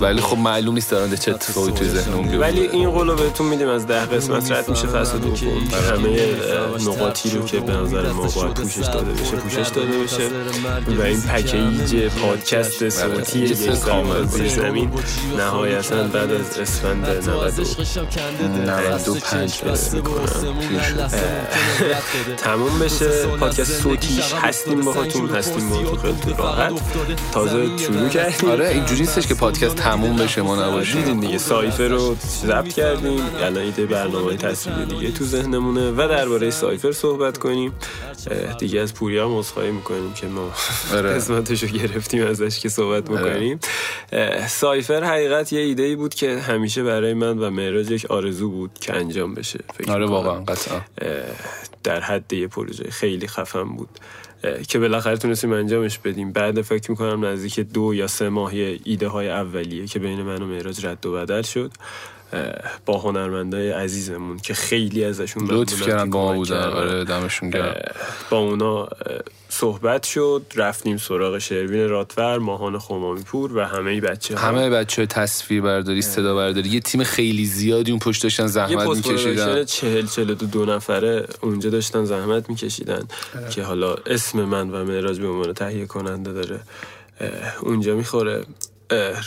ولی 0.00 0.20
خب 0.20 0.38
معلوم 0.38 0.74
نیست 0.74 0.90
دارن 0.90 1.16
چه 1.16 1.30
اتفاقی 1.34 1.72
توی 1.72 1.88
ذهنمون 1.88 2.22
بیفته. 2.22 2.38
ولی 2.38 2.60
این 2.60 2.90
قولو 2.90 3.14
بهتون 3.14 3.46
میدیم 3.46 3.68
از 3.68 3.86
ده 3.86 4.00
قسمت 4.00 4.52
رد 4.52 4.68
میشه 4.68 4.86
فصل 4.86 5.18
دوم. 5.18 5.68
همه 5.90 6.36
نقاطی 6.86 7.30
رو 7.30 7.44
که 7.44 7.60
به 7.60 7.72
نظر 7.72 8.12
ما 8.12 8.26
باید 8.26 8.54
پوشش 8.54 8.86
داده 8.86 9.12
بشه 9.12 9.36
پوشش 9.36 9.68
داده 9.68 9.98
بشه. 9.98 10.28
و 10.98 11.02
این 11.02 11.20
پکیج 11.20 12.08
پادکست 12.08 12.88
صوتی 12.88 13.38
یک 13.38 13.54
سال 13.54 14.26
زیر 14.26 14.48
زمین. 14.48 14.90
نهایتا 15.38 16.02
بعد 16.02 16.32
از 16.32 16.58
اسفند 16.58 17.06
92 18.70 19.14
تموم 22.36 22.78
بشه. 22.78 23.26
پادکست 23.26 23.82
صوتیش 23.82 24.32
هستیم 24.32 24.80
باهاتون 24.80 25.28
هستیم 25.28 25.68
با 25.68 25.76
خیلی 25.76 26.36
راحت. 26.38 26.72
تازه 27.32 27.78
شروع 27.78 28.08
کردیم. 28.08 28.50
آره 28.50 28.68
اینجوری 28.68 29.00
نیستش 29.00 29.26
که 29.26 29.34
پادکست 29.34 29.76
تموم 29.76 30.16
بشه 30.16 30.42
ما 30.42 30.66
نباشیم 30.66 31.00
دیدین 31.00 31.20
دیگه 31.20 31.38
سایفر 31.38 31.88
رو 31.88 32.16
ضبط 32.46 32.68
کردیم. 32.68 33.20
الان 33.36 33.56
ایده 33.56 33.86
برنامه 33.86 34.36
تصویری 34.36 34.84
دیگه 34.84 35.10
تو 35.10 35.24
ذهنمونه 35.24 35.90
و 35.90 35.96
درباره 35.96 36.50
سایفر 36.50 36.92
صحبت 36.92 37.38
کنیم. 37.38 37.72
دیگه 38.58 38.80
از 38.80 38.94
پوریا 38.94 39.28
هم 39.28 39.38
عذرخواهی 39.38 39.70
می‌کنیم 39.70 40.12
که 40.14 40.26
ما 40.26 40.50
آره. 40.94 41.14
قسمتش 41.14 41.62
رو 41.62 41.68
گرفتیم 41.68 42.26
ازش 42.26 42.58
که 42.58 42.68
صحبت 42.68 43.10
می‌کنیم 43.10 43.60
سایفر 44.48 45.04
حقیقت 45.04 45.52
یه 45.52 45.60
ایده 45.60 45.82
ای 45.82 45.96
بود 45.96 46.14
که 46.14 46.38
همیشه 46.38 46.82
برای 46.82 47.14
من 47.14 47.38
و 47.38 47.50
معراج 47.50 47.90
یک 47.90 48.06
آرزو 48.06 48.50
بود 48.50 48.70
که 48.80 48.92
انجام 49.16 49.34
بشه 49.34 49.58
فکر 49.74 49.92
آره 49.92 50.06
واقعا 50.06 50.44
قطعا. 50.44 50.80
در 51.84 52.00
حد 52.00 52.32
یه 52.32 52.46
پروژه 52.46 52.90
خیلی 52.90 53.26
خفن 53.26 53.64
بود. 53.64 53.88
که 54.68 54.78
بالاخره 54.78 55.16
تونستیم 55.16 55.52
انجامش 55.52 55.98
بدیم. 55.98 56.32
بعد 56.32 56.62
فکر 56.62 56.90
می‌کنم 56.90 57.24
نزدیک 57.24 57.60
دو 57.60 57.94
یا 57.94 58.06
سه 58.06 58.28
ماه 58.28 58.52
ایده 58.84 59.08
های 59.08 59.28
اولیه 59.30 59.86
که 59.86 59.98
بین 59.98 60.22
من 60.22 60.42
و 60.42 60.46
معراج 60.46 60.86
رد 60.86 61.06
و 61.06 61.12
بدل 61.12 61.42
شد. 61.42 61.72
با 62.86 62.98
هنرمندای 62.98 63.70
عزیزمون 63.70 64.38
که 64.38 64.54
خیلی 64.54 65.04
ازشون 65.04 65.46
لطف 65.50 65.82
کردن 65.82 66.10
با 66.10 66.24
ما 66.24 66.34
بودن. 66.34 66.62
آره 66.62 67.04
دمشون 67.04 67.50
گرم. 67.50 67.74
با 68.30 68.38
اونا 68.38 68.88
صحبت 69.48 70.04
شد 70.04 70.42
رفتیم 70.56 70.96
سراغ 70.96 71.38
شروین 71.38 71.88
راتور 71.88 72.38
ماهان 72.38 72.78
خمامی 72.78 73.22
پور 73.22 73.56
و 73.56 73.60
همه 73.60 74.00
بچه 74.00 74.36
ها 74.36 74.48
همه 74.48 74.70
بچه 74.70 75.02
های 75.02 75.06
تصویر 75.06 75.62
برداری 75.62 76.02
صدا 76.02 76.34
برداری. 76.34 76.68
یه 76.68 76.80
تیم 76.80 77.04
خیلی 77.04 77.46
زیادی 77.46 77.90
اون 77.90 78.00
پشت 78.00 78.22
داشتن 78.22 78.46
زحمت 78.46 78.88
میکشیدن. 78.96 79.56
یه 79.56 79.64
چهل 79.64 80.06
چهل 80.06 80.34
دو, 80.34 80.46
دو 80.46 80.64
نفره 80.64 81.26
اونجا 81.40 81.70
داشتن 81.70 82.04
زحمت 82.04 82.50
میکشیدن. 82.50 83.02
که 83.50 83.62
حالا 83.62 83.94
اسم 84.06 84.44
من 84.44 84.70
و 84.70 84.84
معراج 84.84 85.20
به 85.20 85.28
عنوان 85.28 85.52
تهیه 85.52 85.86
کننده 85.86 86.32
داره 86.32 86.60
اونجا 87.60 87.96
می‌خوره. 87.96 88.44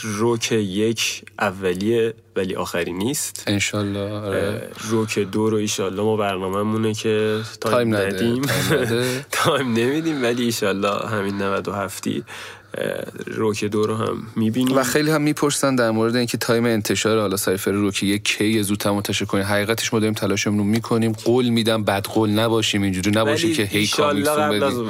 روک 0.01 0.51
یک 0.51 1.23
اولیه 1.39 2.13
ولی 2.35 2.55
آخری 2.55 2.93
نیست. 2.93 3.43
انشالله 3.47 4.11
آره. 4.13 4.69
روک 4.89 5.19
دو 5.19 5.49
رو 5.49 5.57
ایشالله 5.57 6.01
ما 6.01 6.17
برنامه 6.17 6.61
مونه 6.61 6.93
که 6.93 7.41
time, 7.61 7.95
ندیم. 7.95 8.41
time 9.31 9.73
نمیدیم 9.73 10.23
ولی 10.23 10.43
ایشالله 10.43 11.07
همین 11.07 11.41
97 11.41 12.07
روک 13.25 13.65
دو 13.65 13.83
رو 13.83 13.95
هم 13.95 14.23
می‌بینیم. 14.35 14.77
و 14.77 14.83
خیلی 14.83 15.11
هم 15.11 15.21
می‌پرسن 15.21 15.75
در 15.75 15.91
مورد 15.91 16.15
اینکه 16.15 16.37
time 16.37 16.65
انتشار 16.65 17.19
حالا 17.19 17.37
cypher 17.37 17.71
روک 17.71 18.03
یک 18.03 18.23
کی 18.23 18.63
زودتر 18.63 18.91
منتشر 18.91 19.25
کنیم 19.25 19.43
حقیقتش 19.43 19.93
ما 19.93 19.99
داریم 19.99 20.13
تلاشمون 20.13 20.57
رو 20.57 20.63
می‌کنیم. 20.63 21.11
قول 21.11 21.49
میدم 21.49 21.83
بدقول 21.83 22.29
نباشیم. 22.29 22.83
اینجوری 22.83 23.11
نباشه 23.11 23.53
که 23.53 23.63
هی 23.63 23.87
coming 23.87 24.24
soon 24.24 24.49
بدیم. 24.49 24.89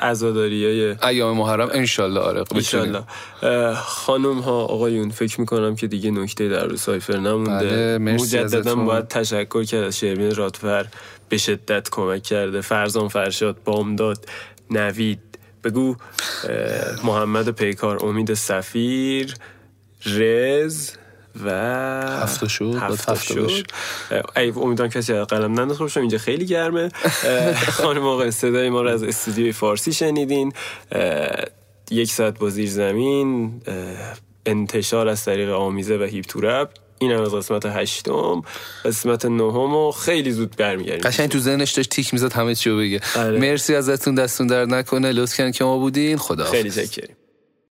عزاداریای 0.00 0.96
ایام 1.02 1.36
محرم 1.36 1.68
انشالله 1.72 2.20
آره 2.20 2.44
انشالله. 2.54 3.02
خانم 3.74 4.38
ها 4.38 4.60
آقایون 4.64 5.10
فکر 5.10 5.40
می‌کنم 5.40 5.76
که 5.76 5.86
دیگه 5.86 6.10
نکته 6.10 6.48
در 6.48 6.66
رو 6.66 6.76
سایفر 6.76 7.16
نمونده. 7.16 7.98
بله 7.98 7.98
مجددا 7.98 8.74
باید 8.74 9.08
تشکر 9.08 9.64
کرد 9.64 9.84
از 9.84 9.98
شیرین 9.98 10.34
راتفر 10.34 10.86
به 11.28 11.38
شدت 11.38 11.90
کمک 11.90 12.22
کرده. 12.22 12.60
فرزان 12.60 13.08
فرشاد 13.08 13.56
بامداد 13.64 14.26
نوید 14.70 15.18
بگو 15.64 15.96
محمد 17.04 17.48
پیکار 17.48 18.06
امید 18.06 18.34
سفیر 18.34 19.34
رز 20.06 20.90
و 21.44 21.50
هفته 22.22 22.48
شد 22.48 22.74
هفته 22.80 23.14
شد 23.14 23.66
ای 24.36 24.50
امیدوارم 24.56 24.90
کسی 24.90 25.14
قلم 25.14 25.60
ننداخته 25.60 25.84
باشم 25.84 26.00
اینجا 26.00 26.18
خیلی 26.18 26.46
گرمه. 26.46 26.88
خانم 27.68 28.06
آقا 28.06 28.30
صدای 28.30 28.70
ما 28.70 28.82
رو 28.82 28.88
از 28.88 29.02
استودیوی 29.02 29.52
فارسی 29.52 29.92
شنیدین. 29.92 30.52
یک 31.90 32.12
ساعت 32.12 32.38
با 32.38 32.50
زیر 32.50 32.70
زمین. 32.70 33.62
انتشار 34.46 35.08
از 35.08 35.24
طریق 35.24 35.50
آمیزه 35.50 35.96
و 35.98 36.02
هیپ 36.02 36.24
تورپ 36.24 36.70
این 37.02 37.12
هم 37.12 37.22
از 37.22 37.34
قسمت 37.34 37.66
هشتم 37.66 38.42
قسمت 38.84 39.24
نهم 39.24 39.74
و 39.74 39.90
خیلی 39.90 40.32
زود 40.32 40.56
برمیگردیم. 40.56 41.00
قشنگ 41.10 41.28
تو 41.28 41.38
ذهنش 41.38 41.72
داشت 41.72 41.90
تیک 41.90 42.14
می‌زد 42.14 42.32
همه 42.32 42.54
چی 42.54 42.70
رو 42.70 42.78
بگه. 42.78 43.00
آره. 43.16 43.38
مرسی 43.38 43.74
ازتون 43.74 44.14
دستون 44.14 44.46
در 44.46 44.64
نکنه. 44.64 45.12
لطف 45.12 45.40
که 45.50 45.64
ما 45.64 45.78
بودین. 45.78 46.16
خدا 46.16 46.44
خیلی 46.44 46.70
چکریم 46.70 47.16